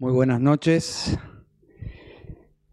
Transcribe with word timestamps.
Muy 0.00 0.12
buenas 0.12 0.40
noches. 0.40 1.18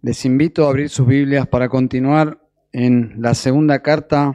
Les 0.02 0.24
invito 0.24 0.66
a 0.66 0.70
abrir 0.70 0.88
sus 0.88 1.06
Biblias 1.06 1.46
para 1.46 1.68
continuar 1.68 2.42
en 2.72 3.22
la 3.22 3.34
segunda 3.34 3.82
carta 3.82 4.34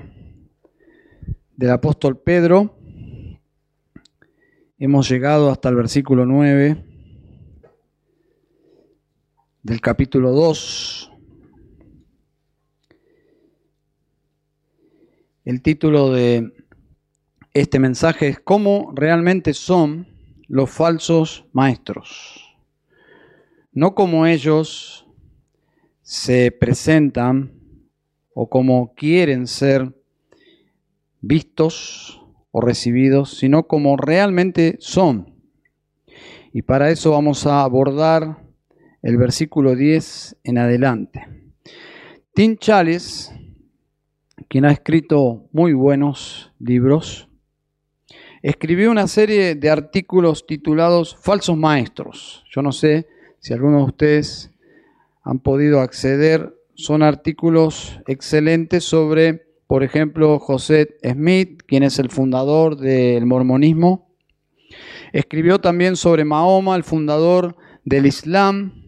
del 1.57 1.71
apóstol 1.71 2.19
Pedro. 2.19 2.77
Hemos 4.77 5.09
llegado 5.09 5.51
hasta 5.51 5.71
el 5.71 5.77
versículo 5.77 6.27
9 6.27 6.85
del 9.63 9.81
capítulo 9.81 10.33
2. 10.33 11.13
El 15.47 15.63
título 15.63 16.13
de 16.13 16.67
este 17.55 17.79
mensaje 17.79 18.29
es 18.29 18.41
¿Cómo 18.41 18.93
realmente 18.95 19.55
son 19.55 20.07
los 20.47 20.69
falsos 20.69 21.47
maestros? 21.55 22.52
No 23.73 23.95
como 23.95 24.27
ellos 24.27 25.07
se 26.03 26.51
presentan 26.53 27.53
o 28.35 28.49
como 28.49 28.95
quieren 28.95 29.47
ser 29.47 29.95
vistos 31.21 32.21
o 32.51 32.61
recibidos, 32.61 33.39
sino 33.39 33.67
como 33.67 33.97
realmente 33.97 34.77
son. 34.79 35.35
Y 36.53 36.63
para 36.63 36.91
eso 36.91 37.13
vamos 37.13 37.47
a 37.47 37.63
abordar 37.63 38.45
el 39.03 39.17
versículo 39.17 39.75
10 39.75 40.37
en 40.45 40.59
adelante. 40.59 41.27
Tim 42.35 42.57
Chales, 42.57 43.33
quien 44.49 44.67
ha 44.67 44.73
escrito 44.73 45.49
muy 45.53 45.73
buenos 45.73 46.53
libros, 46.59 47.29
escribió 48.43 48.91
una 48.91 49.07
serie 49.07 49.55
de 49.55 49.71
artículos 49.71 50.47
titulados 50.47 51.17
Falsos 51.17 51.57
Maestros. 51.57 52.45
Yo 52.51 52.61
no 52.61 52.73
sé 52.73 53.07
si 53.43 53.53
algunos 53.53 53.81
de 53.81 53.87
ustedes 53.87 54.51
han 55.25 55.41
podido 55.41 55.81
acceder, 55.81 56.55
son 56.75 57.03
artículos 57.03 58.01
excelentes 58.07 58.85
sobre, 58.85 59.47
por 59.67 59.83
ejemplo, 59.83 60.39
José 60.39 60.97
Smith, 61.03 61.61
quien 61.67 61.83
es 61.83 61.99
el 61.99 62.09
fundador 62.09 62.77
del 62.77 63.27
mormonismo. 63.27 64.15
Escribió 65.13 65.61
también 65.61 65.97
sobre 65.97 66.25
Mahoma, 66.25 66.77
el 66.77 66.85
fundador 66.85 67.57
del 67.85 68.07
Islam. 68.07 68.81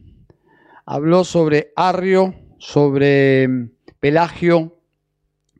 Habló 0.86 1.24
sobre 1.24 1.72
Arrio, 1.74 2.36
sobre 2.58 3.48
Pelagio, 3.98 4.78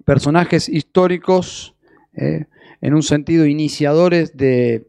personajes 0.05 0.69
históricos, 0.69 1.75
eh, 2.13 2.47
en 2.81 2.95
un 2.95 3.03
sentido 3.03 3.45
iniciadores 3.45 4.37
de 4.37 4.87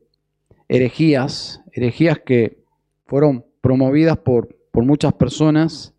herejías, 0.67 1.63
herejías 1.73 2.19
que 2.19 2.63
fueron 3.07 3.45
promovidas 3.65 4.19
por, 4.19 4.47
por 4.71 4.85
muchas 4.85 5.11
personas 5.13 5.91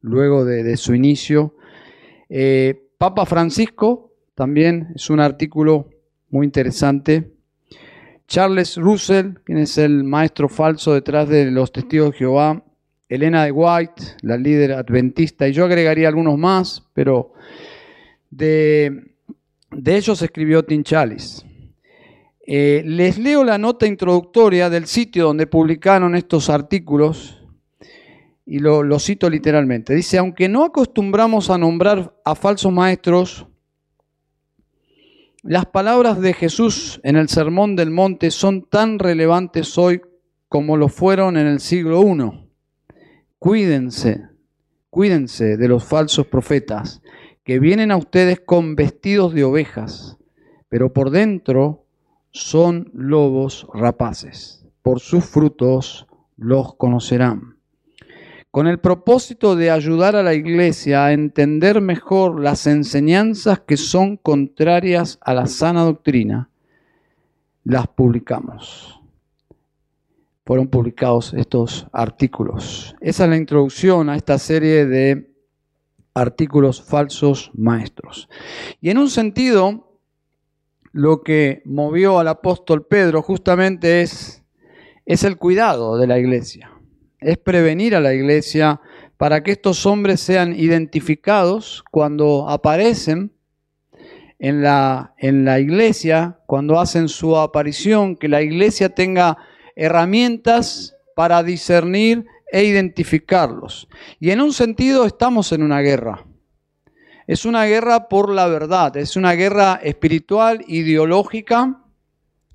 luego 0.00 0.44
de, 0.44 0.76
su 0.76 0.92
inicio. 0.92 1.54
Eh, 2.28 2.82
Papa 2.98 3.24
Francisco 3.26 4.10
también 4.34 4.88
es 4.92 5.08
un 5.08 5.20
artículo 5.20 5.88
muy 6.30 6.46
interesante. 6.46 7.30
Charles 8.26 8.76
Russell, 8.76 9.34
quien 9.44 9.58
es 9.58 9.78
el 9.78 10.02
maestro 10.02 10.48
falso 10.48 10.94
detrás 10.94 11.28
de 11.28 11.48
los 11.52 11.70
testigos 11.70 12.10
de 12.10 12.18
Jehová. 12.18 12.64
Elena 13.08 13.44
de 13.44 13.52
White, 13.52 14.02
la 14.22 14.36
líder 14.36 14.72
adventista. 14.72 15.46
Y 15.46 15.52
yo 15.52 15.64
agregaría 15.64 16.08
algunos 16.08 16.36
más, 16.36 16.90
pero 16.92 17.34
de, 18.30 19.12
de 19.70 19.96
ellos 19.96 20.20
escribió 20.22 20.64
Tim 20.64 20.82
Chalice. 20.82 21.45
Eh, 22.48 22.84
les 22.86 23.18
leo 23.18 23.42
la 23.42 23.58
nota 23.58 23.88
introductoria 23.88 24.70
del 24.70 24.86
sitio 24.86 25.24
donde 25.24 25.48
publicaron 25.48 26.14
estos 26.14 26.48
artículos 26.48 27.42
y 28.44 28.60
lo, 28.60 28.84
lo, 28.84 29.00
cito 29.00 29.28
literalmente. 29.28 29.96
Dice, 29.96 30.18
aunque 30.18 30.48
no 30.48 30.64
acostumbramos 30.64 31.50
a 31.50 31.58
nombrar 31.58 32.14
a 32.24 32.36
falsos 32.36 32.72
maestros, 32.72 33.48
las 35.42 35.66
palabras 35.66 36.20
de 36.20 36.34
Jesús 36.34 37.00
en 37.02 37.16
el 37.16 37.28
Sermón 37.28 37.74
del 37.74 37.90
Monte 37.90 38.30
son 38.30 38.62
tan 38.62 39.00
relevantes 39.00 39.76
hoy 39.76 40.00
como 40.48 40.76
lo 40.76 40.88
fueron 40.88 41.36
en 41.36 41.48
el 41.48 41.58
siglo 41.58 42.00
I. 42.02 42.48
Cuídense, 43.40 44.22
cuídense 44.88 45.56
de 45.56 45.66
los 45.66 45.84
falsos 45.84 46.28
profetas 46.28 47.02
que 47.42 47.58
vienen 47.58 47.90
a 47.90 47.96
ustedes 47.96 48.40
con 48.40 48.76
vestidos 48.76 49.34
de 49.34 49.42
ovejas, 49.42 50.16
pero 50.68 50.92
por 50.92 51.10
dentro 51.10 51.85
son 52.36 52.90
lobos 52.92 53.66
rapaces. 53.72 54.66
Por 54.82 55.00
sus 55.00 55.24
frutos 55.24 56.06
los 56.36 56.74
conocerán. 56.74 57.56
Con 58.50 58.66
el 58.66 58.78
propósito 58.78 59.56
de 59.56 59.70
ayudar 59.70 60.16
a 60.16 60.22
la 60.22 60.34
iglesia 60.34 61.06
a 61.06 61.12
entender 61.12 61.80
mejor 61.80 62.40
las 62.40 62.66
enseñanzas 62.66 63.60
que 63.60 63.76
son 63.76 64.16
contrarias 64.16 65.18
a 65.22 65.34
la 65.34 65.46
sana 65.46 65.82
doctrina, 65.82 66.50
las 67.64 67.88
publicamos. 67.88 69.00
Fueron 70.44 70.68
publicados 70.68 71.34
estos 71.34 71.86
artículos. 71.92 72.94
Esa 73.00 73.24
es 73.24 73.30
la 73.30 73.36
introducción 73.36 74.08
a 74.08 74.16
esta 74.16 74.38
serie 74.38 74.86
de 74.86 75.34
artículos 76.14 76.82
falsos 76.82 77.50
maestros. 77.54 78.28
Y 78.80 78.90
en 78.90 78.98
un 78.98 79.10
sentido, 79.10 79.85
lo 80.96 81.22
que 81.22 81.60
movió 81.66 82.18
al 82.18 82.26
apóstol 82.26 82.86
Pedro 82.86 83.20
justamente 83.20 84.00
es, 84.00 84.42
es 85.04 85.24
el 85.24 85.36
cuidado 85.36 85.98
de 85.98 86.06
la 86.06 86.18
iglesia, 86.18 86.72
es 87.20 87.36
prevenir 87.36 87.94
a 87.94 88.00
la 88.00 88.14
iglesia 88.14 88.80
para 89.18 89.42
que 89.42 89.50
estos 89.50 89.84
hombres 89.84 90.20
sean 90.20 90.58
identificados 90.58 91.84
cuando 91.90 92.48
aparecen 92.48 93.30
en 94.38 94.62
la, 94.62 95.14
en 95.18 95.44
la 95.44 95.60
iglesia, 95.60 96.38
cuando 96.46 96.80
hacen 96.80 97.10
su 97.10 97.36
aparición, 97.36 98.16
que 98.16 98.28
la 98.28 98.40
iglesia 98.40 98.88
tenga 98.88 99.36
herramientas 99.74 100.96
para 101.14 101.42
discernir 101.42 102.24
e 102.50 102.64
identificarlos. 102.64 103.86
Y 104.18 104.30
en 104.30 104.40
un 104.40 104.54
sentido 104.54 105.04
estamos 105.04 105.52
en 105.52 105.62
una 105.62 105.82
guerra. 105.82 106.24
Es 107.26 107.44
una 107.44 107.64
guerra 107.64 108.08
por 108.08 108.32
la 108.32 108.46
verdad, 108.46 108.96
es 108.96 109.16
una 109.16 109.32
guerra 109.32 109.80
espiritual, 109.82 110.64
ideológica. 110.68 111.82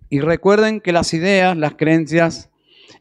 Y 0.10 0.22
recuerden 0.22 0.82
que 0.82 0.92
las 0.92 1.14
ideas, 1.14 1.58
las 1.58 1.76
creencias, 1.76 2.50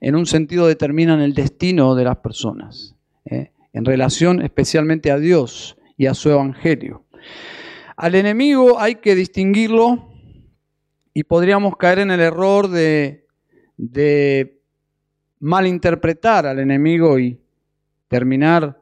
en 0.01 0.17
un 0.17 0.27
sentido 0.27 0.67
determinan 0.67 1.21
el 1.21 1.35
destino 1.35 1.95
de 1.95 2.05
las 2.05 2.17
personas, 2.19 2.97
¿eh? 3.25 3.53
en 3.73 3.85
relación 3.85 4.43
especialmente 4.43 5.11
a 5.11 5.19
Dios 5.19 5.77
y 5.97 6.07
a 6.07 6.15
su 6.15 6.31
evangelio. 6.31 7.05
Al 7.97 8.15
enemigo 8.15 8.81
hay 8.81 8.97
que 8.97 9.15
distinguirlo 9.15 10.09
y 11.13 11.25
podríamos 11.25 11.77
caer 11.77 12.01
en 12.01 12.11
el 12.11 12.21
error 12.21 12.69
de, 12.69 13.27
de 13.77 14.61
malinterpretar 15.39 16.47
al 16.47 16.59
enemigo 16.59 17.19
y 17.19 17.39
terminar 18.09 18.80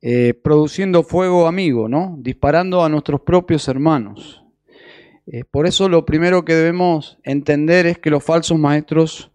eh, 0.00 0.34
produciendo 0.34 1.02
fuego 1.02 1.46
amigo, 1.46 1.88
¿no? 1.88 2.16
disparando 2.18 2.84
a 2.84 2.88
nuestros 2.88 3.22
propios 3.22 3.66
hermanos. 3.68 4.44
Eh, 5.26 5.44
por 5.44 5.66
eso 5.66 5.88
lo 5.88 6.06
primero 6.06 6.44
que 6.44 6.54
debemos 6.54 7.18
entender 7.24 7.86
es 7.86 7.98
que 7.98 8.10
los 8.10 8.24
falsos 8.24 8.58
maestros 8.58 9.30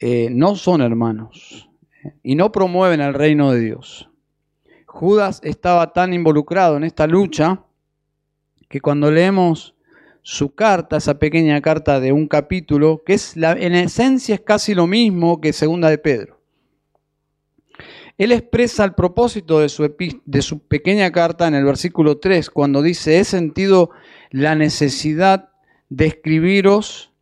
eh, 0.00 0.28
no 0.30 0.56
son 0.56 0.82
hermanos 0.82 1.70
y 2.22 2.34
no 2.34 2.50
promueven 2.50 3.00
el 3.00 3.14
reino 3.14 3.52
de 3.52 3.60
Dios. 3.60 4.10
Judas 4.86 5.40
estaba 5.44 5.92
tan 5.92 6.12
involucrado 6.12 6.76
en 6.76 6.84
esta 6.84 7.06
lucha 7.06 7.64
que 8.68 8.80
cuando 8.80 9.10
leemos 9.10 9.76
su 10.22 10.54
carta, 10.54 10.96
esa 10.96 11.18
pequeña 11.18 11.60
carta 11.60 12.00
de 12.00 12.12
un 12.12 12.26
capítulo, 12.26 13.02
que 13.06 13.14
es 13.14 13.36
la, 13.36 13.52
en 13.52 13.74
esencia 13.74 14.34
es 14.34 14.40
casi 14.40 14.74
lo 14.74 14.86
mismo 14.86 15.40
que 15.40 15.52
segunda 15.52 15.88
de 15.88 15.98
Pedro. 15.98 16.39
Él 18.20 18.32
expresa 18.32 18.84
el 18.84 18.92
propósito 18.92 19.60
de 19.60 19.70
su, 19.70 19.94
de 20.26 20.42
su 20.42 20.58
pequeña 20.58 21.10
carta 21.10 21.48
en 21.48 21.54
el 21.54 21.64
versículo 21.64 22.18
3, 22.18 22.50
cuando 22.50 22.82
dice, 22.82 23.18
he 23.18 23.24
sentido 23.24 23.92
la 24.28 24.54
necesidad 24.54 25.48
de 25.88 26.08
escribiros 26.08 27.14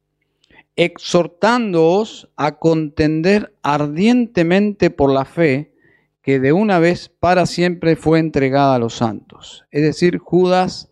exhortándoos 0.74 2.28
a 2.34 2.58
contender 2.58 3.54
ardientemente 3.62 4.90
por 4.90 5.12
la 5.12 5.24
fe 5.24 5.72
que 6.20 6.40
de 6.40 6.52
una 6.52 6.80
vez 6.80 7.08
para 7.20 7.46
siempre 7.46 7.94
fue 7.94 8.18
entregada 8.18 8.74
a 8.74 8.80
los 8.80 8.94
santos. 8.94 9.66
Es 9.70 9.82
decir, 9.82 10.18
Judas 10.18 10.90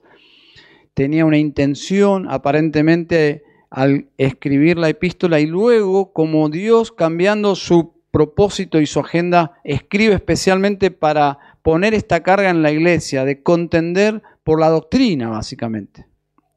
tenía 0.94 1.25
una 1.25 1.38
intención 1.38 2.31
aparentemente 2.31 3.43
al 3.70 4.06
escribir 4.19 4.79
la 4.79 4.88
epístola 4.88 5.41
y 5.41 5.47
luego 5.47 6.12
como 6.12 6.49
Dios 6.49 6.93
cambiando 6.93 7.56
su 7.56 7.96
propósito 8.11 8.81
y 8.81 8.87
su 8.87 9.00
agenda, 9.00 9.61
escribe 9.64 10.14
especialmente 10.14 10.91
para 10.91 11.38
poner 11.62 11.94
esta 11.94 12.23
carga 12.23 12.50
en 12.50 12.62
la 12.62 12.70
iglesia, 12.70 13.25
de 13.25 13.43
contender 13.43 14.23
por 14.44 14.61
la 14.61 14.69
doctrina, 14.69 15.29
básicamente. 15.29 16.06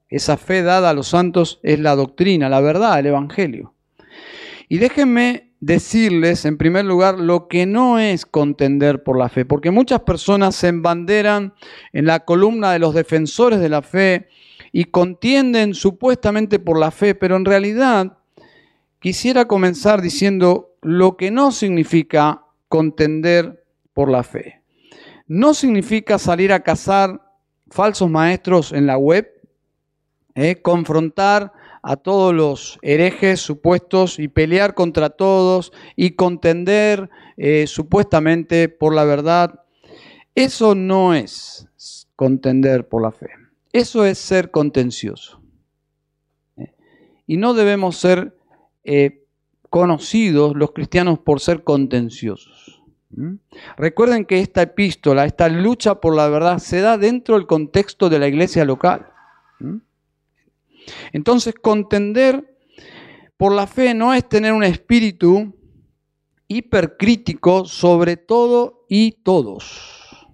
Esa 0.09 0.37
fe 0.37 0.61
dada 0.63 0.89
a 0.89 0.93
los 0.93 1.07
santos 1.07 1.59
es 1.63 1.79
la 1.79 1.95
doctrina, 1.95 2.49
la 2.49 2.61
verdad, 2.61 2.99
el 2.99 3.07
Evangelio. 3.07 3.73
Y 4.67 4.77
déjenme 4.77 5.49
decirles, 5.59 6.45
en 6.45 6.57
primer 6.57 6.85
lugar, 6.85 7.19
lo 7.19 7.47
que 7.47 7.65
no 7.65 7.99
es 7.99 8.25
contender 8.25 9.03
por 9.03 9.17
la 9.17 9.29
fe, 9.29 9.45
porque 9.45 9.71
muchas 9.71 10.01
personas 10.01 10.55
se 10.55 10.67
embanderan 10.67 11.53
en 11.91 12.05
la 12.05 12.21
columna 12.21 12.71
de 12.71 12.79
los 12.79 12.93
defensores 12.93 13.59
de 13.59 13.69
la 13.69 13.81
fe 13.81 14.29
y 14.71 14.85
contienden 14.85 15.73
supuestamente 15.73 16.59
por 16.59 16.79
la 16.79 16.91
fe, 16.91 17.15
pero 17.15 17.35
en 17.35 17.45
realidad 17.45 18.17
quisiera 18.99 19.45
comenzar 19.45 20.01
diciendo 20.01 20.68
lo 20.81 21.17
que 21.17 21.31
no 21.31 21.51
significa 21.51 22.43
contender 22.67 23.65
por 23.93 24.09
la 24.09 24.23
fe. 24.23 24.61
No 25.27 25.53
significa 25.53 26.17
salir 26.17 26.53
a 26.53 26.63
cazar 26.63 27.21
falsos 27.69 28.09
maestros 28.09 28.71
en 28.71 28.87
la 28.87 28.97
web, 28.97 29.29
eh, 30.35 30.61
confrontar 30.61 31.51
a 31.81 31.95
todos 31.95 32.33
los 32.33 32.79
herejes 32.81 33.39
supuestos 33.39 34.19
y 34.19 34.27
pelear 34.27 34.73
contra 34.73 35.09
todos 35.09 35.71
y 35.95 36.11
contender 36.11 37.09
eh, 37.37 37.67
supuestamente 37.67 38.69
por 38.69 38.93
la 38.93 39.05
verdad. 39.05 39.63
Eso 40.35 40.75
no 40.75 41.13
es 41.13 41.67
contender 42.15 42.87
por 42.87 43.01
la 43.01 43.11
fe. 43.11 43.29
Eso 43.71 44.05
es 44.05 44.17
ser 44.17 44.51
contencioso. 44.51 45.41
Eh, 46.57 46.73
y 47.27 47.37
no 47.37 47.53
debemos 47.53 47.97
ser 47.97 48.35
conocidos 49.69 50.55
los 50.55 50.71
cristianos 50.71 51.19
por 51.19 51.39
ser 51.39 51.63
contenciosos. 51.63 52.81
Recuerden 53.77 54.25
que 54.25 54.39
esta 54.39 54.61
epístola, 54.61 55.25
esta 55.25 55.49
lucha 55.49 55.99
por 55.99 56.15
la 56.15 56.29
verdad, 56.29 56.59
se 56.59 56.81
da 56.81 56.97
dentro 56.97 57.35
del 57.35 57.47
contexto 57.47 58.09
de 58.09 58.19
la 58.19 58.27
iglesia 58.27 58.65
local. 58.65 59.11
Entonces, 61.11 61.55
contender 61.55 62.57
por 63.37 63.53
la 63.53 63.67
fe 63.67 63.93
no 63.93 64.13
es 64.13 64.27
tener 64.27 64.53
un 64.53 64.63
espíritu 64.63 65.55
hipercrítico 66.47 67.65
sobre 67.65 68.17
todo 68.17 68.85
y 68.89 69.11
todos. 69.23 70.27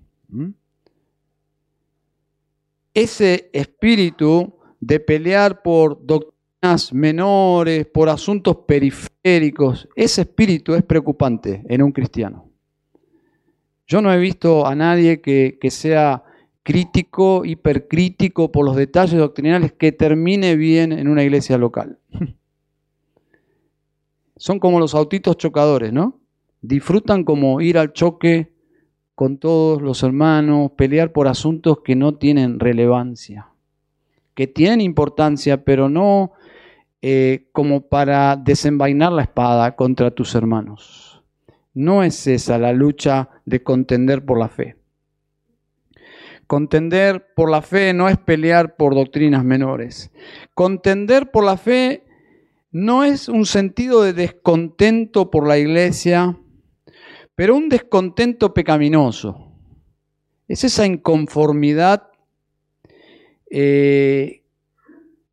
Ese 2.94 3.50
espíritu 3.54 4.58
de 4.80 5.00
pelear 5.00 5.62
por 5.62 6.06
doctrinas 6.06 6.35
menores, 6.94 7.86
por 7.86 8.10
asuntos 8.10 8.58
periféricos, 8.68 9.88
ese 9.96 10.22
espíritu 10.22 10.74
es 10.74 10.84
preocupante 10.84 11.64
en 11.68 11.82
un 11.82 11.92
cristiano. 11.92 12.50
Yo 13.88 14.02
no 14.02 14.12
he 14.12 14.18
visto 14.18 14.66
a 14.66 14.74
nadie 14.76 15.22
que, 15.22 15.58
sea 15.70 16.24
crítico, 16.64 17.46
hipercrítico 17.46 18.52
por 18.52 18.66
los 18.66 18.76
detalles 18.76 19.20
doctrinales 19.20 19.74
que 19.74 19.92
termine 19.92 20.56
bien 20.56 20.92
en 20.92 21.08
una 21.08 21.24
iglesia 21.24 21.58
local. 21.58 22.00
Son 24.38 24.60
como 24.60 24.80
los 24.80 24.96
autitos 24.96 25.38
chocadores, 25.38 25.94
¿no? 25.94 26.20
Disfrutan 26.62 27.24
como 27.24 27.62
ir 27.62 27.78
al 27.78 27.94
choque 27.94 28.52
con 29.14 29.38
todos 29.38 29.82
los 29.82 30.02
hermanos, 30.04 30.72
pelear 30.76 31.12
por 31.12 31.28
asuntos 31.28 31.80
que 31.86 31.96
no 31.96 32.16
tienen 32.16 32.60
relevancia, 32.60 33.50
que 34.34 34.48
tienen 34.48 34.82
importancia, 34.82 35.64
pero 35.64 35.88
no 35.88 36.34
eh, 37.08 37.50
como 37.52 37.82
para 37.82 38.36
desenvainar 38.36 39.12
la 39.12 39.22
espada 39.22 39.76
contra 39.76 40.10
tus 40.10 40.34
hermanos. 40.34 41.22
No 41.76 42.02
es 42.02 42.26
esa 42.26 42.58
la 42.58 42.74
lucha 42.74 43.30
de 43.46 43.62
contender 43.62 44.26
por 44.26 44.40
la 44.40 44.50
fe. 44.50 44.76
Contender 46.48 47.28
por 47.36 47.52
la 47.52 47.62
fe 47.62 47.94
no 47.94 48.10
es 48.10 48.18
pelear 48.18 48.76
por 48.76 48.96
doctrinas 48.96 49.44
menores. 49.44 50.12
Contender 50.56 51.30
por 51.30 51.44
la 51.44 51.58
fe 51.58 52.08
no 52.72 53.04
es 53.04 53.30
un 53.30 53.46
sentido 53.46 54.02
de 54.02 54.14
descontento 54.14 55.30
por 55.30 55.48
la 55.48 55.60
iglesia, 55.60 56.40
pero 57.36 57.56
un 57.56 57.70
descontento 57.70 58.52
pecaminoso. 58.52 59.52
Es 60.48 60.64
esa 60.64 60.88
inconformidad 60.88 62.08
eh, 63.52 64.42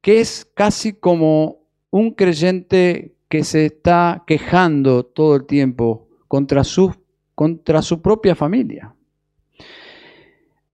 que 0.02 0.20
es 0.20 0.46
casi 0.54 0.92
como 0.92 1.61
un 1.92 2.12
creyente 2.12 3.14
que 3.28 3.44
se 3.44 3.66
está 3.66 4.24
quejando 4.26 5.04
todo 5.04 5.36
el 5.36 5.44
tiempo 5.44 6.08
contra 6.26 6.64
su, 6.64 6.94
contra 7.34 7.82
su 7.82 8.00
propia 8.00 8.34
familia. 8.34 8.94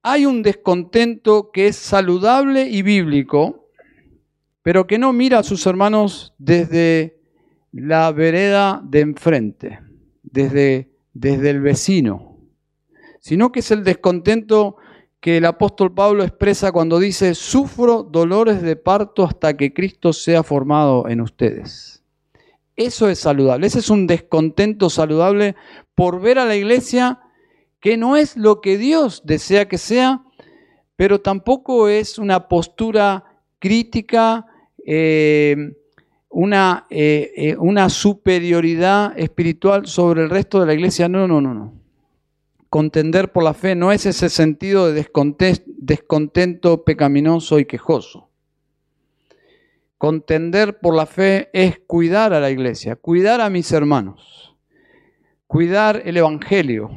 Hay 0.03 0.26
un 0.26 0.43
descontento 0.43 1.50
que 1.50 1.67
es 1.67 1.76
saludable 1.76 2.69
y 2.69 2.82
bíblico, 2.82 3.69
pero 4.62 4.87
que 4.87 4.97
no 4.99 5.12
mira 5.12 5.41
a 5.41 5.43
sus 5.43 5.67
hermanos 5.67 6.35
desde 6.38 7.21
la 7.73 8.12
vereda 8.12 8.81
de 8.85 9.00
enfrente, 9.00 9.81
desde, 10.23 10.93
desde 11.14 11.50
el 11.50 11.61
vecino, 11.61 12.38
sino 13.19 13.50
que 13.50 13.59
es 13.59 13.71
el 13.73 13.82
descontento 13.82 14.76
que 15.20 15.38
el 15.38 15.47
apóstol 15.47 15.93
Pablo 15.93 16.23
expresa 16.23 16.70
cuando 16.73 16.99
dice, 16.99 17.35
sufro 17.35 18.03
dolores 18.03 18.62
de 18.62 18.76
parto 18.76 19.25
hasta 19.25 19.56
que 19.56 19.73
Cristo 19.73 20.12
sea 20.12 20.43
formado 20.43 21.09
en 21.09 21.20
ustedes. 21.20 22.05
Eso 22.76 23.09
es 23.09 23.19
saludable, 23.19 23.67
ese 23.67 23.81
es 23.81 23.91
un 23.91 24.06
descontento 24.06 24.88
saludable 24.88 25.56
por 25.97 26.20
ver 26.20 26.38
a 26.38 26.44
la 26.44 26.55
iglesia 26.55 27.20
que 27.81 27.97
no 27.97 28.17
es 28.17 28.37
lo 28.37 28.61
que 28.61 28.79
Dios 28.79 29.23
desea 29.25 29.67
que 29.67 29.79
sea, 29.79 30.23
pero 30.94 31.21
tampoco 31.21 31.88
es 31.88 32.19
una 32.19 32.47
postura 32.49 33.25
crítica, 33.59 34.47
eh, 34.87 35.56
una, 36.29 36.87
eh, 36.91 37.32
eh, 37.37 37.56
una 37.56 37.88
superioridad 37.88 39.19
espiritual 39.19 39.87
sobre 39.87 40.23
el 40.23 40.31
resto 40.31 40.61
de 40.61 40.67
la 40.67 40.75
iglesia. 40.75 41.09
No, 41.09 41.26
no, 41.26 41.41
no, 41.41 41.55
no. 41.55 41.77
Contender 42.70 43.32
por 43.32 43.44
la 43.44 43.55
fe 43.55 43.75
no 43.75 43.93
es 43.93 44.05
ese 44.05 44.29
sentido 44.29 44.93
de 44.93 45.09
descontento 45.79 46.85
pecaminoso 46.85 47.59
y 47.59 47.65
quejoso. 47.65 48.29
Contender 49.97 50.79
por 50.79 50.94
la 50.94 51.06
fe 51.06 51.49
es 51.53 51.81
cuidar 51.87 52.32
a 52.35 52.41
la 52.41 52.50
iglesia, 52.50 52.94
cuidar 52.97 53.41
a 53.41 53.49
mis 53.49 53.73
hermanos, 53.73 54.55
cuidar 55.47 56.03
el 56.05 56.19
Evangelio, 56.19 56.91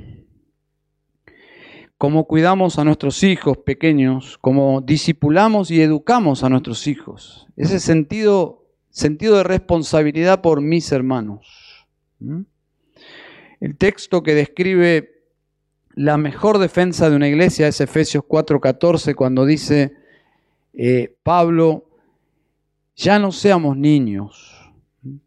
cómo 1.97 2.25
cuidamos 2.25 2.77
a 2.77 2.83
nuestros 2.83 3.23
hijos 3.23 3.57
pequeños, 3.59 4.37
cómo 4.39 4.81
discipulamos 4.81 5.71
y 5.71 5.81
educamos 5.81 6.43
a 6.43 6.49
nuestros 6.49 6.85
hijos. 6.87 7.47
Ese 7.55 7.79
sentido, 7.79 8.67
sentido 8.89 9.37
de 9.37 9.43
responsabilidad 9.43 10.41
por 10.41 10.61
mis 10.61 10.91
hermanos. 10.91 11.87
¿Mm? 12.19 12.41
El 13.61 13.77
texto 13.77 14.21
que 14.21 14.35
describe 14.35 15.20
la 15.95 16.17
mejor 16.17 16.57
defensa 16.57 17.09
de 17.09 17.15
una 17.15 17.27
iglesia 17.27 17.67
es 17.67 17.81
Efesios 17.81 18.23
4:14, 18.23 19.15
cuando 19.15 19.45
dice 19.45 19.93
eh, 20.73 21.15
Pablo, 21.23 21.85
ya 22.95 23.19
no 23.19 23.31
seamos 23.31 23.77
niños, 23.77 24.71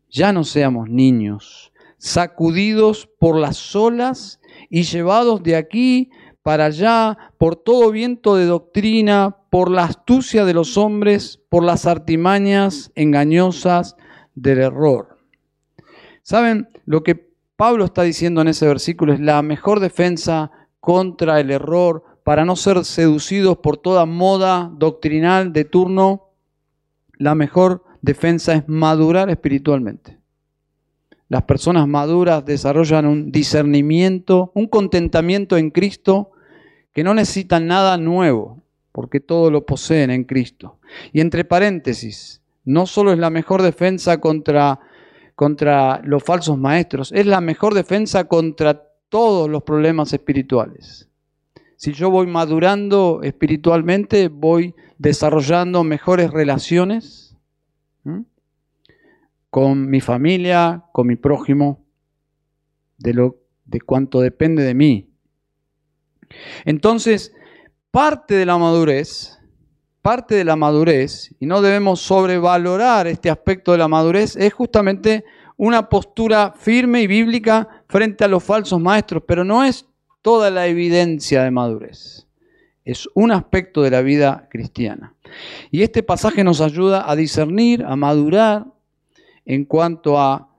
ya 0.09 0.33
no 0.33 0.45
seamos 0.45 0.89
niños, 0.89 1.73
sacudidos 1.99 3.09
por 3.19 3.37
las 3.37 3.75
olas 3.75 4.41
y 4.71 4.83
llevados 4.83 5.43
de 5.43 5.57
aquí 5.57 6.11
para 6.43 6.67
allá, 6.67 7.17
por 7.39 7.57
todo 7.57 7.91
viento 7.91 8.37
de 8.37 8.45
doctrina, 8.45 9.37
por 9.51 9.71
la 9.71 9.85
astucia 9.85 10.45
de 10.45 10.53
los 10.53 10.77
hombres, 10.77 11.41
por 11.49 11.65
las 11.65 11.87
artimañas 11.87 12.93
engañosas 12.95 13.97
del 14.35 14.59
error. 14.59 15.19
¿Saben? 16.23 16.69
Lo 16.85 17.03
que 17.03 17.15
Pablo 17.57 17.85
está 17.85 18.03
diciendo 18.03 18.41
en 18.41 18.49
ese 18.49 18.67
versículo 18.67 19.13
es 19.13 19.21
la 19.21 19.41
mejor 19.43 19.81
defensa 19.81 20.51
contra 20.81 21.41
el 21.41 21.51
error, 21.51 22.05
para 22.25 22.45
no 22.47 22.57
ser 22.57 22.85
seducidos 22.85 23.59
por 23.59 23.77
toda 23.77 24.07
moda 24.07 24.71
doctrinal 24.75 25.53
de 25.53 25.65
turno. 25.65 26.31
La 27.19 27.35
mejor 27.35 27.85
defensa 28.01 28.55
es 28.55 28.65
madurar 28.67 29.29
espiritualmente. 29.31 30.19
Las 31.29 31.43
personas 31.45 31.87
maduras 31.87 32.45
desarrollan 32.45 33.07
un 33.07 33.31
discernimiento, 33.31 34.53
un 34.55 34.67
contentamiento 34.67 35.57
en 35.57 35.71
Cristo 35.71 36.33
que 36.93 37.05
no 37.05 37.13
necesitan 37.13 37.67
nada 37.67 37.99
nuevo, 37.99 38.63
porque 38.91 39.21
todo 39.21 39.51
lo 39.51 39.67
poseen 39.67 40.11
en 40.11 40.25
Cristo. 40.25 40.79
Y 41.13 41.21
entre 41.21 41.45
paréntesis, 41.45 42.41
no 42.65 42.87
solo 42.87 43.13
es 43.13 43.19
la 43.19 43.31
mejor 43.31 43.63
defensa 43.63 44.19
contra, 44.21 44.81
contra 45.35 46.01
los 46.05 46.23
falsos 46.23 46.59
maestros, 46.59 47.13
es 47.13 47.27
la 47.27 47.41
mejor 47.41 47.75
defensa 47.75 48.25
contra 48.25 48.89
todos 49.09 49.49
los 49.49 49.63
problemas 49.63 50.13
espirituales. 50.13 51.09
Si 51.77 51.93
yo 51.93 52.11
voy 52.11 52.27
madurando 52.27 53.21
espiritualmente, 53.23 54.29
voy 54.29 54.75
desarrollando 54.99 55.85
mejores 55.85 56.31
relaciones 56.31 57.37
con 59.51 59.89
mi 59.89 60.01
familia, 60.01 60.85
con 60.93 61.07
mi 61.07 61.17
prójimo, 61.17 61.85
de, 62.99 63.15
lo, 63.15 63.37
de 63.65 63.81
cuánto 63.81 64.21
depende 64.21 64.63
de 64.63 64.75
mí. 64.75 65.11
Entonces, 66.65 67.35
parte 67.91 68.35
de 68.35 68.47
la 68.47 68.59
madurez, 68.59 69.34
parte 70.05 70.35
de 70.35 70.45
la 70.45 70.55
madurez, 70.55 71.35
y 71.41 71.47
no 71.47 71.63
debemos 71.63 71.99
sobrevalorar 71.99 73.07
este 73.07 73.31
aspecto 73.31 73.73
de 73.73 73.79
la 73.79 73.89
madurez, 73.89 74.37
es 74.37 74.53
justamente 74.53 75.25
una 75.57 75.89
postura 75.89 76.53
firme 76.59 77.01
y 77.01 77.07
bíblica 77.07 77.83
frente 77.89 78.23
a 78.23 78.29
los 78.29 78.45
falsos 78.45 78.79
maestros, 78.79 79.23
pero 79.27 79.45
no 79.45 79.65
es 79.65 79.87
toda 80.21 80.51
la 80.51 80.67
evidencia 80.67 81.43
de 81.43 81.51
madurez. 81.51 82.27
Es 82.85 83.09
un 83.15 83.33
aspecto 83.33 83.81
de 83.81 83.93
la 83.93 84.03
vida 84.03 84.47
cristiana. 84.51 85.15
Y 85.71 85.81
este 85.81 86.03
pasaje 86.03 86.45
nos 86.45 86.61
ayuda 86.61 87.11
a 87.11 87.17
discernir, 87.17 87.83
a 87.83 87.97
madurar 87.97 88.67
en 89.47 89.65
cuanto 89.65 90.21
a 90.21 90.51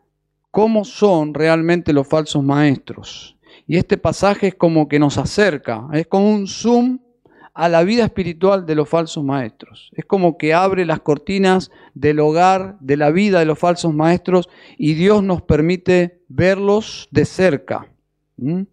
cómo 0.49 0.83
son 0.85 1.35
realmente 1.35 1.93
los 1.93 2.07
falsos 2.07 2.43
maestros. 2.43 3.37
Y 3.67 3.77
este 3.77 3.99
pasaje 3.99 4.47
es 4.47 4.55
como 4.55 4.87
que 4.87 4.97
nos 4.97 5.19
acerca, 5.19 5.87
es 5.93 6.07
como 6.07 6.31
un 6.31 6.47
zoom 6.47 7.04
a 7.55 7.69
la 7.69 7.83
vida 7.83 8.03
espiritual 8.03 8.65
de 8.65 8.75
los 8.75 8.89
falsos 8.89 9.23
maestros. 9.23 9.89
Es 9.93 10.03
como 10.05 10.37
que 10.37 10.53
abre 10.53 10.85
las 10.85 10.99
cortinas 10.99 11.71
del 11.93 12.19
hogar, 12.19 12.77
de 12.81 12.97
la 12.97 13.11
vida 13.11 13.39
de 13.39 13.45
los 13.45 13.57
falsos 13.57 13.93
maestros 13.93 14.49
y 14.77 14.93
Dios 14.93 15.23
nos 15.23 15.41
permite 15.41 16.21
verlos 16.27 17.07
de 17.11 17.23
cerca. 17.23 17.87
¿Mm? 18.35 18.63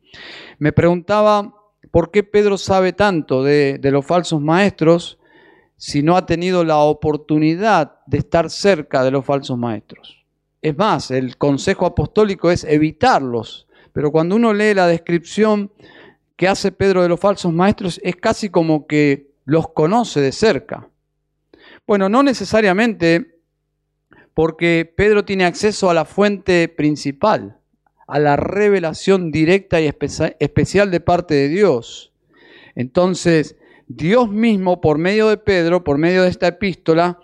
Me 0.58 0.72
preguntaba 0.72 1.54
por 1.92 2.10
qué 2.10 2.24
Pedro 2.24 2.58
sabe 2.58 2.92
tanto 2.92 3.44
de, 3.44 3.78
de 3.78 3.90
los 3.92 4.04
falsos 4.04 4.40
maestros 4.40 5.16
si 5.76 6.02
no 6.02 6.16
ha 6.16 6.26
tenido 6.26 6.64
la 6.64 6.78
oportunidad 6.78 8.00
de 8.06 8.18
estar 8.18 8.50
cerca 8.50 9.04
de 9.04 9.12
los 9.12 9.24
falsos 9.24 9.56
maestros. 9.56 10.24
Es 10.60 10.76
más, 10.76 11.12
el 11.12 11.36
consejo 11.36 11.86
apostólico 11.86 12.50
es 12.50 12.64
evitarlos, 12.64 13.68
pero 13.92 14.10
cuando 14.10 14.34
uno 14.34 14.52
lee 14.52 14.74
la 14.74 14.88
descripción 14.88 15.70
que 16.42 16.48
hace 16.48 16.72
Pedro 16.72 17.02
de 17.02 17.08
los 17.08 17.20
falsos 17.20 17.52
maestros 17.52 18.00
es 18.02 18.16
casi 18.16 18.48
como 18.48 18.88
que 18.88 19.30
los 19.44 19.68
conoce 19.68 20.20
de 20.20 20.32
cerca. 20.32 20.88
Bueno, 21.86 22.08
no 22.08 22.24
necesariamente 22.24 23.38
porque 24.34 24.92
Pedro 24.96 25.24
tiene 25.24 25.44
acceso 25.44 25.88
a 25.88 25.94
la 25.94 26.04
fuente 26.04 26.66
principal, 26.66 27.60
a 28.08 28.18
la 28.18 28.34
revelación 28.34 29.30
directa 29.30 29.80
y 29.80 29.86
especial 29.86 30.90
de 30.90 30.98
parte 30.98 31.34
de 31.34 31.48
Dios. 31.48 32.12
Entonces, 32.74 33.54
Dios 33.86 34.28
mismo, 34.28 34.80
por 34.80 34.98
medio 34.98 35.28
de 35.28 35.36
Pedro, 35.36 35.84
por 35.84 35.96
medio 35.96 36.24
de 36.24 36.28
esta 36.28 36.48
epístola, 36.48 37.20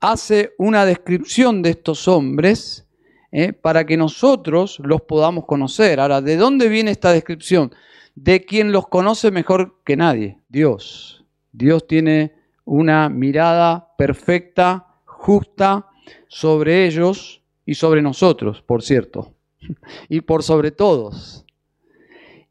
hace 0.00 0.54
una 0.56 0.86
descripción 0.86 1.60
de 1.60 1.68
estos 1.68 2.08
hombres 2.08 2.86
eh, 3.30 3.52
para 3.52 3.84
que 3.84 3.98
nosotros 3.98 4.80
los 4.82 5.02
podamos 5.02 5.44
conocer. 5.44 6.00
Ahora, 6.00 6.22
¿de 6.22 6.38
dónde 6.38 6.70
viene 6.70 6.92
esta 6.92 7.12
descripción? 7.12 7.70
De 8.14 8.44
quien 8.44 8.72
los 8.72 8.88
conoce 8.88 9.30
mejor 9.30 9.80
que 9.84 9.96
nadie, 9.96 10.38
Dios. 10.48 11.24
Dios 11.52 11.86
tiene 11.86 12.34
una 12.64 13.08
mirada 13.08 13.94
perfecta, 13.96 14.86
justa 15.04 15.88
sobre 16.28 16.86
ellos 16.86 17.42
y 17.66 17.74
sobre 17.74 18.02
nosotros, 18.02 18.62
por 18.62 18.82
cierto, 18.82 19.34
y 20.08 20.20
por 20.20 20.42
sobre 20.42 20.70
todos. 20.70 21.44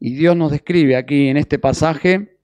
Y 0.00 0.14
Dios 0.14 0.36
nos 0.36 0.50
describe 0.50 0.96
aquí 0.96 1.28
en 1.28 1.36
este 1.36 1.58
pasaje 1.58 2.38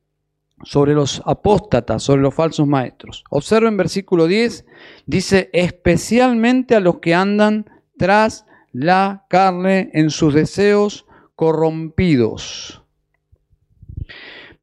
sobre 0.63 0.95
los 0.95 1.23
apóstatas, 1.25 2.03
sobre 2.03 2.23
los 2.23 2.35
falsos 2.35 2.67
maestros. 2.67 3.25
Observen 3.31 3.77
versículo 3.77 4.27
10, 4.27 4.67
dice, 5.07 5.51
especialmente 5.53 6.75
a 6.75 6.81
los 6.81 6.99
que 6.99 7.15
andan 7.15 7.67
tras 7.97 8.47
la 8.73 9.27
carne 9.29 9.91
en 9.95 10.11
sus 10.11 10.35
deseos 10.35 11.07
corrompidos. 11.35 12.80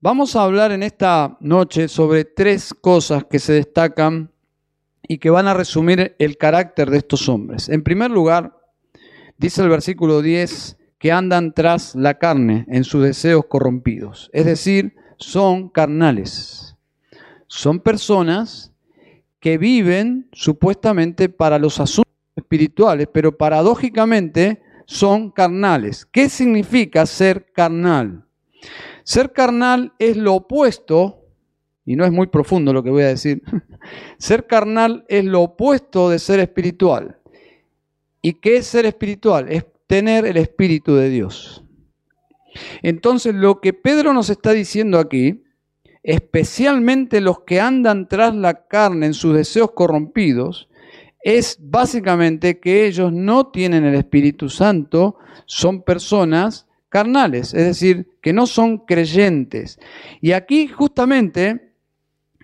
Vamos 0.07 0.37
a 0.37 0.43
hablar 0.43 0.71
en 0.71 0.83
esta 0.83 1.35
noche 1.41 1.89
sobre 1.89 2.23
tres 2.23 2.73
cosas 2.73 3.25
que 3.25 3.39
se 3.39 3.51
destacan 3.51 4.31
y 5.05 5.17
que 5.17 5.29
van 5.29 5.49
a 5.49 5.53
resumir 5.53 6.15
el 6.17 6.37
carácter 6.37 6.89
de 6.89 6.99
estos 6.99 7.27
hombres. 7.27 7.67
En 7.67 7.83
primer 7.83 8.09
lugar, 8.09 8.57
dice 9.37 9.61
el 9.61 9.67
versículo 9.67 10.21
10 10.21 10.77
que 10.97 11.11
andan 11.11 11.53
tras 11.53 11.93
la 11.93 12.13
carne 12.19 12.65
en 12.69 12.85
sus 12.85 13.03
deseos 13.03 13.47
corrompidos, 13.49 14.29
es 14.31 14.45
decir, 14.45 14.95
son 15.17 15.67
carnales. 15.67 16.77
Son 17.47 17.81
personas 17.81 18.71
que 19.41 19.57
viven 19.57 20.29
supuestamente 20.31 21.27
para 21.27 21.59
los 21.59 21.81
asuntos 21.81 22.13
espirituales, 22.33 23.09
pero 23.11 23.37
paradójicamente 23.37 24.61
son 24.85 25.31
carnales. 25.31 26.05
¿Qué 26.05 26.29
significa 26.29 27.05
ser 27.05 27.51
carnal? 27.51 28.23
Ser 29.07 29.31
carnal 29.31 29.93
es 29.99 30.17
lo 30.17 30.33
opuesto, 30.33 31.23
y 31.85 31.95
no 31.95 32.03
es 32.03 32.11
muy 32.11 32.27
profundo 32.27 32.73
lo 32.73 32.83
que 32.83 32.89
voy 32.89 33.03
a 33.03 33.07
decir, 33.07 33.41
ser 34.17 34.47
carnal 34.47 35.05
es 35.07 35.23
lo 35.23 35.43
opuesto 35.43 36.09
de 36.09 36.19
ser 36.19 36.41
espiritual. 36.41 37.17
¿Y 38.21 38.33
qué 38.33 38.57
es 38.57 38.67
ser 38.67 38.85
espiritual? 38.85 39.49
Es 39.49 39.63
tener 39.87 40.25
el 40.25 40.35
Espíritu 40.35 40.95
de 40.95 41.09
Dios. 41.09 41.63
Entonces 42.81 43.33
lo 43.33 43.61
que 43.61 43.71
Pedro 43.71 44.11
nos 44.11 44.29
está 44.29 44.51
diciendo 44.51 44.99
aquí, 44.99 45.41
especialmente 46.03 47.21
los 47.21 47.43
que 47.43 47.61
andan 47.61 48.09
tras 48.09 48.35
la 48.35 48.67
carne 48.67 49.05
en 49.05 49.13
sus 49.13 49.33
deseos 49.33 49.71
corrompidos, 49.71 50.67
es 51.23 51.57
básicamente 51.61 52.59
que 52.59 52.85
ellos 52.87 53.13
no 53.13 53.51
tienen 53.51 53.85
el 53.85 53.95
Espíritu 53.95 54.49
Santo, 54.49 55.15
son 55.45 55.81
personas 55.83 56.66
carnales, 56.97 57.53
es 57.53 57.63
decir, 57.63 58.17
que 58.23 58.33
no 58.33 58.47
son 58.47 58.79
creyentes. 58.79 59.79
Y 60.19 60.31
aquí 60.31 60.67
justamente 60.67 61.75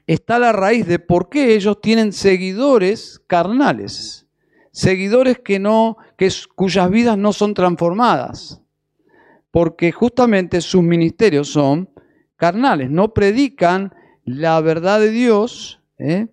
está 0.05 0.37
la 0.37 0.51
raíz 0.51 0.85
de 0.85 0.99
por 0.99 1.27
qué 1.27 1.55
ellos 1.55 1.81
tienen 1.81 2.13
seguidores 2.13 3.19
carnales, 3.25 4.27
seguidores 4.71 5.39
que 5.39 5.57
no 5.57 5.97
que 6.19 6.31
cuyas 6.53 6.87
vidas 6.91 7.17
no 7.17 7.33
son 7.33 7.55
transformadas. 7.55 8.61
Porque 9.49 9.91
justamente 9.91 10.61
sus 10.61 10.83
ministerios 10.83 11.47
son 11.47 11.89
carnales, 12.35 12.91
no 12.91 13.11
predican 13.11 13.91
la 14.23 14.61
verdad 14.61 14.99
de 14.99 15.09
Dios 15.09 15.81
¿eh? 15.97 16.27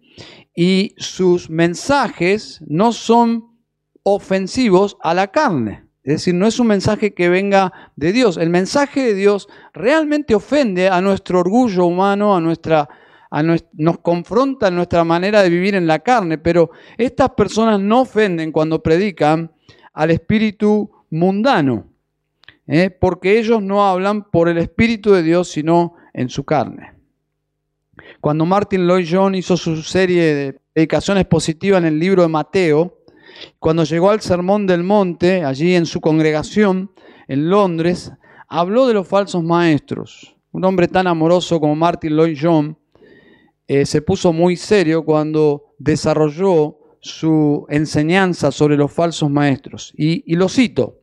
y 0.55 0.95
sus 0.99 1.49
mensajes 1.49 2.61
no 2.67 2.93
son 2.93 3.47
ofensivos 4.03 4.99
a 5.01 5.15
la 5.15 5.29
carne. 5.29 5.90
Es 6.11 6.23
decir, 6.23 6.35
no 6.35 6.49
es 6.49 6.59
un 6.59 6.67
mensaje 6.67 7.15
que 7.15 7.29
venga 7.29 7.73
de 7.95 8.13
Dios. 8.13 8.37
El 8.37 8.51
mensaje 8.51 9.01
de 9.01 9.15
Dios 9.15 9.49
realmente 9.73 10.35
ofende 10.35 10.89
a 10.89 11.01
nuestro 11.01 11.39
orgullo 11.39 11.87
humano, 11.87 12.35
a 12.35 12.41
nuestra, 12.41 12.89
nos 13.75 13.99
confronta 14.01 14.67
en 14.67 14.75
nuestra 14.75 15.05
manera 15.05 15.41
de 15.41 15.51
vivir 15.51 15.77
en 15.77 15.87
la 15.87 16.01
carne, 16.01 16.37
pero 16.37 16.73
estas 16.99 17.31
personas 17.31 17.79
no 17.79 18.01
ofenden 18.01 18.51
cuando 18.51 18.83
predican 18.83 19.53
al 19.93 20.11
espíritu 20.11 20.91
mundano, 21.11 21.87
¿eh? 22.67 22.91
porque 22.91 23.39
ellos 23.39 23.63
no 23.63 23.87
hablan 23.87 24.25
por 24.33 24.49
el 24.49 24.59
espíritu 24.59 25.13
de 25.13 25.23
Dios, 25.23 25.49
sino 25.49 25.95
en 26.13 26.29
su 26.29 26.43
carne. 26.43 26.93
Cuando 28.21 28.45
Martin 28.47 28.85
Lloyd 28.85 29.07
John 29.09 29.37
hizo 29.37 29.57
su 29.57 29.81
serie 29.85 30.35
de 30.35 30.61
predicaciones 30.73 31.27
positivas 31.27 31.79
en 31.79 31.87
el 31.87 32.01
libro 32.01 32.23
de 32.23 32.29
Mateo, 32.29 33.00
cuando 33.59 33.85
llegó 33.85 34.11
al 34.11 34.21
Sermón 34.21 34.67
del 34.67 34.83
Monte, 34.83 35.45
allí 35.45 35.75
en 35.75 35.87
su 35.87 36.01
congregación 36.01 36.91
en 37.29 37.51
Londres, 37.51 38.13
habló 38.49 38.87
de 38.87 38.95
los 38.95 39.07
falsos 39.07 39.43
maestros. 39.43 40.37
Un 40.53 40.65
hombre 40.65 40.89
tan 40.89 41.07
amoroso 41.07 41.61
como 41.61 41.77
Martin 41.77 42.17
Lloyd 42.17 42.39
John 42.41 42.77
eh, 43.69 43.87
se 43.87 44.03
puso 44.03 44.33
muy 44.33 44.57
serio 44.57 45.05
cuando 45.05 45.75
desarrolló 45.79 46.77
su 47.01 47.67
enseñanza 47.69 48.51
sobre 48.51 48.77
los 48.77 48.93
falsos 48.93 49.31
maestros. 49.31 49.93
Y 49.97 50.35
lo 50.35 50.49
cito. 50.49 51.01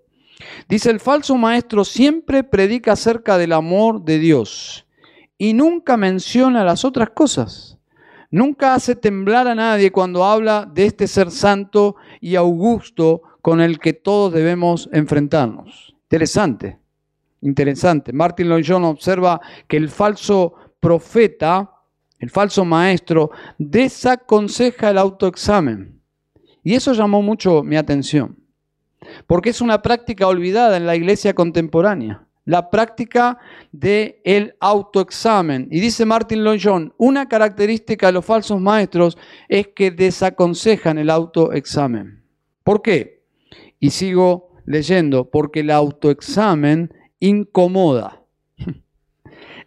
Dice, 0.69 0.91
el 0.91 0.99
falso 0.99 1.35
maestro 1.35 1.83
siempre 1.83 2.43
predica 2.43 2.91
acerca 2.93 3.37
del 3.37 3.53
amor 3.53 4.03
de 4.03 4.19
Dios 4.19 4.85
y 5.37 5.53
nunca 5.53 5.97
menciona 5.97 6.63
las 6.63 6.85
otras 6.85 7.11
cosas. 7.11 7.77
Nunca 8.29 8.73
hace 8.73 8.95
temblar 8.95 9.47
a 9.47 9.55
nadie 9.55 9.91
cuando 9.91 10.25
habla 10.25 10.69
de 10.71 10.85
este 10.85 11.07
ser 11.07 11.31
santo 11.31 11.95
y 12.19 12.35
augusto 12.35 13.21
con 13.41 13.61
el 13.61 13.79
que 13.79 13.93
todos 13.93 14.33
debemos 14.33 14.89
enfrentarnos. 14.91 15.95
Interesante, 16.03 16.79
interesante. 17.41 18.13
Martin 18.13 18.49
Lloyd 18.49 18.65
Jones 18.67 18.89
observa 18.89 19.41
que 19.67 19.77
el 19.77 19.89
falso 19.89 20.53
profeta, 20.79 21.71
el 22.19 22.29
falso 22.29 22.65
maestro, 22.65 23.31
desaconseja 23.57 24.89
el 24.89 24.97
autoexamen. 24.97 26.01
Y 26.63 26.75
eso 26.75 26.93
llamó 26.93 27.21
mucho 27.21 27.63
mi 27.63 27.77
atención, 27.77 28.37
porque 29.25 29.51
es 29.51 29.61
una 29.61 29.81
práctica 29.81 30.27
olvidada 30.27 30.75
en 30.75 30.85
la 30.85 30.95
iglesia 30.95 31.33
contemporánea 31.33 32.26
la 32.47 32.69
práctica 32.69 33.37
del 33.73 34.15
el 34.23 34.55
autoexamen. 34.61 35.67
Y 35.69 35.81
dice 35.81 36.05
Martin 36.05 36.43
Lloyd 36.43 36.61
John, 36.63 36.93
una 36.97 37.27
característica 37.27 38.07
de 38.07 38.13
los 38.13 38.25
falsos 38.25 38.59
maestros 38.61 39.17
es 39.49 39.67
que 39.67 39.91
desaconsejan 39.91 40.97
el 40.97 41.09
autoexamen. 41.09 42.23
¿Por 42.63 42.81
qué? 42.81 43.21
Y 43.81 43.89
sigo 43.89 44.53
leyendo, 44.65 45.29
porque 45.29 45.59
el 45.59 45.71
autoexamen 45.71 46.93
incomoda. 47.19 48.23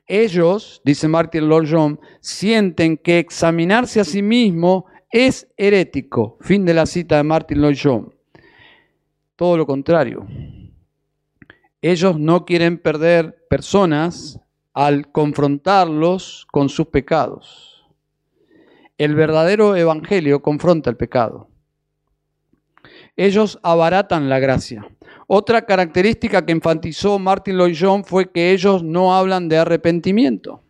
Ellos, 0.06 0.80
dice 0.82 1.06
Martin 1.06 1.50
Lloyd 1.50 1.68
John, 1.70 2.00
sienten 2.20 2.96
que 2.96 3.18
examinarse 3.18 4.00
a 4.00 4.04
sí 4.04 4.22
mismo 4.22 4.86
es 5.10 5.46
herético. 5.58 6.38
Fin 6.40 6.64
de 6.64 6.72
la 6.72 6.86
cita 6.86 7.18
de 7.18 7.24
Martin 7.24 7.60
Lloyd 7.60 7.78
John. 7.80 8.14
todo 9.36 9.58
lo 9.58 9.66
contrario. 9.66 10.26
Ellos 11.82 12.18
no 12.18 12.44
quieren 12.44 12.78
perder 12.78 13.46
personas 13.48 14.40
al 14.74 15.10
confrontarlos 15.10 16.46
con 16.50 16.68
sus 16.68 16.88
pecados. 16.88 17.86
El 18.98 19.14
verdadero 19.14 19.76
evangelio 19.76 20.42
confronta 20.42 20.90
el 20.90 20.96
pecado. 20.96 21.48
Ellos 23.16 23.58
abaratan 23.62 24.28
la 24.28 24.38
gracia. 24.38 24.86
Otra 25.26 25.64
característica 25.64 26.44
que 26.44 26.52
enfatizó 26.52 27.18
Martin 27.18 27.56
Lloyd 27.56 27.76
Jones 27.78 28.06
fue 28.06 28.30
que 28.30 28.52
ellos 28.52 28.82
no 28.82 29.14
hablan 29.14 29.48
de 29.48 29.58
arrepentimiento. 29.58 30.62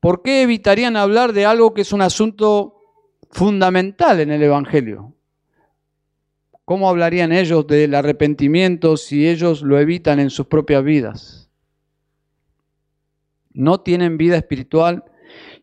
¿Por 0.00 0.22
qué 0.22 0.42
evitarían 0.42 0.96
hablar 0.96 1.34
de 1.34 1.44
algo 1.44 1.74
que 1.74 1.82
es 1.82 1.92
un 1.92 2.00
asunto 2.00 2.80
fundamental 3.30 4.20
en 4.20 4.30
el 4.30 4.42
Evangelio? 4.42 5.14
¿Cómo 6.70 6.88
hablarían 6.88 7.32
ellos 7.32 7.66
del 7.66 7.96
arrepentimiento 7.96 8.96
si 8.96 9.28
ellos 9.28 9.62
lo 9.62 9.80
evitan 9.80 10.20
en 10.20 10.30
sus 10.30 10.46
propias 10.46 10.84
vidas? 10.84 11.50
No 13.52 13.80
tienen 13.80 14.16
vida 14.16 14.36
espiritual. 14.36 15.02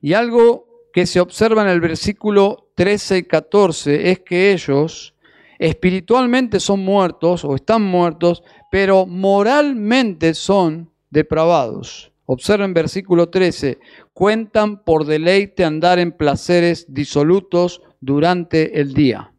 Y 0.02 0.12
algo 0.12 0.68
que 0.92 1.06
se 1.06 1.22
observa 1.22 1.62
en 1.62 1.70
el 1.70 1.80
versículo 1.80 2.72
13 2.76 3.20
y 3.20 3.24
14 3.24 4.12
es 4.12 4.20
que 4.20 4.52
ellos 4.52 5.16
espiritualmente 5.60 6.60
son 6.60 6.82
muertos 6.82 7.46
o 7.46 7.56
están 7.56 7.84
muertos, 7.84 8.44
pero 8.70 9.06
moralmente 9.06 10.34
son 10.34 10.92
depravados. 11.10 12.12
Observen 12.26 12.74
versículo 12.74 13.30
13, 13.30 13.80
cuentan 14.12 14.84
por 14.84 15.06
deleite 15.06 15.64
andar 15.64 16.00
en 16.00 16.12
placeres 16.12 16.86
disolutos 16.94 17.82
durante 18.02 18.82
el 18.82 18.94
día. 18.94 19.32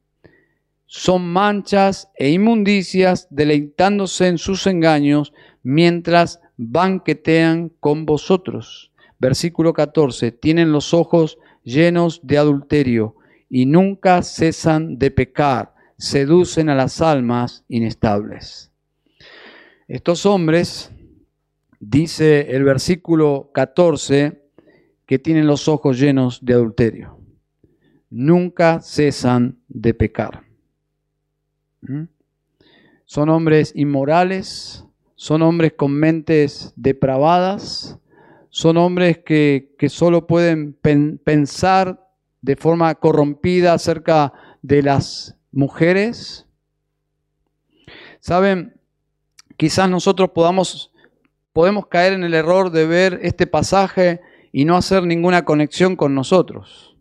Son 0.88 1.25
manchas 1.25 2.11
e 2.16 2.30
inmundicias 2.30 3.28
deleitándose 3.30 4.26
en 4.26 4.38
sus 4.38 4.66
engaños 4.66 5.33
mientras 5.62 6.40
banquetean 6.57 7.71
con 7.78 8.07
vosotros. 8.07 8.90
Versículo 9.21 9.73
14, 9.73 10.33
tienen 10.33 10.73
los 10.73 10.95
ojos 10.95 11.38
llenos 11.62 12.21
de 12.25 12.38
adulterio 12.38 13.16
y 13.49 13.66
nunca 13.66 14.23
cesan 14.23 14.99
de 14.99 15.11
pecar 15.11 15.75
seducen 15.99 16.68
a 16.68 16.75
las 16.75 17.00
almas 17.00 17.64
inestables. 17.68 18.71
Estos 19.88 20.26
hombres, 20.26 20.92
dice 21.80 22.54
el 22.54 22.64
versículo 22.64 23.50
14, 23.52 24.42
que 25.07 25.18
tienen 25.18 25.47
los 25.47 25.68
ojos 25.68 25.99
llenos 25.99 26.45
de 26.45 26.54
adulterio. 26.54 27.18
Nunca 28.11 28.80
cesan 28.80 29.59
de 29.68 29.95
pecar. 29.95 30.48
¿Mm? 31.80 32.04
Son 33.04 33.28
hombres 33.28 33.73
inmorales, 33.75 34.85
son 35.14 35.42
hombres 35.42 35.73
con 35.73 35.92
mentes 35.92 36.73
depravadas, 36.76 37.99
son 38.50 38.76
hombres 38.76 39.18
que, 39.18 39.75
que 39.78 39.88
solo 39.88 40.26
pueden 40.26 40.75
pensar 41.25 42.06
de 42.42 42.56
forma 42.56 42.94
corrompida 42.94 43.73
acerca 43.73 44.32
de 44.62 44.82
las 44.82 45.37
mujeres. 45.52 46.47
Saben, 48.20 48.78
quizás 49.56 49.88
nosotros 49.88 50.30
podamos, 50.35 50.92
podemos 51.52 51.87
caer 51.87 52.12
en 52.12 52.25
el 52.25 52.35
error 52.35 52.70
de 52.70 52.87
ver 52.87 53.20
este 53.23 53.47
pasaje 53.47 54.20
y 54.52 54.64
no 54.64 54.76
hacer 54.76 55.04
ninguna 55.04 55.44
conexión 55.44 55.97
con 55.97 56.14
nosotros. 56.14 56.98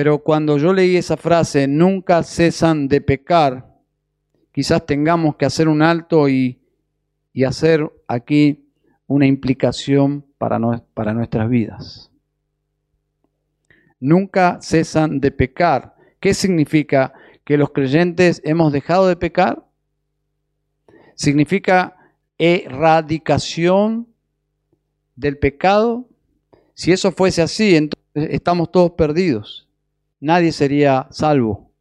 Pero 0.00 0.20
cuando 0.20 0.56
yo 0.56 0.72
leí 0.72 0.96
esa 0.96 1.18
frase, 1.18 1.68
nunca 1.68 2.22
cesan 2.22 2.88
de 2.88 3.02
pecar, 3.02 3.76
quizás 4.50 4.86
tengamos 4.86 5.36
que 5.36 5.44
hacer 5.44 5.68
un 5.68 5.82
alto 5.82 6.26
y, 6.26 6.58
hacer 7.46 7.86
aquí 8.08 8.66
una 9.06 9.26
implicación 9.26 10.24
para, 10.38 10.58
para 10.94 11.12
nuestras 11.12 11.50
vidas. 11.50 12.10
Nunca 13.98 14.58
cesan 14.62 15.20
de 15.20 15.32
pecar. 15.32 15.94
¿Qué 16.18 16.32
significa? 16.32 17.12
¿Que 17.44 17.58
los 17.58 17.68
creyentes 17.68 18.40
hemos 18.42 18.72
dejado 18.72 19.06
de 19.06 19.16
pecar? 19.16 19.66
¿Significa 21.14 21.94
erradicación 22.38 24.08
del 25.14 25.36
pecado? 25.36 26.08
Si 26.72 26.90
eso 26.90 27.12
fuese 27.12 27.42
así, 27.42 27.76
entonces 27.76 28.30
estamos 28.32 28.72
todos 28.72 28.92
perdidos. 28.92 29.66
Nadie 30.20 30.52
sería 30.52 31.08
salvo. 31.10 31.72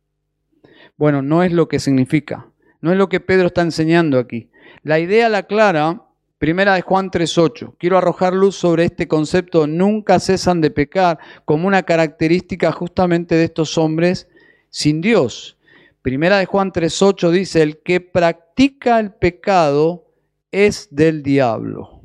Bueno, 0.98 1.22
no 1.22 1.44
es 1.44 1.52
lo 1.52 1.68
que 1.68 1.80
significa. 1.80 2.48
No 2.82 2.92
es 2.92 2.98
lo 2.98 3.10
que 3.10 3.20
Pedro 3.20 3.48
está 3.48 3.62
enseñando 3.62 4.18
aquí. 4.18 4.50
La 4.84 5.00
idea 5.00 5.28
la 5.30 5.44
clara, 5.44 6.04
primera 6.38 6.74
de 6.74 6.82
Juan 6.82 7.12
3.8. 7.12 7.76
Quiero 7.78 7.98
arrojar 7.98 8.34
luz 8.34 8.56
sobre 8.56 8.86
este 8.86 9.08
concepto, 9.08 9.68
nunca 9.68 10.20
cesan 10.20 10.62
de 10.62 10.72
pecar, 10.72 11.20
como 11.44 11.68
una 11.68 11.84
característica 11.84 12.72
justamente 12.72 13.36
de 13.36 13.44
estos 13.46 13.78
hombres 13.78 14.28
sin 14.70 15.02
Dios. 15.02 15.58
Primera 16.02 16.38
de 16.38 16.46
Juan 16.46 16.72
3.8 16.72 17.32
dice, 17.32 17.62
el 17.62 17.82
que 17.84 18.00
practica 18.00 19.00
el 19.00 19.14
pecado 19.14 20.06
es 20.52 20.88
del 20.92 21.24
diablo. 21.24 22.02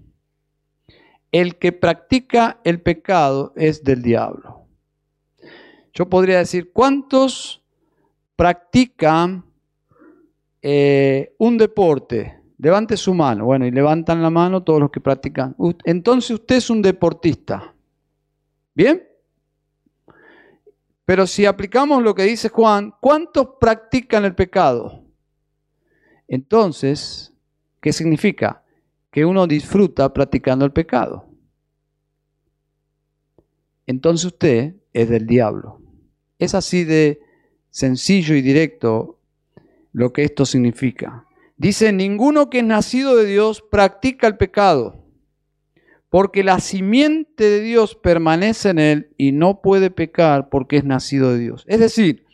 El 1.31 1.57
que 1.57 1.73
practica 1.73 2.61
el 2.65 2.81
pecado 2.81 3.53
es 3.57 3.85
del 3.85 4.03
diablo. 4.03 4.54
Yo 5.95 6.09
podría 6.09 6.39
decir, 6.39 6.73
¿cuántos 6.73 7.65
practican 8.35 9.45
eh, 10.61 11.35
un 11.39 11.57
deporte? 11.57 12.41
Levante 12.59 12.97
su 12.97 13.15
mano. 13.15 13.45
Bueno, 13.45 13.65
y 13.67 13.71
levantan 13.71 14.21
la 14.21 14.31
mano 14.31 14.65
todos 14.65 14.81
los 14.81 14.91
que 14.91 15.01
practican. 15.01 15.55
Entonces 15.85 16.33
usted 16.33 16.57
es 16.57 16.69
un 16.69 16.83
deportista. 16.83 17.75
¿Bien? 18.75 19.07
Pero 21.05 21.27
si 21.27 21.47
aplicamos 21.47 22.03
lo 22.03 22.15
que 22.15 22.25
dice 22.25 22.49
Juan, 22.49 22.93
¿cuántos 23.01 23.51
practican 23.61 24.25
el 24.25 24.35
pecado? 24.35 25.05
Entonces, 26.27 27.33
¿qué 27.81 27.93
significa? 27.93 28.65
Que 29.11 29.25
uno 29.25 29.47
disfruta 29.47 30.13
practicando 30.13 30.65
el 30.65 30.73
pecado. 30.73 31.29
Entonces 33.87 34.25
usted 34.25 34.75
es 34.93 35.09
del 35.09 35.27
diablo. 35.27 35.84
Es 36.45 36.55
así 36.55 36.85
de 36.85 37.21
sencillo 37.71 38.35
y 38.35 38.43
directo 38.43 39.19
lo 39.93 40.13
que 40.13 40.25
esto 40.25 40.47
significa. 40.47 41.25
Dice, 41.57 41.93
ninguno 41.93 42.51
que 42.51 42.59
es 42.59 42.65
nacido 42.65 43.17
de 43.17 43.27
Dios 43.27 43.63
practica 43.71 44.27
el 44.27 44.37
pecado 44.37 45.05
porque 46.15 46.45
la 46.45 46.61
simiente 46.61 47.43
de 47.43 47.59
Dios 47.59 47.97
permanece 47.97 48.69
en 48.69 48.79
él 48.79 49.11
y 49.17 49.33
no 49.33 49.61
puede 49.61 49.91
pecar 49.91 50.49
porque 50.49 50.77
es 50.77 50.85
nacido 50.85 51.33
de 51.33 51.41
Dios. 51.41 51.65
Es 51.67 51.81
decir, 51.81 52.25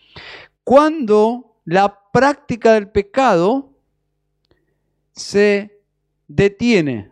cuando 0.65 1.63
la 1.65 1.99
práctica 2.13 2.75
del 2.75 2.91
pecado 2.91 3.73
se 5.13 5.81
detiene, 6.29 7.11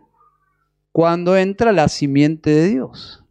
cuando 0.91 1.35
entra 1.37 1.71
la 1.71 1.87
simiente 1.87 2.51
de 2.51 2.67
Dios. 2.67 3.23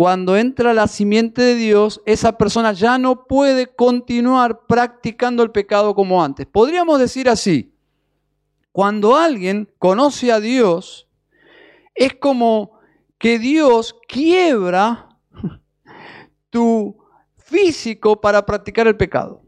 Cuando 0.00 0.38
entra 0.38 0.72
la 0.72 0.88
simiente 0.88 1.42
de 1.42 1.54
Dios, 1.56 2.00
esa 2.06 2.38
persona 2.38 2.72
ya 2.72 2.96
no 2.96 3.26
puede 3.26 3.66
continuar 3.66 4.62
practicando 4.66 5.42
el 5.42 5.50
pecado 5.50 5.94
como 5.94 6.24
antes. 6.24 6.46
Podríamos 6.46 6.98
decir 6.98 7.28
así, 7.28 7.74
cuando 8.72 9.14
alguien 9.14 9.70
conoce 9.78 10.32
a 10.32 10.40
Dios, 10.40 11.06
es 11.94 12.14
como 12.14 12.80
que 13.18 13.38
Dios 13.38 13.94
quiebra 14.08 15.18
tu 16.48 16.96
físico 17.36 18.18
para 18.22 18.46
practicar 18.46 18.86
el 18.86 18.96
pecado 18.96 19.42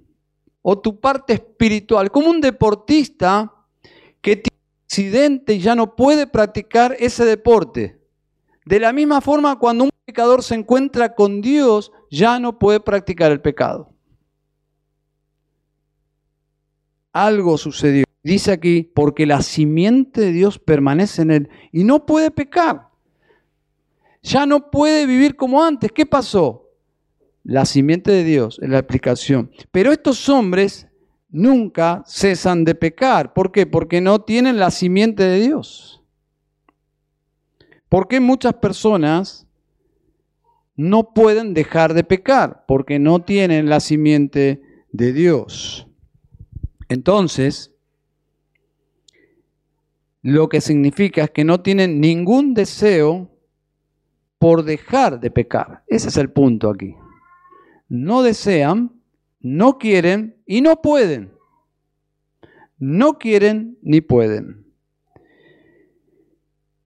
o 0.61 0.79
tu 0.79 1.01
parte 1.01 1.33
espiritual, 1.33 2.11
como 2.11 2.29
un 2.29 2.43
deportista 2.43 3.51
que 4.21 4.37
tiene 4.37 4.61
un 4.61 4.85
accidente 4.85 5.55
y 5.55 5.61
ya 5.61 5.75
no 5.75 5.97
puede 5.97 6.27
practicar 6.27 6.95
ese 6.99 7.25
deporte. 7.25 8.02
De 8.65 8.79
la 8.79 8.93
misma 8.93 9.21
forma, 9.21 9.59
cuando 9.59 9.85
un 9.85 9.91
pecador 10.05 10.43
se 10.43 10.55
encuentra 10.55 11.15
con 11.15 11.41
Dios, 11.41 11.93
ya 12.11 12.39
no 12.39 12.59
puede 12.59 12.81
practicar 12.81 13.33
el 13.33 13.41
pecado. 13.41 13.93
Algo 17.13 17.59
sucedió. 17.59 18.05
Dice 18.23 18.53
aquí, 18.53 18.91
porque 18.95 19.27
la 19.27 19.43
simiente 19.43 20.21
de 20.21 20.33
Dios 20.33 20.59
permanece 20.59 21.23
en 21.23 21.31
él 21.33 21.49
y 21.73 21.85
no 21.85 22.07
puede 22.07 22.31
pecar. 22.31 22.89
Ya 24.23 24.47
no 24.47 24.71
puede 24.71 25.07
vivir 25.07 25.35
como 25.35 25.63
antes. 25.63 25.91
¿Qué 25.91 26.07
pasó? 26.07 26.71
La 27.43 27.65
simiente 27.65 28.13
de 28.13 28.23
Dios 28.23 28.61
es 28.63 28.69
la 28.69 28.79
explicación. 28.79 29.51
Pero 29.73 29.91
estos 29.91 30.29
hombres 30.29 30.87
nunca 31.29 32.05
cesan 32.07 32.65
de 32.65 32.77
pecar. 32.77 33.35
¿Por 33.35 33.51
qué? 33.51 33.67
Porque 33.67 34.01
no 34.01 34.21
tienen 34.21 34.59
la 34.59 34.71
simiente 34.71 35.25
de 35.25 35.41
Dios. 35.41 36.02
¿Por 37.93 38.09
qué 38.09 38.21
muchas 38.21 38.55
personas 38.55 39.47
no 40.77 41.13
pueden 41.13 41.53
dejar 41.53 41.93
de 41.93 42.05
pecar? 42.05 42.65
Porque 42.67 42.99
no 42.99 43.21
tienen 43.21 43.69
la 43.69 43.81
simiente 43.81 44.63
de 44.93 45.13
Dios. 45.13 45.87
Entonces, 46.89 47.75
lo 50.23 50.49
que 50.49 50.63
significa 50.63 51.25
es 51.25 51.31
que 51.33 51.45
no 51.45 51.61
tienen 51.61 52.01
ningún 52.01 52.55
deseo 52.55 53.31
por 54.39 54.63
dejar 54.63 55.21
de 55.21 55.31
pecar. 55.31 55.85
Ese 55.87 56.09
es 56.09 56.17
el 56.17 56.31
punto 56.31 56.71
aquí. 56.71 56.97
No 57.91 58.23
desean, 58.23 59.03
no 59.39 59.77
quieren 59.77 60.39
y 60.47 60.63
no 60.63 60.81
pueden. 60.81 61.35
No 62.79 63.19
quieren 63.19 63.77
ni 63.83 64.01
pueden. 64.01 64.62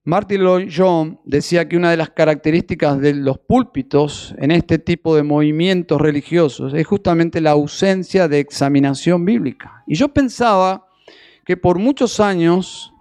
Martin 0.08 0.40
Lloyd 0.42 0.70
Jones 0.72 1.16
decía 1.24 1.68
que 1.68 1.76
una 1.76 1.90
de 1.90 1.96
las 1.96 2.10
características 2.10 3.00
de 3.00 3.12
los 3.12 3.40
púlpitos 3.40 4.36
en 4.38 4.52
este 4.52 4.78
tipo 4.78 5.16
de 5.16 5.24
movimientos 5.24 6.00
religiosos 6.00 6.74
es 6.74 6.86
justamente 6.86 7.40
la 7.40 7.50
ausencia 7.50 8.28
de 8.28 8.38
examinación 8.38 9.24
bíblica. 9.24 9.82
Y 9.84 9.96
yo 9.96 10.06
pensaba 10.06 10.86
que 11.44 11.56
por 11.56 11.80
muchos 11.80 12.20
años 12.20 12.94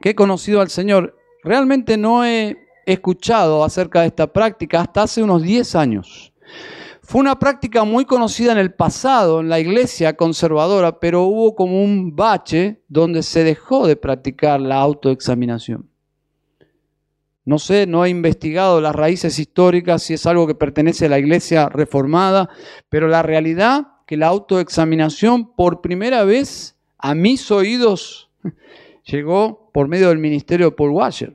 que 0.00 0.10
he 0.10 0.14
conocido 0.14 0.62
al 0.62 0.70
Señor, 0.70 1.14
realmente 1.42 1.98
no 1.98 2.24
he 2.24 2.56
escuchado 2.86 3.62
acerca 3.62 4.00
de 4.00 4.06
esta 4.06 4.32
práctica 4.32 4.80
hasta 4.80 5.02
hace 5.02 5.22
unos 5.22 5.42
10 5.42 5.74
años. 5.74 6.32
Fue 7.02 7.20
una 7.20 7.38
práctica 7.38 7.84
muy 7.84 8.06
conocida 8.06 8.52
en 8.52 8.58
el 8.58 8.72
pasado 8.72 9.40
en 9.40 9.50
la 9.50 9.60
iglesia 9.60 10.16
conservadora, 10.16 11.00
pero 11.00 11.24
hubo 11.24 11.54
como 11.54 11.84
un 11.84 12.16
bache 12.16 12.82
donde 12.88 13.22
se 13.22 13.44
dejó 13.44 13.86
de 13.86 13.96
practicar 13.96 14.58
la 14.58 14.76
autoexaminación. 14.76 15.90
No 17.44 17.58
sé, 17.58 17.86
no 17.86 18.04
he 18.04 18.08
investigado 18.08 18.80
las 18.80 18.96
raíces 18.96 19.38
históricas, 19.38 20.02
si 20.02 20.14
es 20.14 20.24
algo 20.24 20.46
que 20.46 20.54
pertenece 20.54 21.06
a 21.06 21.10
la 21.10 21.18
iglesia 21.18 21.68
reformada, 21.68 22.48
pero 22.88 23.06
la 23.06 23.22
realidad 23.22 23.88
que 24.06 24.16
la 24.16 24.28
autoexaminación 24.28 25.54
por 25.54 25.82
primera 25.82 26.24
vez 26.24 26.76
a 26.98 27.14
mis 27.14 27.50
oídos 27.50 28.30
llegó 29.04 29.70
por 29.72 29.88
medio 29.88 30.08
del 30.08 30.18
ministerio 30.18 30.70
de 30.70 30.76
Paul 30.76 30.90
Washer. 30.92 31.34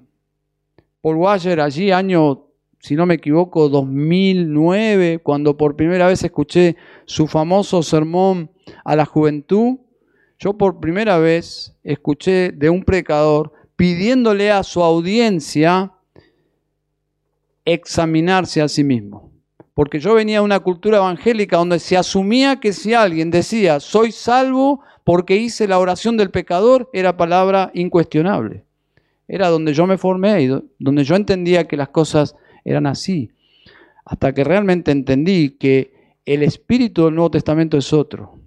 Paul 1.02 1.17
Washer 1.17 1.62
allí 1.62 1.91
año, 1.91 2.48
si 2.80 2.95
no 2.95 3.06
me 3.06 3.15
equivoco, 3.15 3.69
2009, 3.69 5.19
cuando 5.19 5.58
por 5.58 5.76
primera 5.76 6.08
vez 6.08 6.24
escuché 6.24 6.76
su 7.06 7.28
famoso 7.28 7.84
sermón 7.84 8.50
a 8.84 8.95
la 8.95 9.06
juventud, 9.06 9.78
yo 10.39 10.58
por 10.58 10.80
primera 10.80 11.19
vez 11.19 11.76
escuché 11.84 12.52
de 12.52 12.69
un 12.69 12.84
predicador 12.84 13.52
pidiéndole 13.76 14.52
a 14.52 14.63
su 14.63 14.82
audiencia 14.84 15.93
examinarse 17.65 18.62
a 18.62 18.67
sí 18.67 18.84
mismo. 18.84 19.32
Porque 19.74 20.00
yo 20.00 20.13
venía 20.13 20.39
de 20.39 20.45
una 20.45 20.60
cultura 20.60 20.98
evangélica 20.98 21.58
donde 21.58 21.80
se 21.80 21.95
asumía 21.95 22.60
que 22.60 22.74
si 22.74 22.93
alguien 22.93 23.32
decía, 23.32 23.80
soy 23.80 24.12
salvo 24.12 24.82
porque 25.04 25.38
hice 25.38 25.67
la 25.67 25.80
oración 25.80 26.17
del 26.17 26.32
pecador, 26.32 26.89
era 26.93 27.17
palabra 27.17 27.72
incuestionable. 27.74 28.63
Era 29.28 29.48
donde 29.50 29.74
yo 29.74 29.88
me 29.88 29.98
formé 29.98 30.41
y 30.41 30.48
donde 30.80 31.04
yo 31.04 31.15
entendía 31.15 31.67
que 31.67 31.78
las 31.78 31.89
cosas 31.89 32.36
eran 32.65 32.88
así. 32.88 33.32
Hasta 34.06 34.34
que 34.34 34.43
realmente 34.43 34.91
entendí 34.91 35.52
que 35.52 35.93
el 36.26 36.43
espíritu 36.43 37.06
del 37.06 37.15
Nuevo 37.15 37.32
Testamento 37.32 37.78
es 37.78 37.93
otro. 37.93 38.38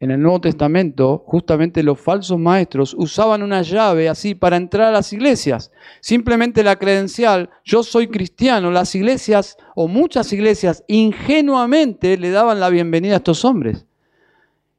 En 0.00 0.10
el 0.10 0.20
Nuevo 0.20 0.40
Testamento, 0.40 1.22
justamente 1.26 1.82
los 1.82 2.00
falsos 2.00 2.38
maestros 2.38 2.94
usaban 2.98 3.42
una 3.42 3.62
llave 3.62 4.08
así 4.08 4.34
para 4.34 4.56
entrar 4.56 4.88
a 4.88 4.92
las 4.92 5.12
iglesias. 5.12 5.70
Simplemente 6.00 6.64
la 6.64 6.76
credencial, 6.76 7.48
yo 7.64 7.82
soy 7.82 8.08
cristiano. 8.08 8.70
Las 8.70 8.94
iglesias 8.94 9.56
o 9.76 9.86
muchas 9.86 10.32
iglesias 10.32 10.84
ingenuamente 10.88 12.18
le 12.18 12.30
daban 12.30 12.60
la 12.60 12.70
bienvenida 12.70 13.14
a 13.14 13.16
estos 13.18 13.44
hombres. 13.44 13.86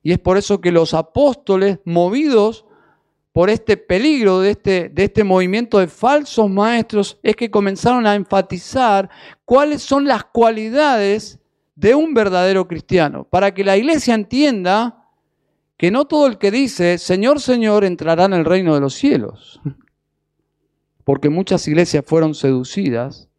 Y 0.03 0.11
es 0.11 0.19
por 0.19 0.37
eso 0.37 0.61
que 0.61 0.71
los 0.71 0.93
apóstoles, 0.93 1.79
movidos 1.85 2.65
por 3.31 3.49
este 3.49 3.77
peligro 3.77 4.41
de 4.41 4.51
este, 4.51 4.89
de 4.89 5.05
este 5.05 5.23
movimiento 5.23 5.79
de 5.79 5.87
falsos 5.87 6.49
maestros, 6.49 7.19
es 7.23 7.35
que 7.35 7.49
comenzaron 7.49 8.05
a 8.05 8.15
enfatizar 8.15 9.09
cuáles 9.45 9.81
son 9.81 10.05
las 10.05 10.25
cualidades 10.25 11.39
de 11.73 11.95
un 11.95 12.13
verdadero 12.13 12.67
cristiano, 12.67 13.23
para 13.23 13.53
que 13.53 13.63
la 13.63 13.75
iglesia 13.75 14.13
entienda 14.13 15.04
que 15.77 15.91
no 15.91 16.05
todo 16.05 16.27
el 16.27 16.37
que 16.37 16.51
dice, 16.51 16.97
Señor, 16.97 17.41
Señor, 17.41 17.83
entrará 17.83 18.25
en 18.25 18.33
el 18.33 18.45
reino 18.45 18.73
de 18.75 18.81
los 18.81 18.93
cielos. 18.93 19.61
Porque 21.03 21.29
muchas 21.29 21.67
iglesias 21.67 22.03
fueron 22.05 22.33
seducidas 22.33 23.29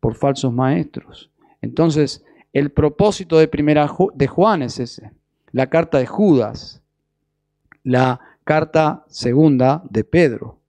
por 0.00 0.14
falsos 0.14 0.52
maestros. 0.52 1.30
Entonces, 1.62 2.24
el 2.52 2.72
propósito 2.72 3.38
de 3.38 3.48
primera 3.48 3.88
de 4.14 4.26
Juan 4.26 4.62
es 4.62 4.80
ese 4.80 5.12
la 5.56 5.70
carta 5.70 5.96
de 5.96 6.06
Judas, 6.06 6.82
la 7.82 8.20
carta 8.44 9.06
segunda 9.08 9.82
de 9.88 10.04
Pedro. 10.04 10.60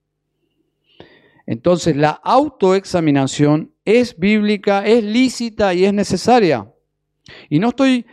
Entonces 1.45 1.97
la 1.97 2.11
autoexaminación 2.11 3.73
es 3.83 4.17
bíblica, 4.17 4.85
es 4.85 5.03
lícita 5.03 5.73
y 5.73 5.83
es 5.83 5.93
necesaria. 5.93 6.71
Y 7.49 7.59
no 7.59 7.69
estoy 7.69 8.05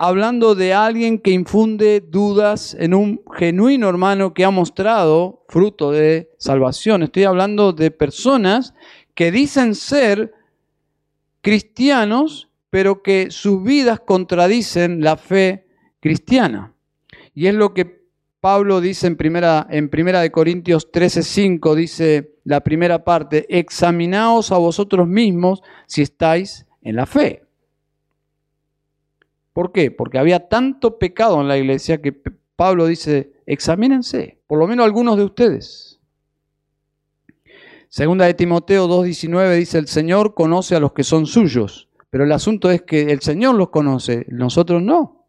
hablando 0.00 0.54
de 0.54 0.72
alguien 0.72 1.18
que 1.18 1.30
infunde 1.30 2.00
dudas 2.00 2.74
en 2.80 2.94
un 2.94 3.20
genuino 3.36 3.86
hermano 3.86 4.32
que 4.32 4.46
ha 4.46 4.50
mostrado 4.50 5.44
fruto 5.46 5.90
de 5.90 6.30
salvación. 6.38 7.02
Estoy 7.02 7.24
hablando 7.24 7.74
de 7.74 7.90
personas 7.90 8.72
que 9.14 9.30
dicen 9.30 9.74
ser 9.74 10.32
cristianos, 11.42 12.48
pero 12.70 13.02
que 13.02 13.30
sus 13.30 13.62
vidas 13.62 14.00
contradicen 14.00 15.02
la 15.02 15.18
fe 15.18 15.66
cristiana. 16.00 16.72
Y 17.34 17.48
es 17.48 17.54
lo 17.54 17.74
que 17.74 18.00
Pablo 18.40 18.80
dice 18.80 19.06
en 19.06 19.16
primera, 19.16 19.66
en 19.68 19.90
primera 19.90 20.22
de 20.22 20.32
Corintios 20.32 20.90
13:5, 20.90 21.74
dice 21.74 22.36
la 22.44 22.62
primera 22.62 23.04
parte, 23.04 23.44
examinaos 23.50 24.50
a 24.50 24.56
vosotros 24.56 25.06
mismos 25.06 25.60
si 25.86 26.00
estáis 26.00 26.64
en 26.80 26.96
la 26.96 27.04
fe. 27.04 27.49
¿Por 29.52 29.72
qué? 29.72 29.90
Porque 29.90 30.18
había 30.18 30.48
tanto 30.48 30.98
pecado 30.98 31.40
en 31.40 31.48
la 31.48 31.58
iglesia 31.58 32.00
que 32.00 32.12
Pablo 32.56 32.86
dice, 32.86 33.32
examínense, 33.46 34.40
por 34.46 34.58
lo 34.58 34.66
menos 34.66 34.84
algunos 34.84 35.16
de 35.16 35.24
ustedes. 35.24 36.00
Segunda 37.88 38.26
de 38.26 38.34
Timoteo 38.34 38.86
2:19 38.86 39.56
dice, 39.56 39.78
el 39.78 39.88
Señor 39.88 40.34
conoce 40.34 40.76
a 40.76 40.80
los 40.80 40.92
que 40.92 41.02
son 41.02 41.26
suyos, 41.26 41.88
pero 42.08 42.24
el 42.24 42.32
asunto 42.32 42.70
es 42.70 42.82
que 42.82 43.10
el 43.10 43.20
Señor 43.20 43.56
los 43.56 43.70
conoce, 43.70 44.26
nosotros 44.28 44.80
no. 44.82 45.26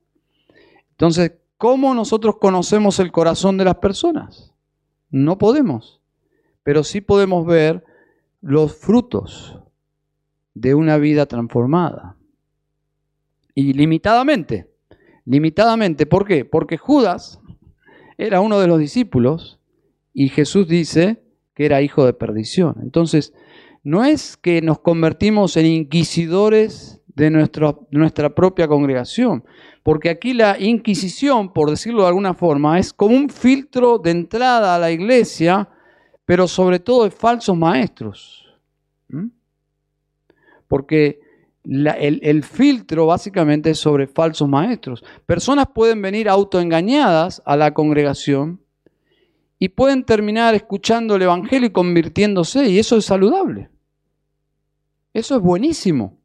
Entonces, 0.92 1.34
¿cómo 1.58 1.96
nosotros 1.96 2.36
conocemos 2.40 3.00
el 3.00 3.12
corazón 3.12 3.58
de 3.58 3.66
las 3.66 3.78
personas? 3.78 4.54
No 5.10 5.40
podemos, 5.40 6.02
pero 6.62 6.84
sí 6.84 7.02
podemos 7.02 7.48
ver 7.48 7.84
los 8.42 8.76
frutos 8.76 9.60
de 10.54 10.76
una 10.76 10.98
vida 10.98 11.26
transformada. 11.26 12.18
Y 13.54 13.74
limitadamente, 13.74 14.70
limitadamente, 15.26 16.06
¿por 16.06 16.26
qué? 16.26 16.46
Porque 16.46 16.78
Judas 16.78 17.40
era 18.18 18.42
uno 18.42 18.60
de 18.60 18.68
los 18.68 18.80
discípulos 18.80 19.60
y 20.14 20.30
Jesús 20.30 20.68
dice 20.68 21.24
que 21.54 21.66
era 21.66 21.82
hijo 21.82 22.06
de 22.06 22.14
perdición. 22.14 22.78
Entonces, 22.82 23.34
no 23.84 24.06
es 24.06 24.38
que 24.38 24.62
nos 24.62 24.80
convertimos 24.80 25.58
en 25.58 25.66
inquisidores 25.66 27.02
de 27.08 27.30
nuestra 27.30 28.34
propia 28.34 28.68
congregación, 28.68 29.44
porque 29.84 30.10
aquí 30.10 30.34
la 30.34 30.58
Inquisición, 30.60 31.52
por 31.52 31.70
decirlo 31.70 32.04
de 32.04 32.08
alguna 32.08 32.34
forma, 32.34 32.80
es 32.80 32.94
como 32.94 33.16
un 33.16 33.30
filtro 33.30 33.98
de 33.98 34.12
entrada 34.12 34.76
a 34.76 34.80
la 34.80 34.92
iglesia, 34.92 35.68
pero 36.26 36.48
sobre 36.48 36.80
todo 36.80 37.04
de 37.04 37.12
falsos 37.12 37.58
maestros. 37.58 38.46
Porque 40.68 41.20
el, 41.64 42.20
el, 42.24 42.44
filtro 42.44 43.06
básicamente 43.06 43.72
es 43.72 43.80
sobre 43.80 44.08
falsos 44.08 44.48
maestros. 44.50 45.04
Personas 45.26 45.68
pueden 45.74 46.02
venir 46.02 46.28
autoengañadas 46.28 47.42
a 47.46 47.56
la 47.56 47.74
congregación 47.74 48.62
y 49.60 49.70
pueden 49.70 50.04
terminar 50.04 50.56
escuchando 50.56 51.16
el 51.16 51.22
Evangelio 51.22 51.68
y 51.68 51.72
convirtiéndose, 51.72 52.68
y 52.68 52.80
eso 52.80 52.98
es 52.98 53.06
saludable. 53.06 53.70
Eso 55.14 55.36
es 55.36 55.42
buenísimo. 55.42 56.18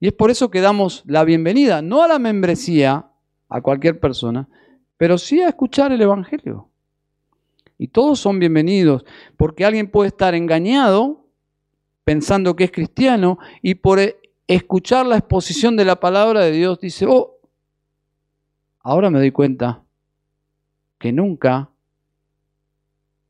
Y 0.00 0.06
es 0.06 0.12
por 0.14 0.30
eso 0.30 0.50
que 0.50 0.60
damos 0.60 1.02
la 1.06 1.24
bienvenida, 1.24 1.82
no 1.82 2.02
a 2.02 2.08
la 2.08 2.18
membresía, 2.18 3.10
a 3.48 3.60
cualquier 3.60 4.00
persona, 4.00 4.48
pero 4.96 5.18
sí 5.18 5.42
a 5.42 5.48
escuchar 5.48 5.92
el 5.92 6.00
Evangelio. 6.00 6.70
Y 7.76 7.88
todos 7.88 8.20
son 8.20 8.38
bienvenidos, 8.38 9.04
porque 9.36 9.64
alguien 9.64 9.90
puede 9.90 10.08
estar 10.08 10.34
engañado 10.34 11.23
pensando 12.04 12.54
que 12.54 12.64
es 12.64 12.72
cristiano 12.72 13.38
y 13.62 13.76
por 13.76 13.98
e, 13.98 14.16
escuchar 14.46 15.06
la 15.06 15.16
exposición 15.16 15.76
de 15.76 15.84
la 15.84 15.98
palabra 15.98 16.40
de 16.42 16.52
Dios 16.52 16.78
dice, 16.78 17.06
oh, 17.08 17.38
ahora 18.80 19.10
me 19.10 19.18
doy 19.18 19.30
cuenta 19.30 19.82
que 20.98 21.12
nunca 21.12 21.70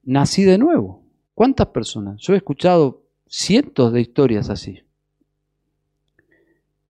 nací 0.03 0.45
de 0.45 0.59
nuevo. 0.59 1.03
¿Cuántas 1.35 1.69
personas? 1.69 2.21
Yo 2.21 2.35
he 2.35 2.37
escuchado 2.37 3.03
cientos 3.27 3.93
de 3.93 4.01
historias 4.01 4.51
así. 4.51 4.81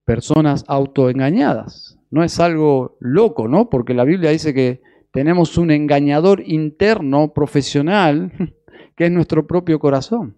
personas 0.05 0.65
autoengañadas. 0.69 1.99
No 2.11 2.23
es 2.23 2.39
algo 2.39 2.99
loco, 3.01 3.49
¿no? 3.49 3.71
Porque 3.71 3.95
la 3.95 4.05
Biblia 4.05 4.31
dice 4.31 4.53
que 4.53 4.83
tenemos 5.13 5.57
un 5.57 5.71
engañador 5.71 6.43
interno, 6.45 7.33
profesional, 7.33 8.31
que 8.97 9.07
es 9.07 9.11
nuestro 9.11 9.47
propio 9.47 9.79
corazón. 9.79 10.37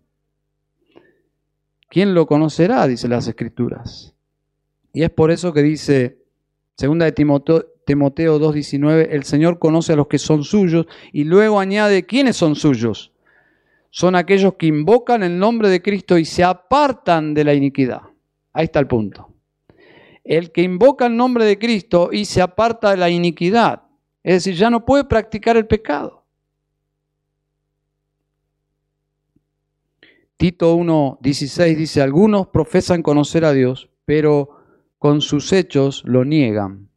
¿Quién 1.88 2.14
lo 2.14 2.26
conocerá? 2.26 2.86
Dice 2.86 3.08
las 3.08 3.28
Escrituras. 3.28 4.14
Y 4.92 5.02
es 5.02 5.10
por 5.10 5.30
eso 5.30 5.52
que 5.52 5.62
dice, 5.62 6.18
segunda 6.76 7.04
de 7.04 7.12
Timoteo, 7.12 7.66
Timoteo 7.86 8.40
2.19, 8.40 9.08
el 9.10 9.24
Señor 9.24 9.58
conoce 9.58 9.92
a 9.92 9.96
los 9.96 10.08
que 10.08 10.18
son 10.18 10.42
suyos 10.42 10.86
y 11.12 11.24
luego 11.24 11.60
añade, 11.60 12.04
¿quiénes 12.04 12.36
son 12.36 12.56
suyos? 12.56 13.12
Son 13.90 14.16
aquellos 14.16 14.54
que 14.54 14.66
invocan 14.66 15.22
el 15.22 15.38
nombre 15.38 15.68
de 15.68 15.80
Cristo 15.80 16.18
y 16.18 16.24
se 16.24 16.42
apartan 16.42 17.32
de 17.32 17.44
la 17.44 17.54
iniquidad. 17.54 18.02
Ahí 18.52 18.64
está 18.64 18.80
el 18.80 18.88
punto. 18.88 19.32
El 20.24 20.50
que 20.50 20.62
invoca 20.62 21.06
el 21.06 21.16
nombre 21.16 21.44
de 21.44 21.58
Cristo 21.58 22.10
y 22.10 22.24
se 22.24 22.42
aparta 22.42 22.90
de 22.90 22.96
la 22.96 23.08
iniquidad, 23.08 23.82
es 24.24 24.42
decir, 24.44 24.56
ya 24.56 24.70
no 24.70 24.84
puede 24.84 25.04
practicar 25.04 25.56
el 25.56 25.66
pecado. 25.66 26.15
Tito 30.36 30.76
1.16 30.76 31.76
dice, 31.76 32.02
algunos 32.02 32.48
profesan 32.48 33.02
conocer 33.02 33.44
a 33.44 33.52
Dios, 33.52 33.88
pero 34.04 34.50
con 34.98 35.22
sus 35.22 35.52
hechos 35.52 36.02
lo 36.04 36.24
niegan. 36.24 36.90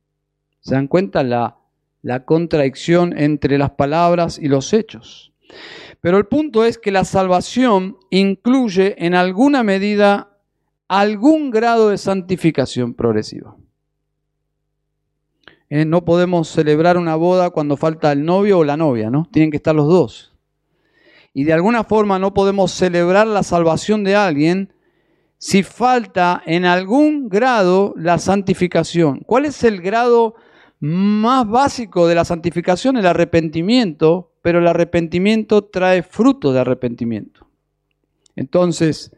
¿Se 0.60 0.76
dan 0.76 0.88
cuenta 0.88 1.24
la, 1.24 1.58
la 2.02 2.26
contradicción 2.26 3.18
entre 3.18 3.58
las 3.58 3.72
palabras 3.72 4.40
y 4.40 4.50
los 4.50 4.74
hechos? 4.74 5.32
Pero 6.02 6.18
el 6.18 6.26
punto 6.26 6.66
es 6.66 6.78
que 6.78 6.92
la 6.92 7.06
salvación 7.06 7.98
incluye 8.10 8.96
en 9.06 9.16
alguna 9.16 9.64
medida 9.64 10.38
algún 10.90 11.50
grado 11.50 11.90
de 11.90 11.98
santificación 11.98 12.94
progresiva. 12.94 13.56
Eh, 15.70 15.86
no 15.86 16.04
podemos 16.04 16.50
celebrar 16.50 16.98
una 16.98 17.16
boda 17.16 17.52
cuando 17.52 17.78
falta 17.78 18.12
el 18.12 18.26
novio 18.26 18.60
o 18.60 18.64
la 18.64 18.76
novia, 18.76 19.12
¿no? 19.12 19.30
Tienen 19.32 19.52
que 19.52 19.58
estar 19.58 19.76
los 19.76 19.88
dos. 19.88 20.29
Y 21.34 21.44
de 21.44 21.54
alguna 21.54 21.84
forma 21.84 22.20
no 22.20 22.34
podemos 22.34 22.72
celebrar 22.72 23.28
la 23.28 23.44
salvación 23.44 24.04
de 24.04 24.16
alguien 24.16 24.74
si 25.38 25.64
falta 25.64 26.44
en 26.46 26.66
algún 26.66 27.30
grado 27.30 27.94
la 27.98 28.18
santificación. 28.18 29.22
¿Cuál 29.26 29.46
es 29.46 29.64
el 29.64 29.82
grado 29.82 30.36
más 30.80 31.48
básico 31.48 32.08
de 32.08 32.16
la 32.16 32.26
santificación? 32.26 32.98
El 32.98 33.06
arrepentimiento, 33.06 34.34
pero 34.42 34.60
el 34.60 34.68
arrepentimiento 34.68 35.64
trae 35.64 36.04
fruto 36.04 36.52
de 36.52 36.60
arrepentimiento. 36.60 37.48
Entonces, 38.36 39.12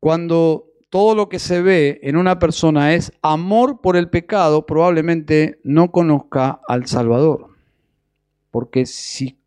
cuando 0.00 0.66
todo 0.88 1.14
lo 1.14 1.28
que 1.28 1.38
se 1.38 1.60
ve 1.60 2.00
en 2.02 2.16
una 2.16 2.38
persona 2.38 2.94
es 2.94 3.12
amor 3.20 3.80
por 3.80 3.96
el 3.96 4.08
pecado, 4.08 4.64
probablemente 4.64 5.58
no 5.64 5.90
conozca 5.90 6.60
al 6.68 6.86
Salvador. 6.86 7.48
Porque 8.50 8.86
si 8.86 9.38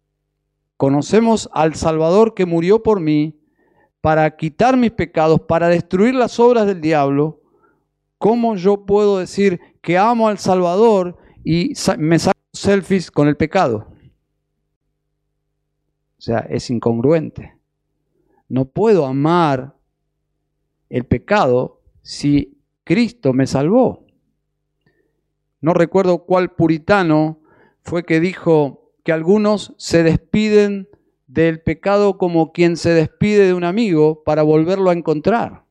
conocemos 0.80 1.50
al 1.52 1.76
Salvador 1.76 2.34
que 2.34 2.46
murió 2.46 2.82
por 2.82 3.02
mí, 3.02 3.38
para 4.00 4.38
quitar 4.38 4.78
mis 4.78 4.92
pecados, 4.92 5.42
para 5.42 5.68
destruir 5.68 6.16
las 6.16 6.40
obras 6.40 6.66
del 6.68 6.80
diablo, 6.80 7.42
¿cómo 8.18 8.56
yo 8.56 8.86
puedo 8.86 9.18
decir 9.18 9.60
que 9.82 9.98
amo 9.98 10.30
al 10.30 10.38
Salvador 10.38 11.18
y 11.44 11.74
me 11.98 12.18
saco 12.18 12.40
selfies 12.54 13.12
con 13.12 13.28
el 13.28 13.36
pecado? 13.36 13.92
O 16.18 16.22
sea, 16.22 16.40
es 16.50 16.70
incongruente. 16.70 17.58
No 18.48 18.64
puedo 18.64 19.06
amar 19.06 19.76
el 20.88 21.06
pecado 21.06 21.82
si 22.02 22.58
Cristo 22.86 23.34
me 23.34 23.48
salvó. 23.48 24.06
No 25.60 25.74
recuerdo 25.74 26.24
cuál 26.24 26.52
puritano 26.54 27.42
fue 27.82 28.06
que 28.06 28.22
dijo 28.22 28.89
que 29.10 29.14
algunos 29.14 29.74
se 29.78 30.04
despiden 30.04 30.88
del 31.26 31.62
pecado 31.62 32.20
como 32.20 32.52
quien 32.52 32.78
se 32.78 32.92
despide 32.92 33.48
de 33.48 33.56
un 33.56 33.64
amigo 33.64 34.22
para 34.24 34.44
volverlo 34.44 34.92
a 34.92 34.94
encontrar. 34.94 35.64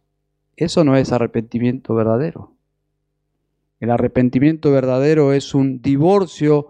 Eso 0.57 0.83
no 0.83 0.97
es 0.97 1.13
arrepentimiento 1.13 1.95
verdadero. 1.95 2.53
El 3.79 3.93
arrepentimiento 3.93 4.73
verdadero 4.73 5.33
es 5.33 5.55
un 5.55 5.81
divorcio 5.81 6.67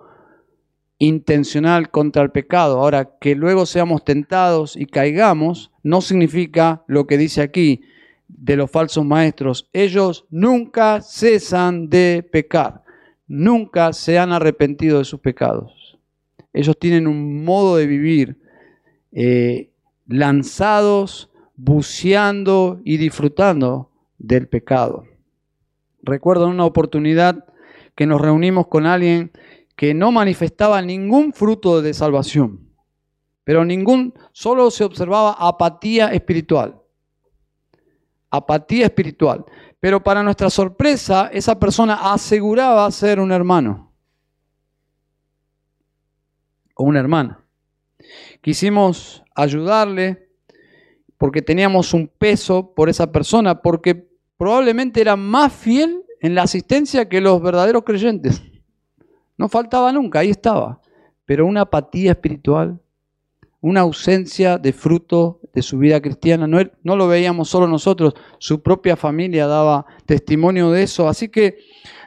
intencional 0.99 1.91
contra 1.91 2.21
el 2.23 2.33
pecado. 2.33 2.81
Ahora, 2.81 3.17
que 3.19 3.35
luego 3.35 3.65
seamos 3.65 4.05
tentados 4.05 4.77
y 4.77 4.85
caigamos, 4.85 5.73
no 5.83 6.03
significa 6.03 6.85
lo 6.87 7.07
que 7.07 7.17
dice 7.17 7.41
aquí 7.41 7.81
de 8.29 8.57
los 8.57 8.71
falsos 8.71 9.07
maestros. 9.07 9.71
Ellos 9.73 10.27
nunca 10.29 11.01
cesan 11.01 11.89
de 11.89 12.29
pecar, 12.31 12.83
nunca 13.27 13.95
se 13.95 14.19
han 14.19 14.33
arrepentido 14.33 14.99
de 14.99 15.07
sus 15.07 15.21
pecados. 15.21 15.78
Ellos 16.53 16.79
tienen 16.79 17.07
un 17.07 17.45
modo 17.45 17.77
de 17.77 17.87
vivir 17.87 18.39
eh, 19.13 19.71
lanzados, 20.07 21.31
buceando 21.57 22.81
y 22.85 22.97
disfrutando 22.97 23.91
del 24.19 24.49
pecado. 24.49 25.05
Recuerdo 26.03 26.47
una 26.49 26.65
oportunidad 26.65 27.45
que 27.95 28.07
nos 28.07 28.21
reunimos 28.21 28.69
con 28.69 28.87
alguien 28.87 29.33
que 29.77 29.95
no 29.95 30.11
manifestaba 30.11 30.81
ningún 30.83 31.33
fruto 31.33 31.83
de 31.83 31.95
salvación, 31.95 32.69
pero 33.45 33.65
ningún, 33.65 34.15
solo 34.33 34.71
se 34.71 34.85
observaba 34.85 35.33
apatía 35.39 36.09
espiritual. 36.09 36.81
Apatía 38.31 38.87
espiritual. 38.87 39.45
Pero 39.81 40.03
para 40.03 40.23
nuestra 40.23 40.51
sorpresa, 40.51 41.31
esa 41.33 41.59
persona 41.59 42.13
aseguraba 42.13 42.91
ser 42.91 43.21
un 43.21 43.33
hermano 43.33 43.88
o 46.79 46.85
una 46.85 47.01
hermana. 47.01 47.41
Quisimos 48.41 49.25
ayudarle 49.35 50.29
porque 51.19 51.43
teníamos 51.43 51.93
un 51.93 52.07
peso 52.07 52.73
por 52.75 52.89
esa 52.89 53.11
persona, 53.11 53.61
porque 53.61 54.09
probablemente 54.37 55.01
era 55.01 55.17
más 55.17 55.53
fiel 55.53 56.05
en 56.21 56.37
la 56.37 56.43
asistencia 56.43 57.09
que 57.09 57.21
los 57.21 57.43
verdaderos 57.43 57.83
creyentes. 57.83 58.43
No 59.37 59.49
faltaba 59.49 59.93
nunca, 59.93 60.21
ahí 60.21 60.31
estaba. 60.31 60.81
Pero 61.27 61.47
una 61.47 61.63
apatía 61.63 62.13
espiritual, 62.13 62.81
una 63.61 63.81
ausencia 63.81 64.57
de 64.57 64.73
fruto 64.73 65.41
de 65.53 65.63
su 65.63 65.79
vida 65.79 66.01
cristiana. 66.01 66.47
No, 66.47 66.59
no, 66.85 66.97
lo 66.97 67.09
veíamos 67.09 67.49
solo 67.49 67.67
nosotros, 67.67 68.15
su 68.39 68.63
propia 68.63 68.97
familia 68.97 69.49
daba 69.49 69.85
testimonio 70.07 70.71
de 70.71 70.85
eso. 70.85 71.09
Así 71.09 71.29
que 71.29 71.59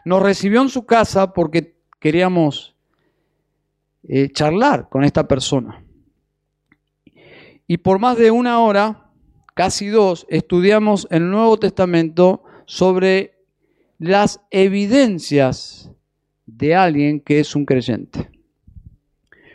nos 0.05 0.23
recibió 0.23 0.61
en 0.61 0.69
su 0.69 0.85
casa 0.85 1.33
porque 1.33 1.75
queríamos 1.99 2.70
eh, 4.07 4.29
charlar 4.31 4.89
con 4.89 5.03
esta 5.03 5.27
persona. 5.27 5.83
Y 7.67 7.77
por 7.77 7.99
más 7.99 8.17
de 8.17 8.31
una 8.31 8.59
hora, 8.59 9.11
casi 9.53 9.87
dos, 9.87 10.25
estudiamos 10.29 11.07
el 11.11 11.29
Nuevo 11.29 11.57
Testamento 11.57 12.43
sobre 12.65 13.39
las 13.97 14.41
evidencias 14.49 15.91
de 16.45 16.75
alguien 16.75 17.21
que 17.21 17.39
es 17.39 17.55
un 17.55 17.65
creyente. 17.65 18.29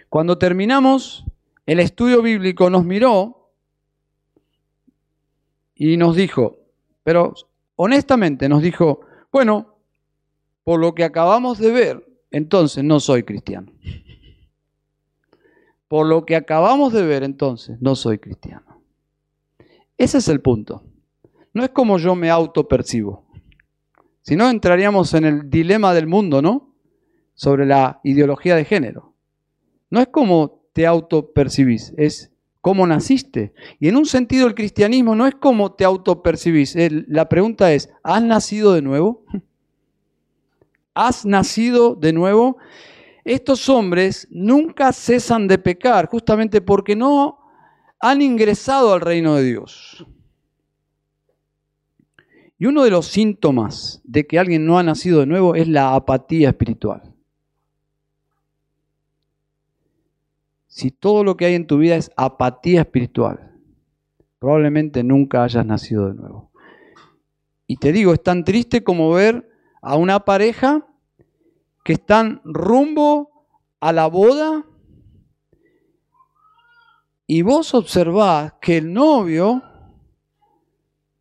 Cuando 0.09 0.39
terminamos 0.39 1.25
el 1.67 1.81
estudio 1.81 2.23
bíblico 2.23 2.71
nos 2.71 2.85
miró 2.85 3.53
y 5.75 5.97
nos 5.97 6.17
dijo, 6.17 6.59
pero 7.03 7.35
honestamente 7.75 8.49
nos 8.49 8.63
dijo, 8.63 9.01
bueno, 9.33 9.77
por 10.65 10.81
lo 10.81 10.95
que 10.95 11.05
acabamos 11.05 11.59
de 11.59 11.71
ver, 11.71 12.07
entonces 12.31 12.83
no 12.83 13.01
soy 13.01 13.25
cristiano. 13.25 13.73
Por 15.89 16.07
lo 16.07 16.25
que 16.25 16.37
acabamos 16.37 16.93
de 16.93 17.07
ver 17.07 17.23
entonces, 17.23 17.77
no 17.81 17.95
soy 17.95 18.19
cristiano. 18.19 18.83
Ese 19.99 20.19
es 20.19 20.29
el 20.29 20.41
punto. 20.41 20.83
No 21.55 21.65
es 21.65 21.71
como 21.71 21.99
yo 21.99 22.15
me 22.15 22.31
autopercibo. 22.31 23.25
Si 24.23 24.37
no, 24.37 24.51
entraríamos 24.51 25.15
en 25.15 25.25
el 25.25 25.49
dilema 25.49 25.95
del 25.95 26.07
mundo, 26.07 26.43
¿no? 26.43 26.75
Sobre 27.35 27.65
la 27.65 28.01
ideología 28.03 28.57
de 28.57 28.65
género. 28.65 29.15
No 29.89 30.01
es 30.01 30.09
como 30.09 30.63
te 30.73 30.87
autopercibís, 30.87 31.95
es 31.97 32.33
cómo 32.61 32.87
naciste. 32.87 33.55
Y 33.79 33.89
en 33.89 33.97
un 33.97 34.07
sentido 34.07 34.49
el 34.49 34.55
cristianismo 34.55 35.15
no 35.15 35.27
es 35.27 35.37
cómo 35.37 35.73
te 35.73 35.85
autopercibís. 35.85 36.77
La 37.07 37.29
pregunta 37.29 37.73
es, 37.73 37.89
¿has 38.03 38.23
nacido 38.23 38.73
de 38.73 38.83
nuevo? 38.83 39.25
¿Has 40.95 41.25
nacido 41.25 41.95
de 41.95 42.13
nuevo? 42.13 42.59
Estos 43.27 43.69
hombres 43.69 44.29
nunca 44.31 44.93
cesan 44.93 45.49
de 45.49 45.59
pecar 45.59 46.07
justamente 46.07 46.61
porque 46.61 46.95
no 46.95 47.41
han 47.99 48.23
ingresado 48.23 48.95
al 48.95 49.01
reino 49.01 49.35
de 49.35 49.43
Dios. 49.43 50.07
Y 52.57 52.67
uno 52.67 52.85
de 52.85 52.91
los 52.91 53.07
síntomas 53.07 54.01
de 54.05 54.29
que 54.29 54.39
alguien 54.39 54.65
no 54.65 54.79
ha 54.79 54.85
nacido 54.85 55.19
de 55.21 55.27
nuevo 55.27 55.57
es 55.57 55.67
la 55.67 55.97
apatía 55.97 56.51
espiritual. 56.51 57.03
Si 60.69 60.93
todo 60.93 61.25
lo 61.25 61.37
que 61.37 61.47
hay 61.47 61.55
en 61.55 61.67
tu 61.67 61.79
vida 61.79 61.97
es 61.97 62.13
apatía 62.17 62.83
espiritual, 62.83 63.51
probablemente 64.39 65.03
nunca 65.03 65.43
hayas 65.43 65.67
nacido 65.67 66.07
de 66.07 66.15
nuevo. 66.15 66.53
Y 67.67 67.79
te 67.79 67.91
digo, 67.91 68.15
es 68.15 68.23
tan 68.23 68.45
triste 68.45 68.85
como 68.85 69.11
ver 69.11 69.51
a 69.83 69.97
una 69.97 70.21
pareja 70.21 70.87
que 71.87 71.93
están 71.93 72.41
rumbo 72.43 73.47
a 73.79 73.93
la 73.93 74.09
boda 74.09 74.65
y 77.29 77.43
vos 77.43 77.75
observás 77.75 78.55
que 78.61 78.79
el 78.79 78.93
novio 78.93 79.63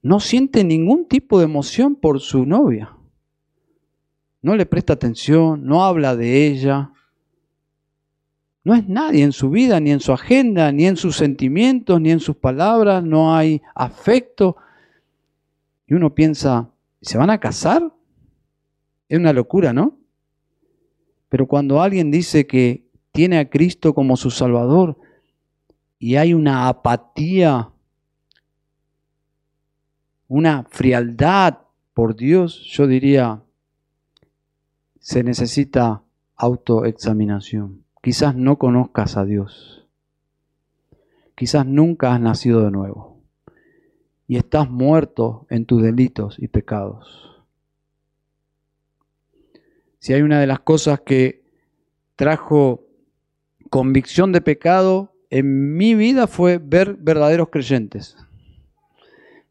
no 0.01 0.19
siente 0.19 0.63
ningún 0.63 1.07
tipo 1.07 1.37
de 1.37 1.45
emoción 1.45 1.95
por 1.95 2.19
su 2.19 2.47
novia. 2.47 2.97
No 4.41 4.55
le 4.55 4.65
presta 4.65 4.93
atención, 4.93 5.63
no 5.63 5.85
habla 5.85 6.15
de 6.15 6.47
ella. 6.47 6.91
No 8.63 8.73
es 8.73 8.87
nadie 8.87 9.23
en 9.23 9.33
su 9.33 9.51
vida, 9.51 9.79
ni 9.79 9.91
en 9.91 9.99
su 9.99 10.13
agenda, 10.13 10.71
ni 10.71 10.87
en 10.87 10.97
sus 10.97 11.15
sentimientos, 11.15 12.01
ni 12.01 12.09
en 12.09 12.19
sus 12.19 12.37
palabras. 12.37 13.03
No 13.03 13.35
hay 13.35 13.61
afecto. 13.75 14.57
Y 15.85 15.93
uno 15.93 16.15
piensa, 16.15 16.71
¿se 17.03 17.19
van 17.19 17.29
a 17.29 17.39
casar? 17.39 17.93
Es 19.07 19.19
una 19.19 19.31
locura, 19.31 19.71
¿no? 19.71 19.99
Pero 21.29 21.47
cuando 21.47 21.81
alguien 21.81 22.11
dice 22.11 22.47
que 22.47 22.85
tiene 23.11 23.39
a 23.39 23.49
Cristo 23.49 23.93
como 23.93 24.17
su 24.17 24.31
Salvador 24.31 24.97
y 25.99 26.15
hay 26.15 26.33
una 26.33 26.67
apatía 26.67 27.71
una 30.27 30.63
frialdad 30.69 31.59
por 31.93 32.15
Dios, 32.15 32.61
yo 32.65 32.87
diría, 32.87 33.43
se 34.99 35.23
necesita 35.23 36.01
autoexaminación. 36.35 37.83
Quizás 38.01 38.35
no 38.35 38.57
conozcas 38.57 39.17
a 39.17 39.25
Dios. 39.25 39.87
Quizás 41.35 41.65
nunca 41.65 42.13
has 42.13 42.21
nacido 42.21 42.63
de 42.63 42.71
nuevo. 42.71 43.19
Y 44.27 44.37
estás 44.37 44.69
muerto 44.69 45.45
en 45.49 45.65
tus 45.65 45.81
delitos 45.81 46.37
y 46.39 46.47
pecados. 46.47 47.34
Si 50.05 50.13
hay 50.13 50.21
una 50.21 50.39
de 50.39 50.45
las 50.45 50.59
cosas 50.59 51.01
que 51.01 51.41
trajo 52.15 52.85
convicción 53.71 54.31
de 54.31 54.39
pecado 54.39 55.15
en 55.31 55.77
mi 55.77 55.95
vida 55.95 56.27
fue 56.27 56.59
ver 56.59 56.93
verdaderos 56.93 57.49
creyentes 57.49 58.15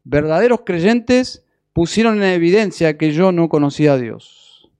verdaderos 0.05 0.61
creyentes 0.65 1.43
pusieron 1.73 2.23
en 2.23 2.29
evidencia 2.29 2.97
que 2.97 3.11
yo 3.11 3.33
no 3.33 3.49
conocía 3.49 3.95
a 3.95 3.97
Dios. 3.97 4.71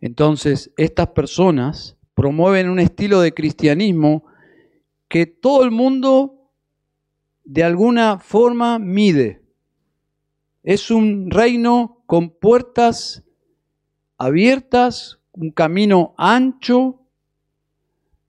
Entonces, 0.00 0.72
estas 0.78 1.08
personas 1.08 1.98
promueven 2.14 2.70
un 2.70 2.78
estilo 2.78 3.20
de 3.20 3.34
cristianismo 3.34 4.24
que 5.08 5.26
todo 5.26 5.62
el 5.62 5.72
mundo 5.72 6.48
de 7.44 7.64
alguna 7.64 8.18
forma 8.18 8.78
mide. 8.78 9.42
Es 10.62 10.90
un 10.90 11.30
reino 11.30 12.02
con 12.06 12.30
puertas 12.30 13.24
abiertas, 14.18 15.18
un 15.32 15.50
camino 15.50 16.14
ancho. 16.16 17.00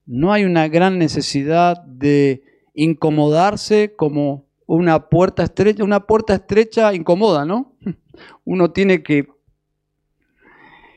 No 0.05 0.31
hay 0.31 0.45
una 0.45 0.67
gran 0.67 0.97
necesidad 0.97 1.81
de 1.83 2.43
incomodarse 2.73 3.95
como 3.95 4.45
una 4.65 5.09
puerta 5.09 5.43
estrecha, 5.43 5.83
una 5.83 6.05
puerta 6.05 6.35
estrecha 6.35 6.93
incomoda, 6.93 7.45
¿no? 7.45 7.75
Uno 8.45 8.71
tiene 8.71 9.03
que... 9.03 9.27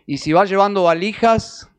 Y 0.07 0.19
si 0.19 0.33
va 0.33 0.45
llevando 0.45 0.85
valijas, 0.85 1.71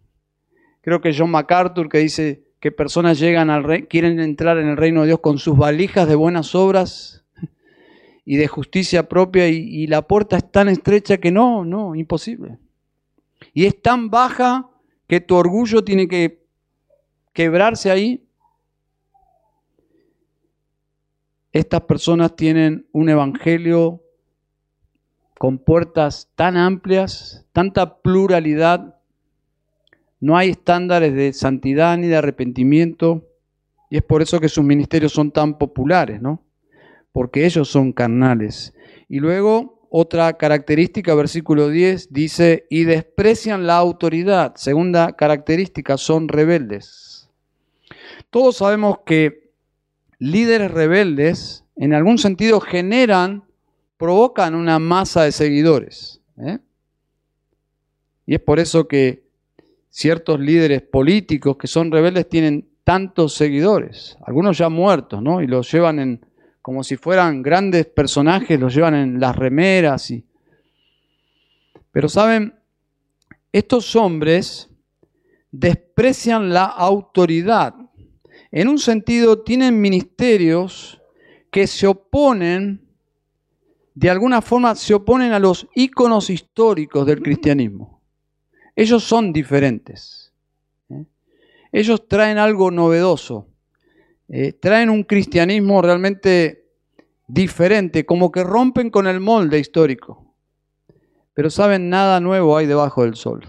creo 0.82 1.02
que 1.02 1.13
John 1.15 1.32
MacArthur 1.32 1.89
que 1.89 2.00
dice 2.00 2.45
que 2.62 2.71
personas 2.71 3.19
llegan 3.19 3.50
al 3.50 3.63
rey, 3.63 3.84
quieren 3.84 4.19
entrar 4.19 4.58
en 4.58 4.69
el 4.69 4.78
reino 4.78 5.02
de 5.02 5.08
Dios 5.08 5.19
con 5.19 5.38
sus 5.38 5.58
valijas 5.58 6.08
de 6.08 6.15
buenas 6.15 6.56
obras 6.56 7.26
y 8.24 8.38
de 8.38 8.47
justicia 8.47 9.10
propia 9.10 9.50
y, 9.50 9.58
y 9.58 9.88
la 9.88 10.04
puerta 10.04 10.38
es 10.38 10.50
tan 10.50 10.69
estrecha 10.69 11.17
que 11.17 11.32
no, 11.32 11.65
no, 11.65 11.95
imposible. 11.95 12.60
Y 13.53 13.65
es 13.65 13.81
tan 13.81 14.09
baja 14.09 14.69
que 15.07 15.19
tu 15.19 15.35
orgullo 15.35 15.83
tiene 15.83 16.07
que 16.07 16.45
quebrarse 17.33 17.91
ahí 17.91 18.27
estas 21.51 21.81
personas 21.81 22.35
tienen 22.35 22.87
un 22.91 23.09
evangelio 23.09 24.01
con 25.37 25.57
puertas 25.57 26.29
tan 26.35 26.55
amplias, 26.55 27.45
tanta 27.51 28.01
pluralidad, 28.01 28.95
no 30.19 30.37
hay 30.37 30.51
estándares 30.51 31.13
de 31.13 31.33
santidad 31.33 31.97
ni 31.97 32.07
de 32.07 32.15
arrepentimiento, 32.15 33.27
y 33.89 33.97
es 33.97 34.03
por 34.03 34.21
eso 34.21 34.39
que 34.39 34.49
sus 34.49 34.63
ministerios 34.63 35.11
son 35.11 35.31
tan 35.31 35.57
populares, 35.57 36.21
¿no? 36.21 36.43
Porque 37.11 37.45
ellos 37.45 37.67
son 37.67 37.91
carnales. 37.91 38.73
Y 39.09 39.19
luego, 39.19 39.80
otra 39.93 40.38
característica, 40.38 41.13
versículo 41.13 41.67
10, 41.67 42.13
dice, 42.13 42.65
y 42.69 42.86
desprecian 42.86 43.67
la 43.67 43.75
autoridad. 43.75 44.56
Segunda 44.56 45.17
característica, 45.17 45.97
son 45.97 46.30
rebeldes. 46.30 47.30
Todos 48.30 48.56
sabemos 48.56 48.99
que 49.06 49.51
líderes 50.17 50.71
rebeldes, 50.71 51.65
en 51.75 51.93
algún 51.93 52.19
sentido 52.19 52.62
generan, 52.62 53.43
provocan 53.97 54.56
una 54.56 54.80
masa 54.80 55.23
de 55.23 55.34
seguidores. 55.34 56.21
¿eh? 56.38 56.60
Y 58.25 58.36
es 58.36 58.41
por 58.41 58.60
eso 58.60 58.88
que 58.88 59.23
ciertos 59.89 60.39
líderes 60.39 60.84
políticos 60.84 61.58
que 61.58 61.67
son 61.67 61.91
rebeldes 61.91 62.30
tienen 62.30 62.65
tantos 62.86 63.34
seguidores, 63.34 64.17
algunos 64.25 64.58
ya 64.58 64.69
muertos, 64.69 65.21
¿no? 65.21 65.41
Y 65.41 65.47
los 65.47 65.69
llevan 65.69 65.99
en, 65.99 66.25
como 66.71 66.86
si 66.86 66.95
fueran 66.95 67.41
grandes 67.41 67.86
personajes, 67.86 68.57
los 68.57 68.73
llevan 68.73 68.95
en 68.95 69.19
las 69.19 69.36
remeras. 69.36 70.10
Y... 70.10 70.25
Pero 71.91 72.07
saben, 72.07 72.55
estos 73.51 73.93
hombres 73.95 74.69
desprecian 75.51 76.53
la 76.53 76.63
autoridad 76.63 77.75
en 78.51 78.67
un 78.67 78.79
sentido, 78.79 79.43
tienen 79.43 79.79
ministerios 79.79 81.01
que 81.49 81.67
se 81.67 81.88
oponen, 81.88 82.81
de 83.93 84.10
alguna 84.10 84.41
forma 84.41 84.75
se 84.75 84.93
oponen 84.93 85.31
a 85.31 85.39
los 85.39 85.67
íconos 85.73 86.29
históricos 86.29 87.05
del 87.05 87.21
cristianismo. 87.21 88.01
Ellos 88.75 89.03
son 89.03 89.31
diferentes. 89.31 90.34
¿eh? 90.89 91.05
Ellos 91.71 92.07
traen 92.07 92.38
algo 92.38 92.71
novedoso. 92.71 93.47
Eh, 94.27 94.53
traen 94.53 94.89
un 94.89 95.03
cristianismo 95.03 95.81
realmente 95.81 96.61
diferente, 97.31 98.05
como 98.05 98.31
que 98.31 98.43
rompen 98.43 98.89
con 98.89 99.07
el 99.07 99.19
molde 99.19 99.59
histórico. 99.59 100.35
Pero 101.33 101.49
saben, 101.49 101.89
nada 101.89 102.19
nuevo 102.19 102.57
hay 102.57 102.65
debajo 102.65 103.03
del 103.03 103.15
sol. 103.15 103.45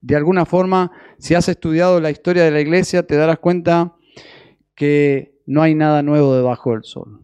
De 0.00 0.16
alguna 0.16 0.46
forma, 0.46 0.90
si 1.18 1.34
has 1.34 1.48
estudiado 1.48 2.00
la 2.00 2.10
historia 2.10 2.44
de 2.44 2.50
la 2.50 2.60
iglesia, 2.60 3.06
te 3.06 3.16
darás 3.16 3.38
cuenta 3.38 3.94
que 4.74 5.38
no 5.46 5.62
hay 5.62 5.74
nada 5.74 6.02
nuevo 6.02 6.34
debajo 6.34 6.72
del 6.72 6.84
sol. 6.84 7.20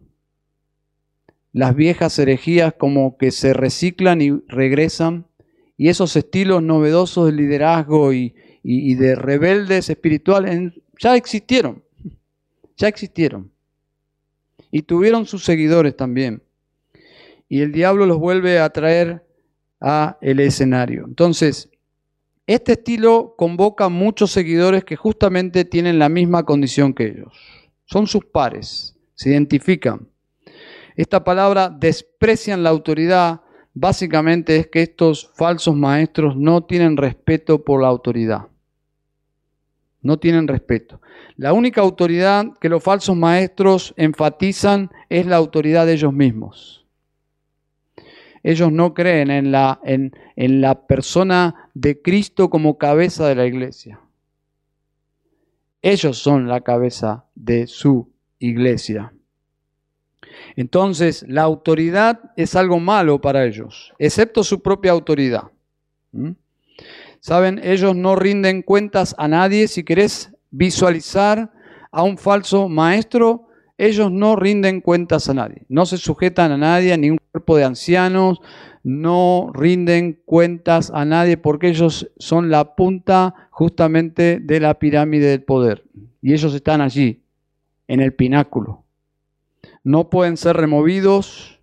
Las 1.51 1.75
viejas 1.75 2.17
herejías 2.19 2.73
como 2.77 3.17
que 3.17 3.31
se 3.31 3.53
reciclan 3.53 4.21
y 4.21 4.31
regresan, 4.47 5.25
y 5.75 5.89
esos 5.89 6.15
estilos 6.15 6.61
novedosos 6.61 7.25
de 7.25 7.31
liderazgo 7.31 8.13
y, 8.13 8.35
de 8.63 9.15
rebeldes 9.15 9.89
espirituales 9.89 10.73
ya 10.99 11.15
existieron, 11.15 11.83
ya 12.77 12.87
existieron. 12.87 13.51
Y 14.71 14.83
tuvieron 14.83 15.25
sus 15.25 15.43
seguidores 15.43 15.95
también. 15.95 16.43
Y 17.47 17.61
el 17.61 17.71
diablo 17.71 18.05
los 18.05 18.19
vuelve 18.19 18.59
a 18.59 18.69
traer 18.69 19.25
a 19.81 20.17
el 20.21 20.39
escenario. 20.39 21.05
Entonces, 21.07 21.69
este 22.45 22.73
estilo 22.73 23.35
convoca 23.37 23.89
muchos 23.89 24.31
seguidores 24.31 24.83
que 24.83 24.95
justamente 24.95 25.65
tienen 25.65 25.99
la 25.99 26.09
misma 26.09 26.43
condición 26.43 26.93
que 26.93 27.07
ellos. 27.07 27.33
Son 27.85 28.07
sus 28.07 28.25
pares, 28.25 28.95
se 29.15 29.29
identifican. 29.29 30.07
Esta 30.95 31.23
palabra 31.23 31.69
desprecian 31.69 32.63
la 32.63 32.69
autoridad 32.69 33.41
básicamente 33.73 34.57
es 34.57 34.67
que 34.67 34.81
estos 34.81 35.31
falsos 35.35 35.75
maestros 35.75 36.35
no 36.35 36.63
tienen 36.63 36.97
respeto 36.97 37.63
por 37.63 37.81
la 37.81 37.87
autoridad. 37.87 38.47
No 40.01 40.17
tienen 40.17 40.47
respeto. 40.47 41.01
La 41.35 41.53
única 41.53 41.81
autoridad 41.81 42.45
que 42.59 42.69
los 42.69 42.83
falsos 42.83 43.15
maestros 43.15 43.93
enfatizan 43.97 44.89
es 45.09 45.25
la 45.25 45.35
autoridad 45.35 45.85
de 45.85 45.93
ellos 45.93 46.13
mismos. 46.13 46.85
Ellos 48.43 48.71
no 48.71 48.93
creen 48.93 49.31
en 49.31 49.51
la, 49.51 49.79
en, 49.83 50.11
la 50.61 50.87
persona 50.87 51.69
de 51.73 52.01
Cristo 52.01 52.49
como 52.49 52.77
cabeza 52.77 53.27
de 53.27 53.35
la 53.35 53.45
iglesia. 53.45 53.99
Ellos 55.81 56.17
son 56.17 56.47
la 56.47 56.61
cabeza 56.61 57.25
de 57.35 57.67
su 57.67 58.11
iglesia. 58.39 59.13
Entonces, 60.55 61.25
la 61.27 61.43
autoridad 61.43 62.31
es 62.37 62.55
algo 62.55 62.79
malo 62.79 63.19
para 63.19 63.45
ellos, 63.45 63.93
excepto 63.99 64.43
su 64.43 64.61
propia 64.61 64.91
autoridad. 64.91 65.43
¿Mm? 66.11 66.31
Saben, 67.19 67.59
ellos 67.63 67.95
no 67.95 68.15
rinden 68.15 68.61
cuentas 68.61 69.15
a 69.17 69.27
nadie. 69.27 69.67
Si 69.67 69.83
querés 69.83 70.33
visualizar 70.51 71.51
a 71.91 72.03
un 72.03 72.17
falso 72.17 72.69
maestro, 72.69 73.47
ellos 73.79 74.11
no 74.11 74.35
rinden 74.35 74.81
cuentas 74.81 75.29
a 75.29 75.33
nadie, 75.33 75.63
no 75.69 75.85
se 75.85 75.97
sujetan 75.97 76.51
a 76.51 76.57
nadie, 76.57 76.91
a 76.91 76.97
ningún 76.97 77.19
cuerpo 77.31 77.55
de 77.55 77.63
ancianos, 77.63 78.41
no 78.83 79.51
rinden 79.53 80.19
cuentas 80.25 80.91
a 80.93 81.05
nadie 81.05 81.37
porque 81.37 81.69
ellos 81.69 82.11
son 82.17 82.49
la 82.49 82.75
punta 82.75 83.49
justamente 83.51 84.39
de 84.41 84.59
la 84.59 84.79
pirámide 84.79 85.27
del 85.27 85.43
poder. 85.43 85.85
Y 86.21 86.33
ellos 86.33 86.53
están 86.53 86.81
allí, 86.81 87.23
en 87.87 88.01
el 88.01 88.13
pináculo. 88.13 88.83
No 89.83 90.09
pueden 90.09 90.35
ser 90.35 90.57
removidos, 90.57 91.58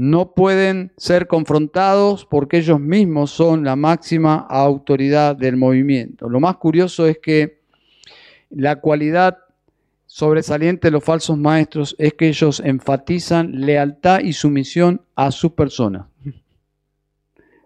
no 0.00 0.32
pueden 0.32 0.94
ser 0.96 1.26
confrontados 1.26 2.24
porque 2.24 2.56
ellos 2.56 2.80
mismos 2.80 3.32
son 3.32 3.64
la 3.64 3.76
máxima 3.76 4.36
autoridad 4.36 5.36
del 5.36 5.58
movimiento. 5.58 6.30
Lo 6.30 6.40
más 6.40 6.56
curioso 6.56 7.06
es 7.06 7.18
que 7.18 7.60
la 8.48 8.76
cualidad 8.76 9.36
sobresaliente 10.06 10.88
de 10.88 10.92
los 10.92 11.04
falsos 11.04 11.36
maestros 11.36 11.94
es 11.98 12.14
que 12.14 12.28
ellos 12.28 12.62
enfatizan 12.64 13.60
lealtad 13.60 14.20
y 14.20 14.32
sumisión 14.32 15.02
a 15.16 15.30
su 15.30 15.54
persona. 15.54 16.08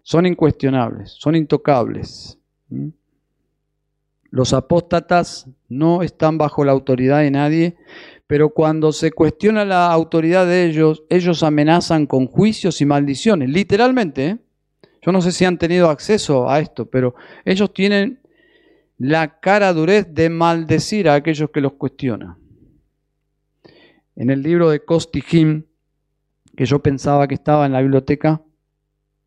Son 0.03 0.27
incuestionables, 0.27 1.13
son 1.13 1.37
intocables. 1.37 2.37
Los 4.31 4.53
apóstatas 4.53 5.49
no 5.69 6.03
están 6.03 6.37
bajo 6.37 6.65
la 6.65 6.73
autoridad 6.73 7.21
de 7.21 7.31
nadie, 7.31 7.77
pero 8.27 8.51
cuando 8.51 8.93
se 8.93 9.13
cuestiona 9.13 9.65
la 9.65 9.93
autoridad 9.93 10.47
de 10.47 10.67
ellos, 10.67 11.05
ellos 11.11 11.43
amenazan 11.43 12.07
con 12.07 12.27
juicios 12.27 12.81
y 12.81 12.87
maldiciones, 12.87 13.51
literalmente. 13.51 14.27
¿eh? 14.27 14.39
Yo 15.03 15.13
no 15.13 15.21
sé 15.21 15.33
si 15.33 15.45
han 15.45 15.59
tenido 15.59 15.91
acceso 15.91 16.49
a 16.49 16.61
esto, 16.61 16.87
pero 16.87 17.15
ellos 17.45 17.73
tienen 17.75 18.21
la 18.99 19.41
cara 19.41 19.73
durez 19.73 20.15
de 20.15 20.31
maldecir 20.31 21.09
a 21.09 21.15
aquellos 21.15 21.51
que 21.51 21.61
los 21.61 21.75
cuestionan. 21.75 22.37
En 24.17 24.31
el 24.31 24.43
libro 24.43 24.71
de 24.71 24.85
Kostihim, 24.85 25.65
que 26.57 26.65
yo 26.65 26.79
pensaba 26.79 27.27
que 27.27 27.35
estaba 27.35 27.67
en 27.67 27.73
la 27.73 27.83
biblioteca, 27.83 28.41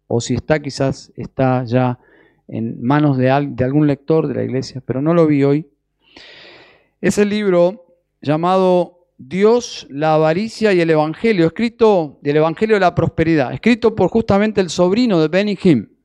o 0.08 0.22
si 0.22 0.36
está 0.36 0.60
quizás 0.62 1.12
está 1.16 1.66
ya 1.66 2.00
en 2.48 2.82
manos 2.82 3.18
de, 3.18 3.30
algún 3.30 3.88
lector 3.88 4.28
de 4.28 4.36
la 4.36 4.44
iglesia, 4.44 4.82
pero 4.86 5.02
no 5.02 5.14
lo 5.14 5.28
vi 5.28 5.44
hoy. 5.44 5.68
Es 7.02 7.18
el 7.18 7.30
libro 7.30 7.87
llamado 8.28 9.08
Dios, 9.18 9.88
la 9.90 10.14
avaricia 10.14 10.74
y 10.74 10.82
el 10.82 10.90
Evangelio, 10.92 11.48
escrito 11.48 12.20
del 12.22 12.38
Evangelio 12.38 12.76
de 12.76 12.82
la 12.82 12.94
Prosperidad, 12.94 13.54
escrito 13.54 13.96
por 13.96 14.10
justamente 14.10 14.62
el 14.62 14.70
sobrino 14.70 15.20
de 15.20 15.28
Benny 15.30 15.58
Hinn, 15.62 15.98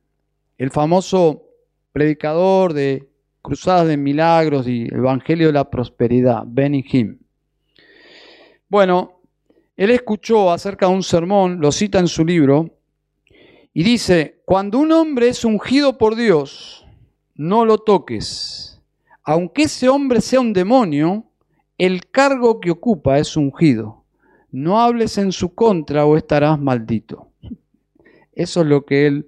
el 0.57 0.71
famoso 0.71 1.43
predicador 1.91 2.73
de 2.73 3.07
Cruzadas 3.41 3.87
de 3.87 3.97
Milagros 3.97 4.67
y 4.67 4.87
Evangelio 4.91 5.47
de 5.47 5.53
la 5.53 5.69
Prosperidad, 5.69 6.43
Benny 6.47 6.83
Hinn. 6.89 7.19
Bueno, 8.69 9.19
él 9.75 9.91
escuchó 9.91 10.51
acerca 10.51 10.87
de 10.87 10.93
un 10.93 11.03
sermón, 11.03 11.59
lo 11.59 11.71
cita 11.71 11.99
en 11.99 12.07
su 12.07 12.23
libro, 12.23 12.69
y 13.73 13.83
dice, 13.83 14.41
cuando 14.45 14.79
un 14.79 14.91
hombre 14.91 15.27
es 15.27 15.43
ungido 15.43 15.97
por 15.97 16.15
Dios, 16.15 16.85
no 17.35 17.65
lo 17.65 17.79
toques. 17.79 18.81
Aunque 19.23 19.63
ese 19.63 19.89
hombre 19.89 20.21
sea 20.21 20.39
un 20.39 20.53
demonio, 20.53 21.25
el 21.85 22.05
cargo 22.05 22.61
que 22.61 22.71
ocupa 22.71 23.19
es 23.19 23.35
ungido. 23.35 24.05
No 24.51 24.79
hables 24.79 25.17
en 25.17 25.33
su 25.33 25.53
contra 25.53 26.05
o 26.05 26.15
estarás 26.15 26.57
maldito. 26.57 27.27
Eso 28.31 28.61
es 28.61 28.67
lo 28.67 28.85
que 28.85 29.05
él 29.05 29.27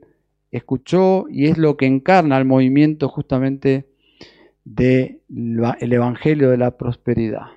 escuchó 0.51 1.25
y 1.29 1.47
es 1.47 1.57
lo 1.57 1.75
que 1.75 1.85
encarna 1.85 2.37
el 2.37 2.45
movimiento 2.45 3.09
justamente 3.09 3.85
del 4.63 5.19
Evangelio 5.79 6.49
de 6.49 6.55
la 6.55 6.77
Prosperidad. 6.77 7.47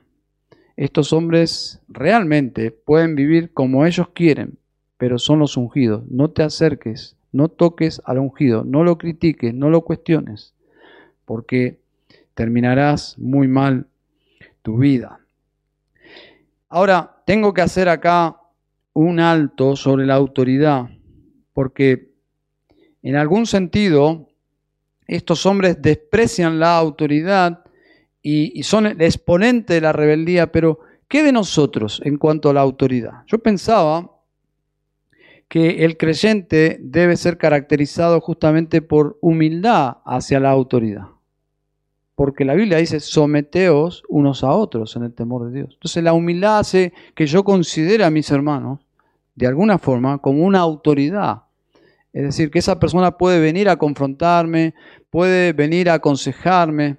Estos 0.76 1.12
hombres 1.12 1.80
realmente 1.86 2.72
pueden 2.72 3.14
vivir 3.14 3.52
como 3.52 3.86
ellos 3.86 4.08
quieren, 4.12 4.58
pero 4.96 5.20
son 5.20 5.38
los 5.38 5.56
ungidos. 5.56 6.02
No 6.10 6.30
te 6.30 6.42
acerques, 6.42 7.16
no 7.30 7.48
toques 7.48 8.02
al 8.04 8.18
ungido, 8.18 8.64
no 8.64 8.82
lo 8.82 8.98
critiques, 8.98 9.54
no 9.54 9.70
lo 9.70 9.82
cuestiones, 9.82 10.54
porque 11.24 11.78
terminarás 12.34 13.16
muy 13.16 13.46
mal 13.46 13.86
tu 14.62 14.78
vida. 14.78 15.20
Ahora, 16.68 17.22
tengo 17.24 17.54
que 17.54 17.62
hacer 17.62 17.88
acá 17.88 18.36
un 18.92 19.20
alto 19.20 19.76
sobre 19.76 20.06
la 20.06 20.14
autoridad, 20.14 20.90
porque 21.52 22.12
en 23.02 23.16
algún 23.16 23.46
sentido 23.46 24.28
estos 25.06 25.46
hombres 25.46 25.80
desprecian 25.80 26.58
la 26.58 26.76
autoridad 26.76 27.64
y, 28.22 28.62
son 28.62 28.86
el 28.86 29.00
exponente 29.00 29.74
de 29.74 29.80
la 29.80 29.92
rebeldía, 29.92 30.52
pero 30.52 30.80
¿qué 31.08 31.22
de 31.22 31.32
nosotros 31.32 32.02
en 32.04 32.18
cuanto 32.18 32.50
a 32.50 32.54
la 32.54 32.60
autoridad? 32.60 33.22
Yo 33.26 33.38
pensaba 33.38 34.10
que 35.48 35.84
el 35.84 35.96
creyente 35.96 36.78
debe 36.82 37.16
ser 37.16 37.38
caracterizado 37.38 38.20
justamente 38.20 38.82
por 38.82 39.16
humildad 39.22 39.98
hacia 40.04 40.40
la 40.40 40.50
autoridad. 40.50 41.06
Porque 42.18 42.44
la 42.44 42.54
Biblia 42.56 42.78
dice, 42.78 42.98
someteos 42.98 44.02
unos 44.08 44.42
a 44.42 44.50
otros 44.50 44.96
en 44.96 45.04
el 45.04 45.14
temor 45.14 45.46
de 45.46 45.60
Dios. 45.60 45.74
Entonces 45.74 46.02
la 46.02 46.14
humildad 46.14 46.58
hace 46.58 46.92
que 47.14 47.28
yo 47.28 47.44
considere 47.44 48.02
a 48.02 48.10
mis 48.10 48.28
hermanos, 48.32 48.80
de 49.36 49.46
alguna 49.46 49.78
forma, 49.78 50.18
como 50.18 50.44
una 50.44 50.58
autoridad. 50.58 51.44
Es 52.12 52.24
decir, 52.24 52.50
que 52.50 52.58
esa 52.58 52.80
persona 52.80 53.16
puede 53.16 53.38
venir 53.38 53.68
a 53.68 53.76
confrontarme, 53.76 54.74
puede 55.10 55.52
venir 55.52 55.88
a 55.88 55.94
aconsejarme. 55.94 56.96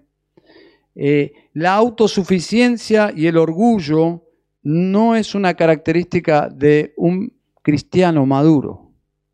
Eh, 0.96 1.34
la 1.52 1.76
autosuficiencia 1.76 3.12
y 3.14 3.28
el 3.28 3.36
orgullo 3.36 4.24
no 4.64 5.18
es 5.18 5.36
una 5.36 5.54
característica 5.56 6.48
de 6.48 6.94
un 6.96 7.34
cristiano 7.62 8.26
maduro. 8.26 8.90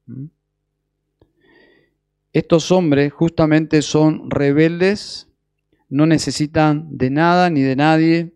¿Mm? 0.08 0.26
Estos 2.34 2.72
hombres 2.72 3.14
justamente 3.14 3.84
son 3.84 4.32
rebeldes, 4.32 5.24
no 5.90 6.06
necesitan 6.06 6.88
de 6.98 7.10
nada 7.10 7.50
ni 7.50 7.62
de 7.62 7.76
nadie, 7.76 8.34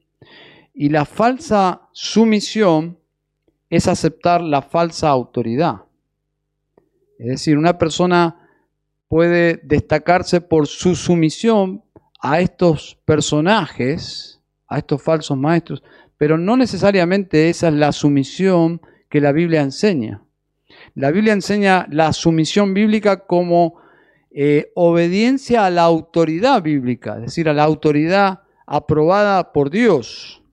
y 0.73 0.89
la 0.89 1.05
falsa 1.05 1.89
sumisión 1.91 2.99
es 3.69 3.87
aceptar 3.87 4.41
la 4.41 4.61
falsa 4.61 5.09
autoridad. 5.09 5.83
Es 7.17 7.27
decir, 7.27 7.57
una 7.57 7.77
persona 7.77 8.49
puede 9.07 9.59
destacarse 9.63 10.39
por 10.39 10.67
su 10.67 10.95
sumisión 10.95 11.83
a 12.21 12.39
estos 12.39 12.97
personajes, 13.05 14.41
a 14.67 14.77
estos 14.77 15.01
falsos 15.01 15.37
maestros, 15.37 15.83
pero 16.17 16.37
no 16.37 16.55
necesariamente 16.55 17.49
esa 17.49 17.69
es 17.69 17.73
la 17.73 17.91
sumisión 17.91 18.81
que 19.09 19.21
la 19.21 19.31
Biblia 19.31 19.61
enseña. 19.61 20.21
La 20.95 21.11
Biblia 21.11 21.33
enseña 21.33 21.87
la 21.89 22.13
sumisión 22.13 22.73
bíblica 22.73 23.25
como 23.25 23.75
eh, 24.31 24.71
obediencia 24.75 25.65
a 25.65 25.69
la 25.69 25.83
autoridad 25.83 26.61
bíblica, 26.61 27.15
es 27.15 27.21
decir, 27.21 27.49
a 27.49 27.53
la 27.53 27.63
autoridad 27.63 28.41
aprobada 28.67 29.51
por 29.51 29.69
Dios. 29.69 30.43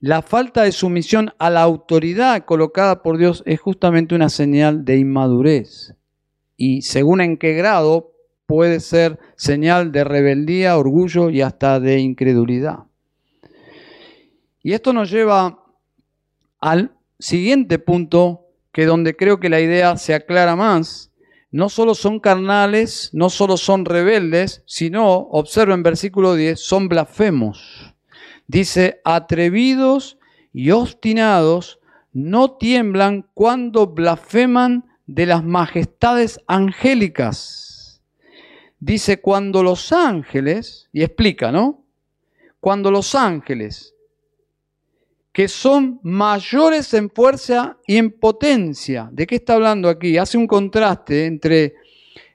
La 0.00 0.22
falta 0.22 0.62
de 0.62 0.72
sumisión 0.72 1.32
a 1.38 1.50
la 1.50 1.62
autoridad 1.62 2.44
colocada 2.44 3.02
por 3.02 3.18
Dios 3.18 3.42
es 3.46 3.60
justamente 3.60 4.14
una 4.14 4.28
señal 4.28 4.84
de 4.84 4.98
inmadurez. 4.98 5.94
Y 6.56 6.82
según 6.82 7.20
en 7.20 7.36
qué 7.36 7.54
grado 7.54 8.12
puede 8.46 8.80
ser 8.80 9.18
señal 9.36 9.92
de 9.92 10.04
rebeldía, 10.04 10.78
orgullo 10.78 11.30
y 11.30 11.42
hasta 11.42 11.80
de 11.80 11.98
incredulidad. 11.98 12.84
Y 14.62 14.72
esto 14.72 14.92
nos 14.92 15.10
lleva 15.10 15.62
al 16.60 16.92
siguiente 17.18 17.78
punto, 17.78 18.46
que 18.72 18.86
donde 18.86 19.16
creo 19.16 19.40
que 19.40 19.48
la 19.48 19.60
idea 19.60 19.96
se 19.96 20.14
aclara 20.14 20.56
más, 20.56 21.10
no 21.56 21.70
solo 21.70 21.94
son 21.94 22.20
carnales, 22.20 23.08
no 23.14 23.30
solo 23.30 23.56
son 23.56 23.86
rebeldes, 23.86 24.62
sino, 24.66 25.14
observen 25.16 25.82
versículo 25.82 26.34
10, 26.34 26.60
son 26.60 26.86
blasfemos. 26.86 27.94
Dice, 28.46 29.00
atrevidos 29.06 30.18
y 30.52 30.72
obstinados 30.72 31.80
no 32.12 32.50
tiemblan 32.50 33.26
cuando 33.32 33.86
blasfeman 33.86 34.84
de 35.06 35.24
las 35.24 35.44
majestades 35.44 36.40
angélicas. 36.46 38.02
Dice, 38.78 39.22
cuando 39.22 39.62
los 39.62 39.94
ángeles, 39.94 40.90
y 40.92 41.04
explica, 41.04 41.52
¿no? 41.52 41.86
Cuando 42.60 42.90
los 42.90 43.14
ángeles 43.14 43.94
que 45.36 45.48
son 45.48 46.00
mayores 46.02 46.94
en 46.94 47.10
fuerza 47.10 47.76
y 47.86 47.98
en 47.98 48.10
potencia. 48.10 49.10
¿De 49.12 49.26
qué 49.26 49.34
está 49.34 49.52
hablando 49.52 49.90
aquí? 49.90 50.16
Hace 50.16 50.38
un 50.38 50.46
contraste 50.46 51.26
entre 51.26 51.74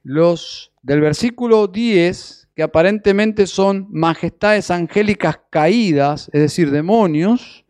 los 0.04 0.72
del 0.84 1.02
versículo 1.02 1.66
10, 1.66 2.49
que 2.56 2.62
aparentemente 2.62 3.47
son 3.47 3.88
majestades 3.89 4.70
angélicas 4.70 5.39
caídas, 5.49 6.30
es 6.32 6.41
decir, 6.41 6.70
demonios, 6.70 7.66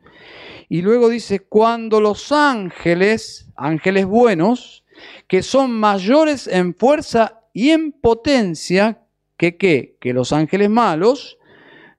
y 0.67 0.81
luego 0.81 1.07
dice, 1.07 1.39
cuando 1.39 2.01
los 2.01 2.33
ángeles, 2.33 3.47
ángeles 3.55 4.07
buenos, 4.07 4.83
que 5.29 5.43
son 5.43 5.71
mayores 5.71 6.45
en 6.45 6.75
fuerza 6.75 7.39
y 7.53 7.69
en 7.69 7.93
potencia, 7.93 9.05
que 9.37 9.55
qué? 9.55 9.95
Que 10.01 10.11
los 10.11 10.33
ángeles 10.33 10.69
malos, 10.69 11.37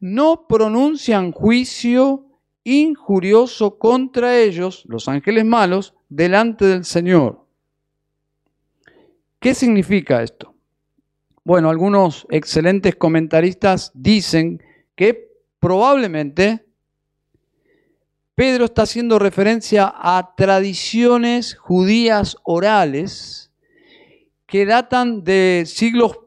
no 0.00 0.46
pronuncian 0.46 1.32
juicio 1.32 2.26
injurioso 2.64 3.78
contra 3.78 4.38
ellos, 4.38 4.84
los 4.86 5.08
ángeles 5.08 5.44
malos, 5.44 5.94
delante 6.08 6.64
del 6.64 6.84
Señor. 6.84 7.44
¿Qué 9.40 9.54
significa 9.54 10.22
esto? 10.22 10.54
Bueno, 11.44 11.70
algunos 11.70 12.26
excelentes 12.30 12.94
comentaristas 12.94 13.90
dicen 13.94 14.62
que 14.94 15.32
probablemente 15.58 16.64
Pedro 18.34 18.66
está 18.66 18.82
haciendo 18.82 19.18
referencia 19.18 19.92
a 19.94 20.34
tradiciones 20.36 21.54
judías 21.56 22.36
orales 22.44 23.50
que 24.46 24.64
datan 24.64 25.24
de 25.24 25.64
siglos 25.66 26.18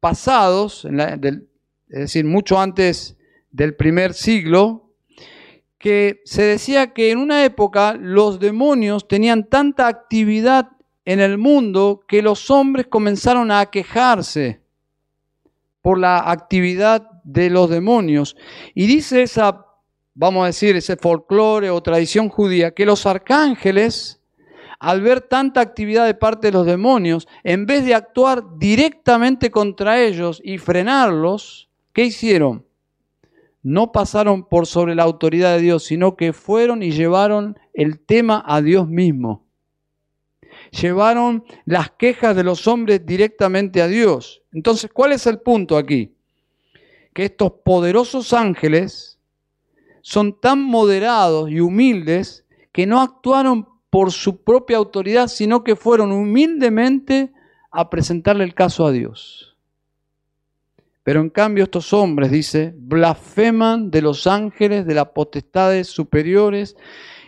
pasados, 0.00 0.84
es 0.84 1.40
decir, 1.88 2.24
mucho 2.24 2.58
antes 2.58 3.16
del 3.50 3.74
primer 3.74 4.12
siglo, 4.14 4.85
que 5.78 6.22
se 6.24 6.42
decía 6.42 6.92
que 6.92 7.10
en 7.10 7.18
una 7.18 7.44
época 7.44 7.96
los 7.98 8.40
demonios 8.40 9.06
tenían 9.08 9.48
tanta 9.48 9.88
actividad 9.88 10.70
en 11.04 11.20
el 11.20 11.38
mundo 11.38 12.00
que 12.08 12.22
los 12.22 12.50
hombres 12.50 12.86
comenzaron 12.88 13.50
a 13.50 13.66
quejarse 13.66 14.60
por 15.80 15.98
la 15.98 16.30
actividad 16.30 17.08
de 17.22 17.48
los 17.48 17.70
demonios. 17.70 18.36
Y 18.74 18.86
dice 18.86 19.22
esa, 19.22 19.66
vamos 20.14 20.42
a 20.42 20.46
decir, 20.46 20.74
ese 20.74 20.96
folclore 20.96 21.70
o 21.70 21.80
tradición 21.80 22.28
judía, 22.28 22.72
que 22.72 22.84
los 22.84 23.06
arcángeles, 23.06 24.20
al 24.80 25.00
ver 25.00 25.20
tanta 25.20 25.60
actividad 25.60 26.06
de 26.06 26.14
parte 26.14 26.48
de 26.48 26.52
los 26.54 26.66
demonios, 26.66 27.28
en 27.44 27.66
vez 27.66 27.84
de 27.84 27.94
actuar 27.94 28.42
directamente 28.58 29.52
contra 29.52 30.02
ellos 30.02 30.40
y 30.42 30.58
frenarlos, 30.58 31.68
¿qué 31.92 32.04
hicieron? 32.06 32.65
No 33.66 33.90
pasaron 33.90 34.48
por 34.48 34.66
sobre 34.66 34.94
la 34.94 35.02
autoridad 35.02 35.56
de 35.56 35.62
Dios, 35.62 35.84
sino 35.84 36.16
que 36.16 36.32
fueron 36.32 36.82
y 36.82 36.92
llevaron 36.92 37.58
el 37.74 37.98
tema 37.98 38.44
a 38.46 38.62
Dios 38.62 38.88
mismo. 38.88 39.44
Llevaron 40.70 41.44
las 41.64 41.90
quejas 41.90 42.36
de 42.36 42.44
los 42.44 42.68
hombres 42.68 43.04
directamente 43.04 43.82
a 43.82 43.88
Dios. 43.88 44.42
Entonces, 44.52 44.90
¿cuál 44.92 45.12
es 45.12 45.26
el 45.26 45.40
punto 45.40 45.76
aquí? 45.76 46.16
que 47.16 47.24
estos 47.24 47.50
poderosos 47.64 48.34
ángeles 48.34 49.18
son 50.02 50.38
tan 50.38 50.62
moderados 50.62 51.50
y 51.50 51.60
humildes 51.60 52.44
que 52.72 52.86
no 52.86 53.00
actuaron 53.00 53.66
por 53.88 54.12
su 54.12 54.44
propia 54.44 54.76
autoridad, 54.76 55.28
sino 55.28 55.64
que 55.64 55.76
fueron 55.76 56.12
humildemente 56.12 57.32
a 57.70 57.88
presentarle 57.88 58.44
el 58.44 58.52
caso 58.52 58.84
a 58.84 58.92
Dios. 58.92 59.55
Pero 61.06 61.20
en 61.20 61.30
cambio 61.30 61.62
estos 61.62 61.92
hombres, 61.92 62.32
dice, 62.32 62.74
blasfeman 62.76 63.92
de 63.92 64.02
los 64.02 64.26
ángeles, 64.26 64.84
de 64.86 64.94
las 64.96 65.10
potestades 65.10 65.86
superiores. 65.86 66.76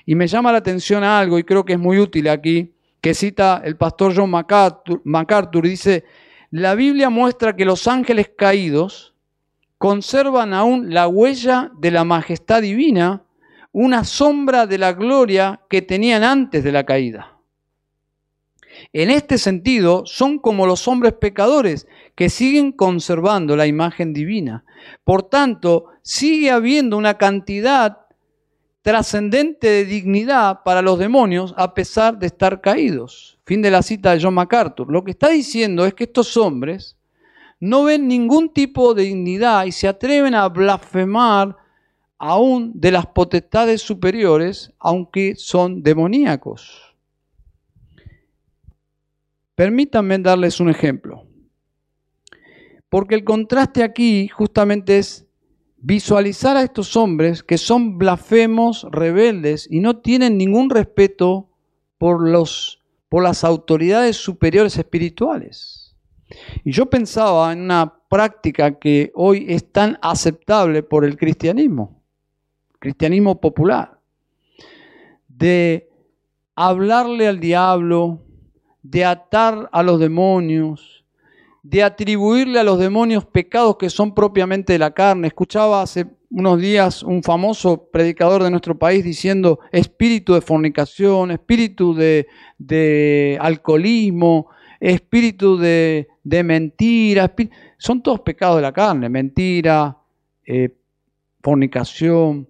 Y 0.04 0.16
me 0.16 0.26
llama 0.26 0.50
la 0.50 0.58
atención 0.58 1.04
algo, 1.04 1.38
y 1.38 1.44
creo 1.44 1.64
que 1.64 1.74
es 1.74 1.78
muy 1.78 2.00
útil 2.00 2.28
aquí, 2.28 2.74
que 3.00 3.14
cita 3.14 3.62
el 3.64 3.76
pastor 3.76 4.14
John 4.16 4.30
MacArthur, 4.30 5.00
MacArthur 5.04 5.62
dice, 5.62 6.04
la 6.50 6.74
Biblia 6.74 7.08
muestra 7.08 7.54
que 7.54 7.64
los 7.64 7.86
ángeles 7.86 8.32
caídos 8.36 9.14
conservan 9.78 10.54
aún 10.54 10.92
la 10.92 11.06
huella 11.06 11.70
de 11.78 11.92
la 11.92 12.02
majestad 12.02 12.62
divina, 12.62 13.22
una 13.70 14.02
sombra 14.02 14.66
de 14.66 14.78
la 14.78 14.92
gloria 14.92 15.60
que 15.70 15.82
tenían 15.82 16.24
antes 16.24 16.64
de 16.64 16.72
la 16.72 16.82
caída. 16.82 17.37
En 18.92 19.10
este 19.10 19.38
sentido, 19.38 20.04
son 20.06 20.38
como 20.38 20.66
los 20.66 20.88
hombres 20.88 21.14
pecadores 21.14 21.86
que 22.14 22.30
siguen 22.30 22.72
conservando 22.72 23.56
la 23.56 23.66
imagen 23.66 24.12
divina. 24.12 24.64
Por 25.04 25.22
tanto, 25.22 25.86
sigue 26.02 26.50
habiendo 26.50 26.96
una 26.96 27.18
cantidad 27.18 27.98
trascendente 28.82 29.68
de 29.68 29.84
dignidad 29.84 30.62
para 30.64 30.82
los 30.82 30.98
demonios 30.98 31.52
a 31.56 31.74
pesar 31.74 32.18
de 32.18 32.26
estar 32.26 32.60
caídos. 32.60 33.38
Fin 33.44 33.60
de 33.60 33.70
la 33.70 33.82
cita 33.82 34.12
de 34.14 34.22
John 34.22 34.34
MacArthur. 34.34 34.90
Lo 34.90 35.04
que 35.04 35.10
está 35.10 35.28
diciendo 35.28 35.84
es 35.84 35.94
que 35.94 36.04
estos 36.04 36.36
hombres 36.36 36.96
no 37.60 37.84
ven 37.84 38.08
ningún 38.08 38.52
tipo 38.52 38.94
de 38.94 39.04
dignidad 39.04 39.66
y 39.66 39.72
se 39.72 39.88
atreven 39.88 40.34
a 40.34 40.48
blasfemar 40.48 41.56
aún 42.18 42.72
de 42.74 42.92
las 42.92 43.06
potestades 43.06 43.82
superiores, 43.82 44.72
aunque 44.78 45.34
son 45.36 45.82
demoníacos. 45.82 46.87
Permítanme 49.58 50.16
darles 50.20 50.60
un 50.60 50.70
ejemplo. 50.70 51.26
Porque 52.88 53.16
el 53.16 53.24
contraste 53.24 53.82
aquí 53.82 54.28
justamente 54.28 54.98
es 54.98 55.26
visualizar 55.78 56.56
a 56.56 56.62
estos 56.62 56.94
hombres 56.94 57.42
que 57.42 57.58
son 57.58 57.98
blasfemos, 57.98 58.86
rebeldes 58.92 59.66
y 59.68 59.80
no 59.80 59.98
tienen 59.98 60.38
ningún 60.38 60.70
respeto 60.70 61.50
por, 61.98 62.22
los, 62.28 62.84
por 63.08 63.24
las 63.24 63.42
autoridades 63.42 64.16
superiores 64.16 64.78
espirituales. 64.78 65.96
Y 66.62 66.70
yo 66.70 66.86
pensaba 66.86 67.52
en 67.52 67.62
una 67.62 67.98
práctica 68.08 68.78
que 68.78 69.10
hoy 69.16 69.46
es 69.48 69.72
tan 69.72 69.98
aceptable 70.02 70.84
por 70.84 71.04
el 71.04 71.16
cristianismo, 71.16 72.00
cristianismo 72.78 73.40
popular, 73.40 73.98
de 75.26 75.90
hablarle 76.54 77.26
al 77.26 77.40
diablo, 77.40 78.22
de 78.90 79.04
atar 79.04 79.68
a 79.70 79.82
los 79.82 80.00
demonios, 80.00 81.04
de 81.62 81.82
atribuirle 81.82 82.58
a 82.58 82.64
los 82.64 82.78
demonios 82.78 83.26
pecados 83.26 83.76
que 83.76 83.90
son 83.90 84.14
propiamente 84.14 84.72
de 84.72 84.78
la 84.78 84.92
carne. 84.92 85.28
Escuchaba 85.28 85.82
hace 85.82 86.06
unos 86.30 86.58
días 86.58 87.02
un 87.02 87.22
famoso 87.22 87.88
predicador 87.90 88.42
de 88.42 88.50
nuestro 88.50 88.78
país 88.78 89.04
diciendo 89.04 89.60
espíritu 89.72 90.32
de 90.32 90.40
fornicación, 90.40 91.30
espíritu 91.30 91.94
de, 91.94 92.28
de 92.56 93.38
alcoholismo, 93.40 94.48
espíritu 94.80 95.58
de, 95.58 96.08
mentira, 96.24 97.34
son 97.76 98.02
todos 98.02 98.20
pecados 98.20 98.56
de 98.56 98.62
la 98.62 98.72
carne, 98.72 99.08
mentira, 99.08 99.98
eh, 100.46 100.74
fornicación. 101.42 102.48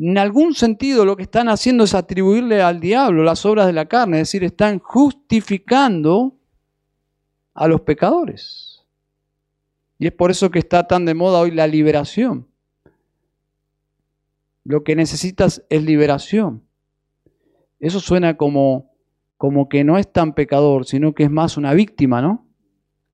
En 0.00 0.16
algún 0.18 0.54
sentido 0.54 1.04
lo 1.04 1.16
que 1.16 1.24
están 1.24 1.48
haciendo 1.48 1.84
es 1.84 1.94
atribuirle 1.94 2.62
al 2.62 2.78
diablo 2.78 3.24
las 3.24 3.44
obras 3.44 3.66
de 3.66 3.72
la 3.72 3.86
carne, 3.86 4.20
es 4.20 4.28
decir, 4.28 4.44
están 4.44 4.78
justificando 4.78 6.36
a 7.54 7.66
los 7.66 7.80
pecadores. 7.80 8.84
Y 9.98 10.06
es 10.06 10.12
por 10.12 10.30
eso 10.30 10.50
que 10.50 10.60
está 10.60 10.86
tan 10.86 11.04
de 11.04 11.14
moda 11.14 11.40
hoy 11.40 11.50
la 11.50 11.66
liberación. 11.66 12.46
Lo 14.62 14.84
que 14.84 14.94
necesitas 14.94 15.64
es 15.68 15.82
liberación. 15.82 16.62
Eso 17.80 17.98
suena 17.98 18.36
como 18.36 18.88
como 19.38 19.68
que 19.68 19.84
no 19.84 19.96
es 19.96 20.12
tan 20.12 20.34
pecador, 20.34 20.84
sino 20.84 21.14
que 21.14 21.22
es 21.22 21.30
más 21.30 21.56
una 21.56 21.72
víctima, 21.72 22.20
¿no? 22.20 22.44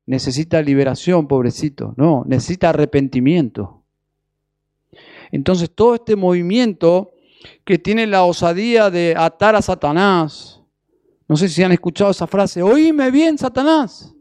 Necesita 0.07 0.62
liberación, 0.62 1.28
pobrecito. 1.28 1.95
No, 1.99 2.24
necesita 2.26 2.70
arrepentimiento. 2.70 3.84
Entonces 5.35 5.68
todo 5.74 5.97
este 5.97 6.14
movimiento 6.14 7.12
que 7.64 7.76
tiene 7.76 8.07
la 8.07 8.22
osadía 8.22 8.89
de 8.89 9.16
atar 9.18 9.57
a 9.57 9.62
Satanás, 9.62 10.62
no 11.26 11.37
sé 11.37 11.49
si 11.49 11.61
han 11.64 11.72
escuchado 11.72 12.12
esa 12.12 12.28
frase, 12.28 12.62
oíme 12.62 13.11
bien, 13.11 13.37
Satanás. 13.37 14.14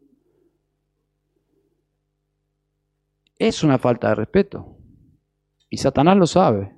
Es 3.37 3.63
una 3.63 3.77
falta 3.77 4.09
de 4.09 4.15
respeto. 4.15 4.75
Y 5.69 5.77
Satanás 5.77 6.17
lo 6.17 6.25
sabe. 6.25 6.75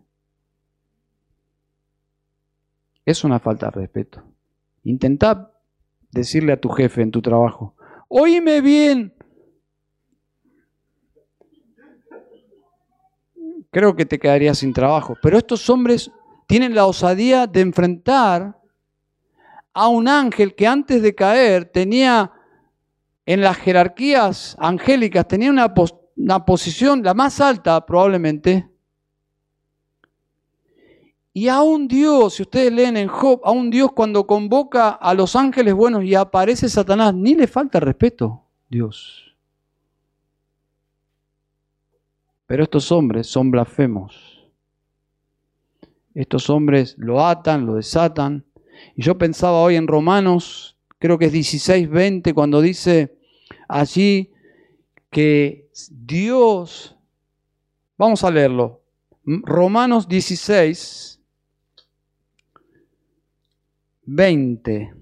Es 3.05 3.23
una 3.23 3.39
falta 3.39 3.67
de 3.67 3.71
respeto. 3.71 4.21
Intenta 4.83 5.53
decirle 6.11 6.51
a 6.51 6.59
tu 6.59 6.67
jefe 6.67 7.01
en 7.01 7.11
tu 7.11 7.21
trabajo, 7.21 7.77
oíme 8.09 8.59
bien. 8.59 9.14
Creo 13.75 13.93
que 13.93 14.05
te 14.05 14.17
quedarías 14.17 14.59
sin 14.59 14.71
trabajo. 14.71 15.17
Pero 15.21 15.37
estos 15.37 15.69
hombres 15.69 16.09
tienen 16.47 16.73
la 16.73 16.85
osadía 16.85 17.45
de 17.45 17.59
enfrentar 17.59 18.57
a 19.73 19.89
un 19.89 20.07
ángel 20.07 20.55
que 20.55 20.65
antes 20.65 21.01
de 21.01 21.13
caer 21.13 21.65
tenía 21.65 22.31
en 23.25 23.41
las 23.41 23.57
jerarquías 23.57 24.55
angélicas, 24.61 25.27
tenía 25.27 25.49
una, 25.49 25.73
una 26.15 26.45
posición 26.45 27.03
la 27.03 27.13
más 27.13 27.41
alta 27.41 27.85
probablemente, 27.85 28.65
y 31.33 31.49
a 31.49 31.61
un 31.61 31.89
Dios, 31.89 32.35
si 32.35 32.43
ustedes 32.43 32.71
leen 32.71 32.95
en 32.95 33.09
Job, 33.09 33.41
a 33.43 33.51
un 33.51 33.69
Dios 33.69 33.91
cuando 33.91 34.25
convoca 34.25 34.91
a 34.91 35.13
los 35.13 35.35
ángeles 35.35 35.73
buenos 35.73 36.05
y 36.05 36.15
aparece 36.15 36.69
Satanás, 36.69 37.13
ni 37.13 37.35
le 37.35 37.45
falta 37.45 37.81
respeto, 37.81 38.41
Dios. 38.69 39.24
Pero 42.47 42.63
estos 42.63 42.91
hombres 42.91 43.27
son 43.27 43.51
blasfemos. 43.51 44.49
Estos 46.13 46.49
hombres 46.49 46.95
lo 46.97 47.25
atan, 47.25 47.65
lo 47.65 47.75
desatan. 47.75 48.45
Y 48.95 49.03
yo 49.03 49.17
pensaba 49.17 49.61
hoy 49.61 49.75
en 49.75 49.87
Romanos, 49.87 50.77
creo 50.99 51.17
que 51.17 51.25
es 51.25 51.31
16, 51.31 51.89
20, 51.89 52.33
cuando 52.33 52.61
dice 52.61 53.17
allí 53.67 54.31
que 55.09 55.69
Dios, 55.89 56.95
vamos 57.97 58.23
a 58.23 58.31
leerlo, 58.31 58.81
Romanos 59.23 60.07
16, 60.07 61.19
20. 64.05 64.93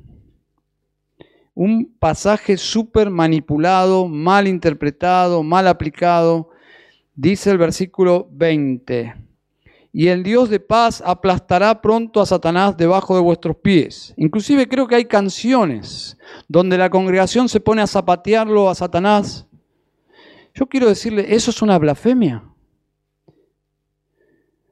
Un 1.56 1.94
pasaje 2.00 2.58
súper 2.58 3.10
manipulado, 3.10 4.08
mal 4.08 4.48
interpretado, 4.48 5.44
mal 5.44 5.68
aplicado. 5.68 6.53
Dice 7.16 7.52
el 7.52 7.58
versículo 7.58 8.28
20 8.32 9.24
y 9.96 10.08
el 10.08 10.24
Dios 10.24 10.50
de 10.50 10.60
paz 10.60 11.04
aplastará 11.06 11.80
pronto 11.80 12.20
a 12.20 12.26
Satanás 12.26 12.76
debajo 12.76 13.16
de 13.16 13.22
vuestros 13.22 13.58
pies. 13.58 14.12
Inclusive 14.18 14.68
creo 14.68 14.88
que 14.88 14.96
hay 14.96 15.06
canciones 15.06 16.18
donde 16.48 16.80
la 16.80 16.90
congregación 16.90 17.48
se 17.48 17.60
pone 17.60 17.84
a 17.84 17.88
zapatearlo 17.88 18.68
a 18.68 18.76
Satanás. 18.76 19.46
Yo 20.56 20.66
quiero 20.66 20.88
decirle, 20.88 21.36
eso 21.36 21.52
es 21.52 21.62
una 21.62 21.78
blasfemia. 21.78 22.44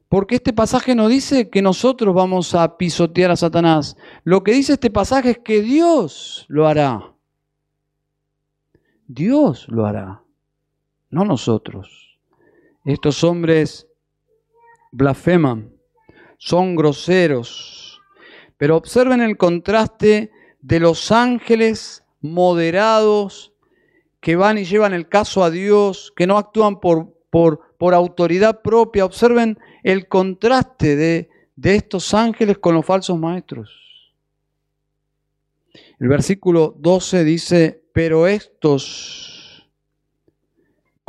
Porque 0.10 0.36
este 0.36 0.54
pasaje 0.54 0.96
no 0.96 1.08
dice 1.08 1.52
que 1.52 1.62
nosotros 1.62 2.16
vamos 2.16 2.56
a 2.56 2.76
pisotear 2.78 3.30
a 3.30 3.36
Satanás. 3.36 3.96
Lo 4.24 4.44
que 4.44 4.54
dice 4.54 4.74
este 4.74 4.90
pasaje 4.90 5.30
es 5.30 5.38
que 5.38 5.62
Dios 5.62 6.46
lo 6.50 6.68
hará. 6.68 7.14
Dios 9.08 9.68
lo 9.70 9.86
hará, 9.86 10.24
no 11.12 11.26
nosotros. 11.26 12.11
Estos 12.86 13.24
hombres 13.24 13.88
blasfeman, 14.92 15.72
son 16.38 16.76
groseros. 16.76 18.02
Pero 18.58 18.78
observen 18.78 19.22
el 19.22 19.38
contraste 19.38 20.32
de 20.62 20.80
los 20.80 21.12
ángeles 21.12 22.04
moderados 22.22 23.54
que 24.20 24.36
van 24.36 24.58
y 24.58 24.66
llevan 24.66 24.94
el 24.94 25.08
caso 25.08 25.44
a 25.44 25.50
Dios, 25.50 26.14
que 26.16 26.28
no 26.28 26.38
actúan 26.38 26.80
por, 26.80 27.18
por, 27.30 27.94
autoridad 27.94 28.62
propia. 28.62 29.06
Observen 29.06 29.58
el 29.84 30.08
contraste 30.08 30.96
de, 30.96 31.30
de 31.56 31.76
estos 31.76 32.14
ángeles 32.14 32.60
con 32.60 32.76
los 32.76 32.86
falsos 32.86 33.18
maestros. 33.18 34.14
El 36.00 36.08
versículo 36.08 36.76
12 36.78 37.24
dice, 37.24 37.84
pero 37.94 38.28
estos 38.28 39.41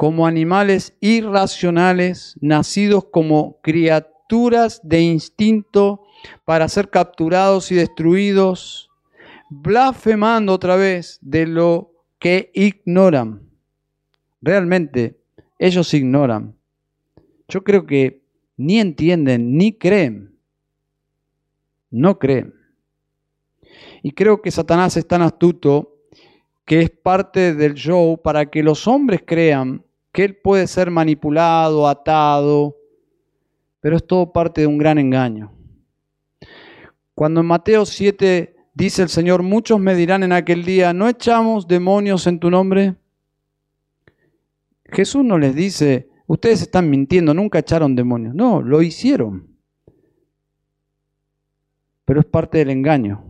como 0.03 0.26
animales 0.26 0.96
irracionales, 0.98 2.36
nacidos 2.40 3.05
como 3.05 3.61
criaturas 3.62 4.80
de 4.82 5.00
instinto 5.00 6.03
para 6.44 6.68
ser 6.68 6.90
capturados 6.90 7.70
y 7.70 7.76
destruidos, 7.76 8.90
blasfemando 9.48 10.55
otra 10.55 10.74
vez 10.74 11.20
de 11.22 11.46
lo 11.46 11.92
que 12.18 12.50
ignoran. 12.53 13.48
Realmente, 14.40 15.20
ellos 15.61 15.94
ignoran. 15.94 16.57
Yo 17.46 17.62
creo 17.62 17.86
que 17.86 18.24
ni 18.57 18.80
entienden 18.80 19.57
ni 19.57 19.72
creen. 19.72 20.34
No 21.92 22.18
creen. 22.18 22.53
Y 24.03 24.11
creo 24.11 24.42
que 24.42 24.50
Satanás 24.50 24.96
es 24.96 25.07
tan 25.07 25.22
astuto 25.22 25.94
que 26.64 26.80
es 26.80 26.90
parte 26.90 27.55
del 27.55 27.74
show 27.74 28.20
para 28.20 28.46
que 28.46 28.64
los 28.64 28.88
hombres 28.88 29.22
crean 29.24 29.84
que 30.12 30.24
él 30.24 30.36
puede 30.36 30.66
ser 30.66 30.90
manipulado, 30.90 31.88
atado, 31.88 32.76
pero 33.80 33.96
es 33.96 34.06
todo 34.06 34.32
parte 34.32 34.60
de 34.60 34.66
un 34.66 34.78
gran 34.78 34.98
engaño. 34.98 35.52
Cuando 37.14 37.40
en 37.40 37.46
Mateo 37.46 37.84
7 37.86 38.54
dice 38.74 39.02
el 39.02 39.08
Señor, 39.08 39.42
muchos 39.42 39.80
me 39.80 39.94
dirán 39.94 40.22
en 40.22 40.32
aquel 40.32 40.64
día, 40.64 40.92
¿no 40.92 41.08
echamos 41.08 41.66
demonios 41.66 42.26
en 42.26 42.38
tu 42.38 42.50
nombre? 42.50 42.94
Jesús 44.84 45.24
no 45.24 45.38
les 45.38 45.54
dice, 45.54 46.10
ustedes 46.26 46.62
están 46.62 46.90
mintiendo, 46.90 47.32
nunca 47.32 47.58
echaron 47.58 47.96
demonios. 47.96 48.34
No, 48.34 48.62
lo 48.62 48.82
hicieron. 48.82 49.48
Pero 52.04 52.20
es 52.20 52.26
parte 52.26 52.58
del 52.58 52.70
engaño. 52.70 53.24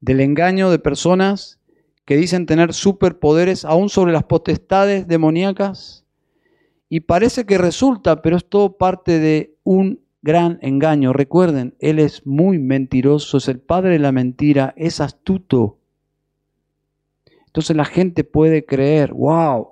Del 0.00 0.20
engaño 0.20 0.70
de 0.70 0.78
personas 0.78 1.60
que 2.06 2.16
dicen 2.16 2.46
tener 2.46 2.72
superpoderes 2.72 3.64
aún 3.64 3.90
sobre 3.90 4.12
las 4.12 4.24
potestades 4.24 5.06
demoníacas. 5.08 6.04
Y 6.88 7.00
parece 7.00 7.44
que 7.44 7.58
resulta, 7.58 8.22
pero 8.22 8.36
es 8.36 8.48
todo 8.48 8.78
parte 8.78 9.18
de 9.18 9.56
un 9.64 10.00
gran 10.22 10.58
engaño. 10.62 11.12
Recuerden, 11.12 11.74
Él 11.80 11.98
es 11.98 12.24
muy 12.24 12.58
mentiroso, 12.58 13.38
es 13.38 13.48
el 13.48 13.58
padre 13.58 13.90
de 13.90 13.98
la 13.98 14.12
mentira, 14.12 14.72
es 14.76 15.00
astuto. 15.00 15.78
Entonces 17.46 17.76
la 17.76 17.84
gente 17.84 18.22
puede 18.22 18.64
creer, 18.64 19.12
wow, 19.12 19.70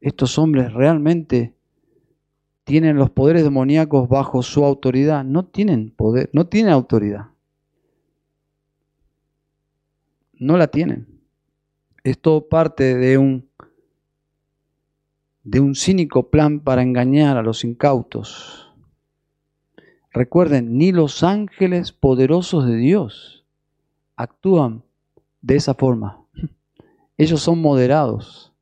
estos 0.00 0.38
hombres 0.38 0.72
realmente 0.72 1.54
tienen 2.62 2.96
los 2.96 3.10
poderes 3.10 3.42
demoníacos 3.42 4.08
bajo 4.08 4.42
su 4.42 4.64
autoridad. 4.64 5.24
No 5.24 5.44
tienen 5.46 5.90
poder, 5.90 6.30
no 6.32 6.46
tienen 6.46 6.72
autoridad. 6.72 7.30
No 10.40 10.56
la 10.56 10.68
tienen. 10.68 11.06
Es 12.02 12.18
todo 12.18 12.48
parte 12.48 12.96
de 12.96 13.18
un, 13.18 13.48
de 15.44 15.60
un 15.60 15.76
cínico 15.76 16.30
plan 16.30 16.60
para 16.60 16.82
engañar 16.82 17.36
a 17.36 17.42
los 17.42 17.62
incautos. 17.62 18.72
Recuerden, 20.12 20.76
ni 20.76 20.90
los 20.90 21.22
ángeles 21.22 21.92
poderosos 21.92 22.66
de 22.66 22.76
Dios 22.76 23.44
actúan 24.16 24.82
de 25.42 25.56
esa 25.56 25.74
forma. 25.74 26.24
Ellos 27.16 27.42
son 27.42 27.60
moderados. 27.60 28.52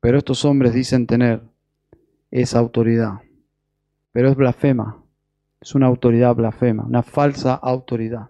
Pero 0.00 0.18
estos 0.18 0.44
hombres 0.44 0.74
dicen 0.74 1.06
tener 1.06 1.42
esa 2.30 2.58
autoridad. 2.58 3.22
Pero 4.12 4.28
es 4.28 4.36
blasfema. 4.36 5.02
Es 5.60 5.74
una 5.74 5.86
autoridad 5.86 6.36
blasfema, 6.36 6.84
una 6.84 7.02
falsa 7.02 7.54
autoridad. 7.54 8.28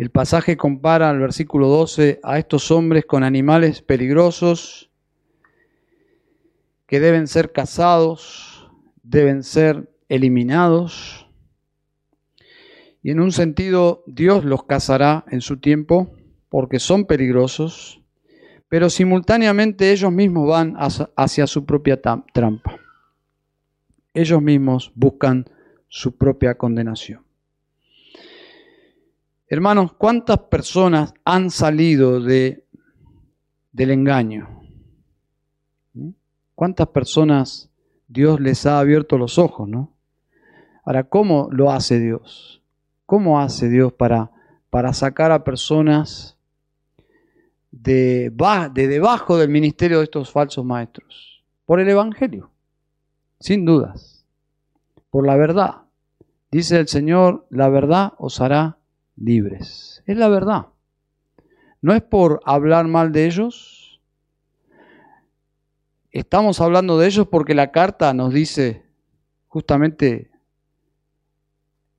El 0.00 0.10
pasaje 0.10 0.56
compara 0.56 1.10
al 1.10 1.18
versículo 1.18 1.68
12 1.68 2.20
a 2.22 2.38
estos 2.38 2.70
hombres 2.70 3.04
con 3.04 3.22
animales 3.22 3.82
peligrosos 3.82 4.90
que 6.86 7.00
deben 7.00 7.26
ser 7.26 7.52
cazados, 7.52 8.70
deben 9.02 9.42
ser 9.42 9.94
eliminados. 10.08 11.28
Y 13.02 13.10
en 13.10 13.20
un 13.20 13.30
sentido, 13.30 14.02
Dios 14.06 14.42
los 14.46 14.64
cazará 14.64 15.26
en 15.28 15.42
su 15.42 15.58
tiempo 15.58 16.10
porque 16.48 16.78
son 16.78 17.04
peligrosos, 17.04 18.02
pero 18.70 18.88
simultáneamente 18.88 19.92
ellos 19.92 20.12
mismos 20.12 20.48
van 20.48 20.78
hacia 21.14 21.46
su 21.46 21.66
propia 21.66 22.00
trampa. 22.00 22.80
Ellos 24.14 24.40
mismos 24.40 24.92
buscan 24.94 25.44
su 25.88 26.16
propia 26.16 26.54
condenación. 26.54 27.29
Hermanos, 29.52 29.94
¿cuántas 29.94 30.38
personas 30.42 31.12
han 31.24 31.50
salido 31.50 32.20
de, 32.20 32.64
del 33.72 33.90
engaño? 33.90 34.62
¿Cuántas 36.54 36.86
personas 36.86 37.68
Dios 38.06 38.38
les 38.38 38.64
ha 38.66 38.78
abierto 38.78 39.18
los 39.18 39.38
ojos, 39.38 39.68
no? 39.68 39.92
Ahora, 40.84 41.02
¿cómo 41.02 41.48
lo 41.50 41.72
hace 41.72 41.98
Dios? 41.98 42.62
¿Cómo 43.06 43.40
hace 43.40 43.68
Dios 43.68 43.92
para, 43.92 44.30
sacar 44.92 45.32
a 45.32 45.42
personas 45.42 46.36
de 47.72 48.30
debajo 48.72 49.36
del 49.36 49.48
ministerio 49.48 49.98
de 49.98 50.04
estos 50.04 50.30
falsos 50.30 50.64
maestros? 50.64 51.42
Por 51.66 51.80
el 51.80 51.88
Evangelio, 51.88 52.52
sin 53.40 53.64
dudas, 53.64 54.24
por 55.10 55.26
la 55.26 55.34
verdad. 55.34 55.82
Dice 56.52 56.78
el 56.78 56.86
Señor, 56.86 57.48
la 57.50 57.68
verdad 57.68 58.12
os 58.16 58.40
hará 58.40 58.76
libres. 59.20 60.02
Es 60.06 60.16
la 60.16 60.28
verdad. 60.28 60.66
No 61.82 61.94
es 61.94 62.02
por 62.02 62.40
hablar 62.44 62.88
mal 62.88 63.12
de 63.12 63.26
ellos. 63.26 64.00
Estamos 66.10 66.60
hablando 66.60 66.98
de 66.98 67.06
ellos 67.06 67.28
porque 67.28 67.54
la 67.54 67.70
carta 67.70 68.12
nos 68.12 68.34
dice 68.34 68.84
justamente, 69.48 70.30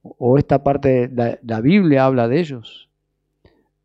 o 0.03 0.38
esta 0.38 0.63
parte 0.63 1.07
de 1.07 1.39
la, 1.43 1.61
Biblia 1.61 2.05
habla 2.05 2.28
de 2.28 2.39
ellos. 2.39 2.89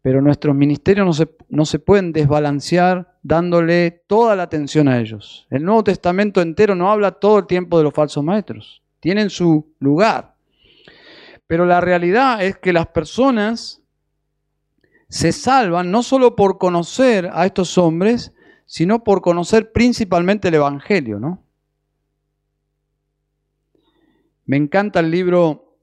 Pero 0.03 0.23
nuestros 0.23 0.55
ministerios 0.55 1.05
no 1.05 1.13
se, 1.13 1.29
no 1.49 1.65
se 1.65 1.79
pueden 1.79 2.13
desbalancear 2.13 3.17
dándole 3.23 4.03
toda 4.07 4.37
la 4.37 4.45
atención 4.45 4.89
a 4.89 5.01
ellos. 5.01 5.47
El 5.51 5.65
Nuevo 5.65 5.83
Testamento 5.85 6.41
entero 6.41 6.75
no 6.75 6.91
habla 6.91 7.13
todo 7.13 7.41
el 7.41 7.47
tiempo 7.47 7.77
de 7.79 7.85
los 7.85 7.93
falsos 7.93 8.23
maestros. 8.23 8.83
Tienen 9.01 9.31
su 9.31 9.75
lugar. 9.81 10.36
Pero 11.47 11.67
la 11.67 11.81
realidad 11.81 12.43
es 12.43 12.59
que 12.59 12.73
las 12.73 12.89
personas 12.89 13.83
se 15.09 15.33
salvan 15.33 15.91
no 15.91 16.03
solo 16.03 16.35
por 16.35 16.59
conocer 16.59 17.31
a 17.33 17.47
estos 17.47 17.79
hombres, 17.79 18.33
sino 18.67 19.05
por 19.05 19.23
conocer 19.23 19.73
principalmente 19.73 20.49
el 20.49 20.55
Evangelio, 20.55 21.21
¿no? 21.21 21.43
Me 24.45 24.57
encanta 24.57 25.01
el 25.01 25.11
libro 25.11 25.77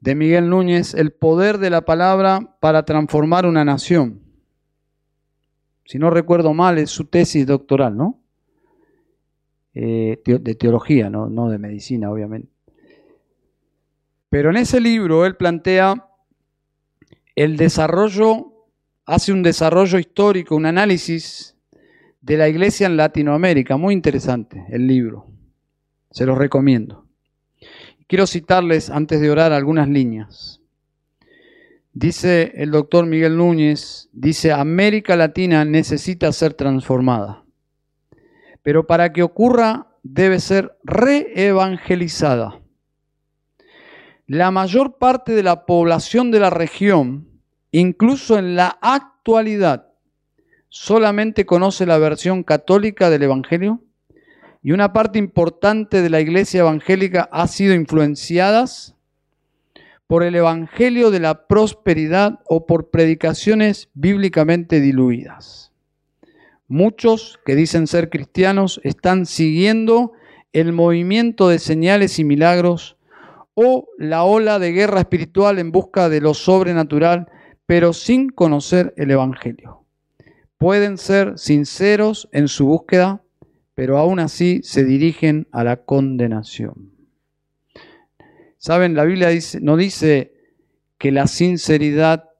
de 0.00 0.14
Miguel 0.14 0.48
Núñez, 0.48 0.94
El 0.94 1.12
poder 1.12 1.58
de 1.58 1.70
la 1.70 1.84
palabra 1.84 2.56
para 2.60 2.84
transformar 2.84 3.46
una 3.46 3.64
nación. 3.64 4.20
Si 5.84 5.98
no 5.98 6.10
recuerdo 6.10 6.52
mal, 6.52 6.78
es 6.78 6.90
su 6.90 7.04
tesis 7.04 7.46
doctoral, 7.46 7.96
¿no? 7.96 8.20
eh, 9.78 10.22
de 10.24 10.54
teología, 10.54 11.10
¿no? 11.10 11.28
no 11.28 11.50
de 11.50 11.58
medicina, 11.58 12.10
obviamente. 12.10 12.48
Pero 14.36 14.50
en 14.50 14.58
ese 14.58 14.82
libro 14.82 15.24
él 15.24 15.34
plantea 15.34 16.10
el 17.34 17.56
desarrollo, 17.56 18.68
hace 19.06 19.32
un 19.32 19.42
desarrollo 19.42 19.98
histórico, 19.98 20.54
un 20.54 20.66
análisis 20.66 21.56
de 22.20 22.36
la 22.36 22.46
iglesia 22.46 22.86
en 22.86 22.98
Latinoamérica. 22.98 23.78
Muy 23.78 23.94
interesante 23.94 24.66
el 24.68 24.86
libro. 24.86 25.24
Se 26.10 26.26
los 26.26 26.36
recomiendo. 26.36 27.06
Quiero 28.06 28.26
citarles 28.26 28.90
antes 28.90 29.22
de 29.22 29.30
orar 29.30 29.54
algunas 29.54 29.88
líneas. 29.88 30.60
Dice 31.94 32.52
el 32.56 32.72
doctor 32.72 33.06
Miguel 33.06 33.38
Núñez, 33.38 34.10
dice, 34.12 34.52
América 34.52 35.16
Latina 35.16 35.64
necesita 35.64 36.30
ser 36.32 36.52
transformada, 36.52 37.42
pero 38.62 38.86
para 38.86 39.14
que 39.14 39.22
ocurra 39.22 39.96
debe 40.02 40.40
ser 40.40 40.76
reevangelizada. 40.84 42.60
La 44.26 44.50
mayor 44.50 44.98
parte 44.98 45.32
de 45.34 45.44
la 45.44 45.66
población 45.66 46.32
de 46.32 46.40
la 46.40 46.50
región, 46.50 47.28
incluso 47.70 48.36
en 48.38 48.56
la 48.56 48.76
actualidad, 48.82 49.92
solamente 50.68 51.46
conoce 51.46 51.86
la 51.86 51.98
versión 51.98 52.42
católica 52.42 53.08
del 53.08 53.22
Evangelio 53.22 53.84
y 54.64 54.72
una 54.72 54.92
parte 54.92 55.20
importante 55.20 56.02
de 56.02 56.10
la 56.10 56.20
iglesia 56.20 56.62
evangélica 56.62 57.28
ha 57.30 57.46
sido 57.46 57.72
influenciadas 57.72 58.96
por 60.08 60.24
el 60.24 60.34
Evangelio 60.34 61.12
de 61.12 61.20
la 61.20 61.46
prosperidad 61.46 62.40
o 62.48 62.66
por 62.66 62.90
predicaciones 62.90 63.90
bíblicamente 63.94 64.80
diluidas. 64.80 65.70
Muchos 66.66 67.38
que 67.46 67.54
dicen 67.54 67.86
ser 67.86 68.10
cristianos 68.10 68.80
están 68.82 69.24
siguiendo 69.24 70.14
el 70.52 70.72
movimiento 70.72 71.48
de 71.48 71.60
señales 71.60 72.18
y 72.18 72.24
milagros 72.24 72.95
o 73.56 73.88
la 73.96 74.22
ola 74.22 74.58
de 74.58 74.72
guerra 74.72 75.00
espiritual 75.00 75.58
en 75.58 75.72
busca 75.72 76.10
de 76.10 76.20
lo 76.20 76.34
sobrenatural, 76.34 77.26
pero 77.64 77.94
sin 77.94 78.28
conocer 78.28 78.92
el 78.98 79.10
Evangelio. 79.10 79.86
Pueden 80.58 80.98
ser 80.98 81.38
sinceros 81.38 82.28
en 82.32 82.48
su 82.48 82.66
búsqueda, 82.66 83.22
pero 83.74 83.96
aún 83.96 84.20
así 84.20 84.60
se 84.62 84.84
dirigen 84.84 85.48
a 85.52 85.64
la 85.64 85.76
condenación. 85.76 86.92
Saben, 88.58 88.94
la 88.94 89.04
Biblia 89.04 89.28
dice, 89.28 89.58
no 89.60 89.76
dice 89.76 90.34
que 90.98 91.10
la 91.10 91.26
sinceridad 91.26 92.30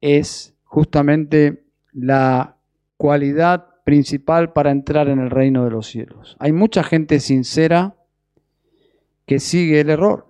es 0.00 0.54
justamente 0.62 1.64
la 1.92 2.56
cualidad 2.96 3.66
principal 3.84 4.52
para 4.52 4.70
entrar 4.70 5.08
en 5.08 5.18
el 5.18 5.30
reino 5.30 5.64
de 5.64 5.70
los 5.70 5.88
cielos. 5.88 6.36
Hay 6.38 6.52
mucha 6.52 6.84
gente 6.84 7.18
sincera 7.18 7.96
que 9.32 9.40
sigue 9.40 9.80
el 9.80 9.88
error. 9.88 10.26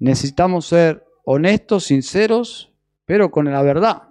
Necesitamos 0.00 0.66
ser 0.66 1.06
honestos, 1.24 1.84
sinceros, 1.84 2.72
pero 3.04 3.30
con 3.30 3.44
la 3.44 3.62
verdad. 3.62 4.08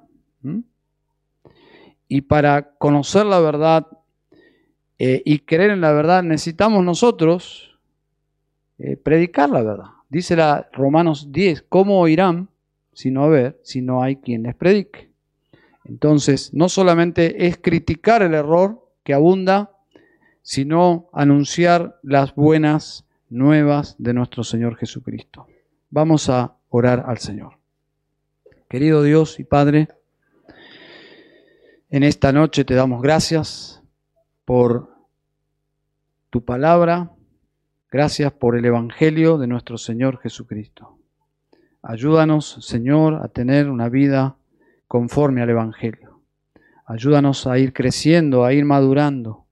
Y 2.08 2.22
para 2.22 2.76
conocer 2.78 3.26
la 3.26 3.42
verdad 3.42 3.88
eh, 4.98 5.22
y 5.26 5.40
creer 5.40 5.72
en 5.72 5.82
la 5.82 5.92
verdad, 5.92 6.24
necesitamos 6.24 6.82
nosotros 6.86 7.78
eh, 8.78 8.96
predicar 8.96 9.50
la 9.50 9.62
verdad. 9.62 9.90
Dice 10.08 10.38
la 10.38 10.70
Romanos 10.72 11.30
10, 11.34 11.66
¿cómo 11.68 12.00
oirán 12.00 12.48
si 12.94 13.12
no 13.12 13.28
ver, 13.28 13.60
si 13.64 13.82
no 13.82 14.02
hay 14.02 14.16
quien 14.16 14.44
les 14.44 14.56
predique? 14.56 15.12
Entonces, 15.84 16.54
no 16.54 16.70
solamente 16.70 17.48
es 17.48 17.58
criticar 17.58 18.22
el 18.22 18.34
error 18.34 18.82
que 19.04 19.14
abunda, 19.14 19.73
sino 20.44 21.10
anunciar 21.14 22.00
las 22.04 22.36
buenas 22.36 23.06
nuevas 23.30 23.96
de 23.98 24.14
nuestro 24.14 24.44
Señor 24.44 24.76
Jesucristo. 24.76 25.48
Vamos 25.90 26.30
a 26.30 26.56
orar 26.70 27.06
al 27.08 27.18
Señor. 27.18 27.58
Querido 28.70 29.02
Dios 29.04 29.40
y 29.40 29.46
Padre, 29.46 29.88
en 31.90 32.04
esta 32.04 32.32
noche 32.32 32.66
te 32.66 32.76
damos 32.76 33.02
gracias 33.02 33.82
por 34.46 34.94
tu 36.30 36.44
palabra, 36.44 37.12
gracias 37.90 38.34
por 38.34 38.58
el 38.58 38.66
Evangelio 38.66 39.38
de 39.38 39.48
nuestro 39.48 39.78
Señor 39.78 40.20
Jesucristo. 40.20 40.98
Ayúdanos, 41.82 42.58
Señor, 42.62 43.16
a 43.24 43.30
tener 43.30 43.70
una 43.70 43.88
vida 43.88 44.36
conforme 44.88 45.42
al 45.42 45.52
Evangelio. 45.52 46.22
Ayúdanos 46.86 47.48
a 47.48 47.58
ir 47.60 47.72
creciendo, 47.72 48.44
a 48.44 48.54
ir 48.54 48.66
madurando, 48.66 49.43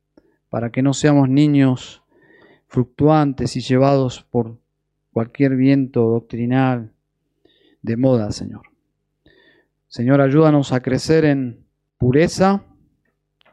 para 0.52 0.70
que 0.70 0.82
no 0.82 0.94
seamos 0.94 1.30
niños 1.30 2.04
fluctuantes 2.68 3.56
y 3.56 3.62
llevados 3.62 4.22
por 4.30 4.58
cualquier 5.14 5.56
viento 5.56 6.02
doctrinal 6.02 6.92
de 7.82 7.96
moda, 7.96 8.32
Señor. 8.34 8.64
Señor, 9.88 10.20
ayúdanos 10.20 10.74
a 10.74 10.82
crecer 10.82 11.24
en 11.24 11.66
pureza, 11.98 12.66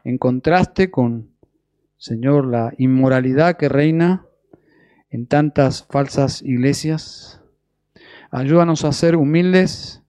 en 0.03 0.17
contraste 0.17 0.91
con, 0.91 1.29
Señor, 1.97 2.45
la 2.45 2.73
inmoralidad 2.77 3.55
que 3.55 3.69
reina 3.69 4.25
en 5.09 5.25
tantas 5.25 5.85
falsas 5.89 6.41
iglesias. 6.41 7.41
Ayúdanos 8.29 8.83
a 8.83 8.91
ser 8.91 9.15
humildes 9.15 10.03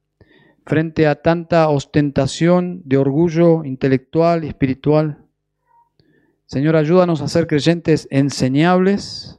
frente 0.67 1.07
a 1.07 1.23
tanta 1.23 1.69
ostentación 1.69 2.83
de 2.85 2.97
orgullo 2.97 3.65
intelectual 3.65 4.43
y 4.43 4.49
espiritual. 4.49 5.30
Señor, 6.51 6.75
ayúdanos 6.75 7.23
a 7.23 7.29
ser 7.29 7.47
creyentes 7.47 8.09
enseñables. 8.11 9.39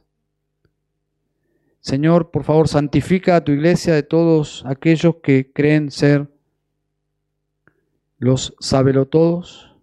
Señor, 1.80 2.30
por 2.30 2.42
favor, 2.42 2.68
santifica 2.68 3.36
a 3.36 3.44
tu 3.44 3.52
iglesia 3.52 3.94
de 3.94 4.02
todos 4.02 4.64
aquellos 4.66 5.16
que 5.22 5.52
creen 5.52 5.90
ser 5.90 6.32
los 8.16 8.56
todos. 9.10 9.76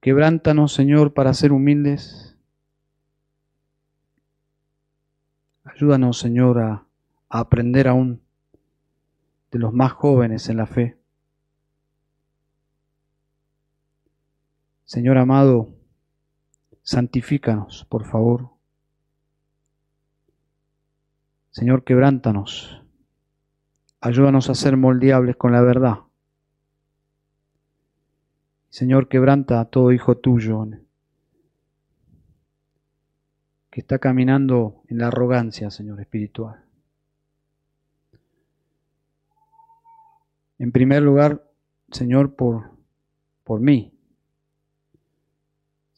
Quebrántanos, 0.00 0.72
Señor, 0.72 1.12
para 1.12 1.34
ser 1.34 1.52
humildes. 1.52 2.38
Ayúdanos, 5.64 6.18
Señor, 6.18 6.60
a, 6.60 6.86
a 7.28 7.38
aprender 7.40 7.88
aún 7.88 8.22
de 9.50 9.58
los 9.58 9.74
más 9.74 9.92
jóvenes 9.92 10.48
en 10.48 10.56
la 10.56 10.66
fe. 10.66 10.97
Señor 14.88 15.18
amado, 15.18 15.68
santifícanos, 16.82 17.84
por 17.90 18.06
favor. 18.06 18.48
Señor, 21.50 21.84
quebrántanos. 21.84 22.82
Ayúdanos 24.00 24.48
a 24.48 24.54
ser 24.54 24.78
moldeables 24.78 25.36
con 25.36 25.52
la 25.52 25.60
verdad. 25.60 25.98
Señor, 28.70 29.08
quebranta 29.08 29.60
a 29.60 29.66
todo 29.66 29.92
hijo 29.92 30.16
tuyo 30.16 30.64
que 33.70 33.80
está 33.82 33.98
caminando 33.98 34.84
en 34.88 34.96
la 35.00 35.08
arrogancia, 35.08 35.70
Señor 35.70 36.00
espiritual. 36.00 36.64
En 40.58 40.72
primer 40.72 41.02
lugar, 41.02 41.46
Señor, 41.92 42.36
por, 42.36 42.70
por 43.44 43.60
mí. 43.60 43.97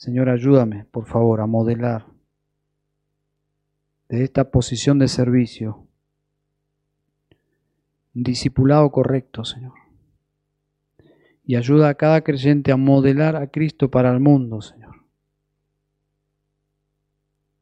Señor, 0.00 0.30
ayúdame, 0.30 0.86
por 0.86 1.04
favor, 1.04 1.42
a 1.42 1.46
modelar 1.46 2.06
de 4.08 4.24
esta 4.24 4.50
posición 4.50 4.98
de 4.98 5.08
servicio 5.08 5.86
un 8.14 8.22
discipulado 8.22 8.90
correcto, 8.90 9.44
Señor. 9.44 9.74
Y 11.44 11.56
ayuda 11.56 11.90
a 11.90 11.94
cada 11.96 12.22
creyente 12.22 12.72
a 12.72 12.78
modelar 12.78 13.36
a 13.36 13.48
Cristo 13.48 13.90
para 13.90 14.10
el 14.10 14.20
mundo, 14.20 14.62
Señor. 14.62 15.04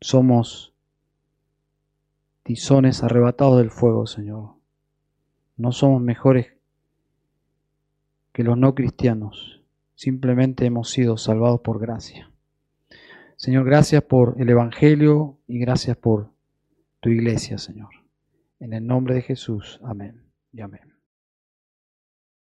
Somos 0.01 0.73
tizones 2.45 3.03
arrebatados 3.03 3.59
del 3.59 3.73
fuego, 3.73 4.07
Señor. 4.07 4.55
No 5.57 5.73
somos 5.73 6.01
mejores 6.01 6.55
que 8.33 8.45
los 8.45 8.57
no 8.57 8.77
cristianos. 8.77 9.59
Simplemente 9.99 10.65
hemos 10.65 10.91
sido 10.91 11.17
salvados 11.17 11.63
por 11.63 11.81
gracia. 11.81 12.28
Señor, 13.39 13.65
gracias 13.65 14.03
por 14.03 14.35
el 14.39 14.49
Evangelio 14.51 15.39
y 15.47 15.61
gracias 15.61 15.97
por 15.97 16.33
tu 16.99 17.09
iglesia, 17.09 17.57
Señor. 17.57 17.91
En 18.59 18.73
el 18.73 18.85
nombre 18.85 19.15
de 19.15 19.23
Jesús. 19.23 19.79
Amén 19.85 20.25
y 20.53 20.61
amén. 20.61 20.98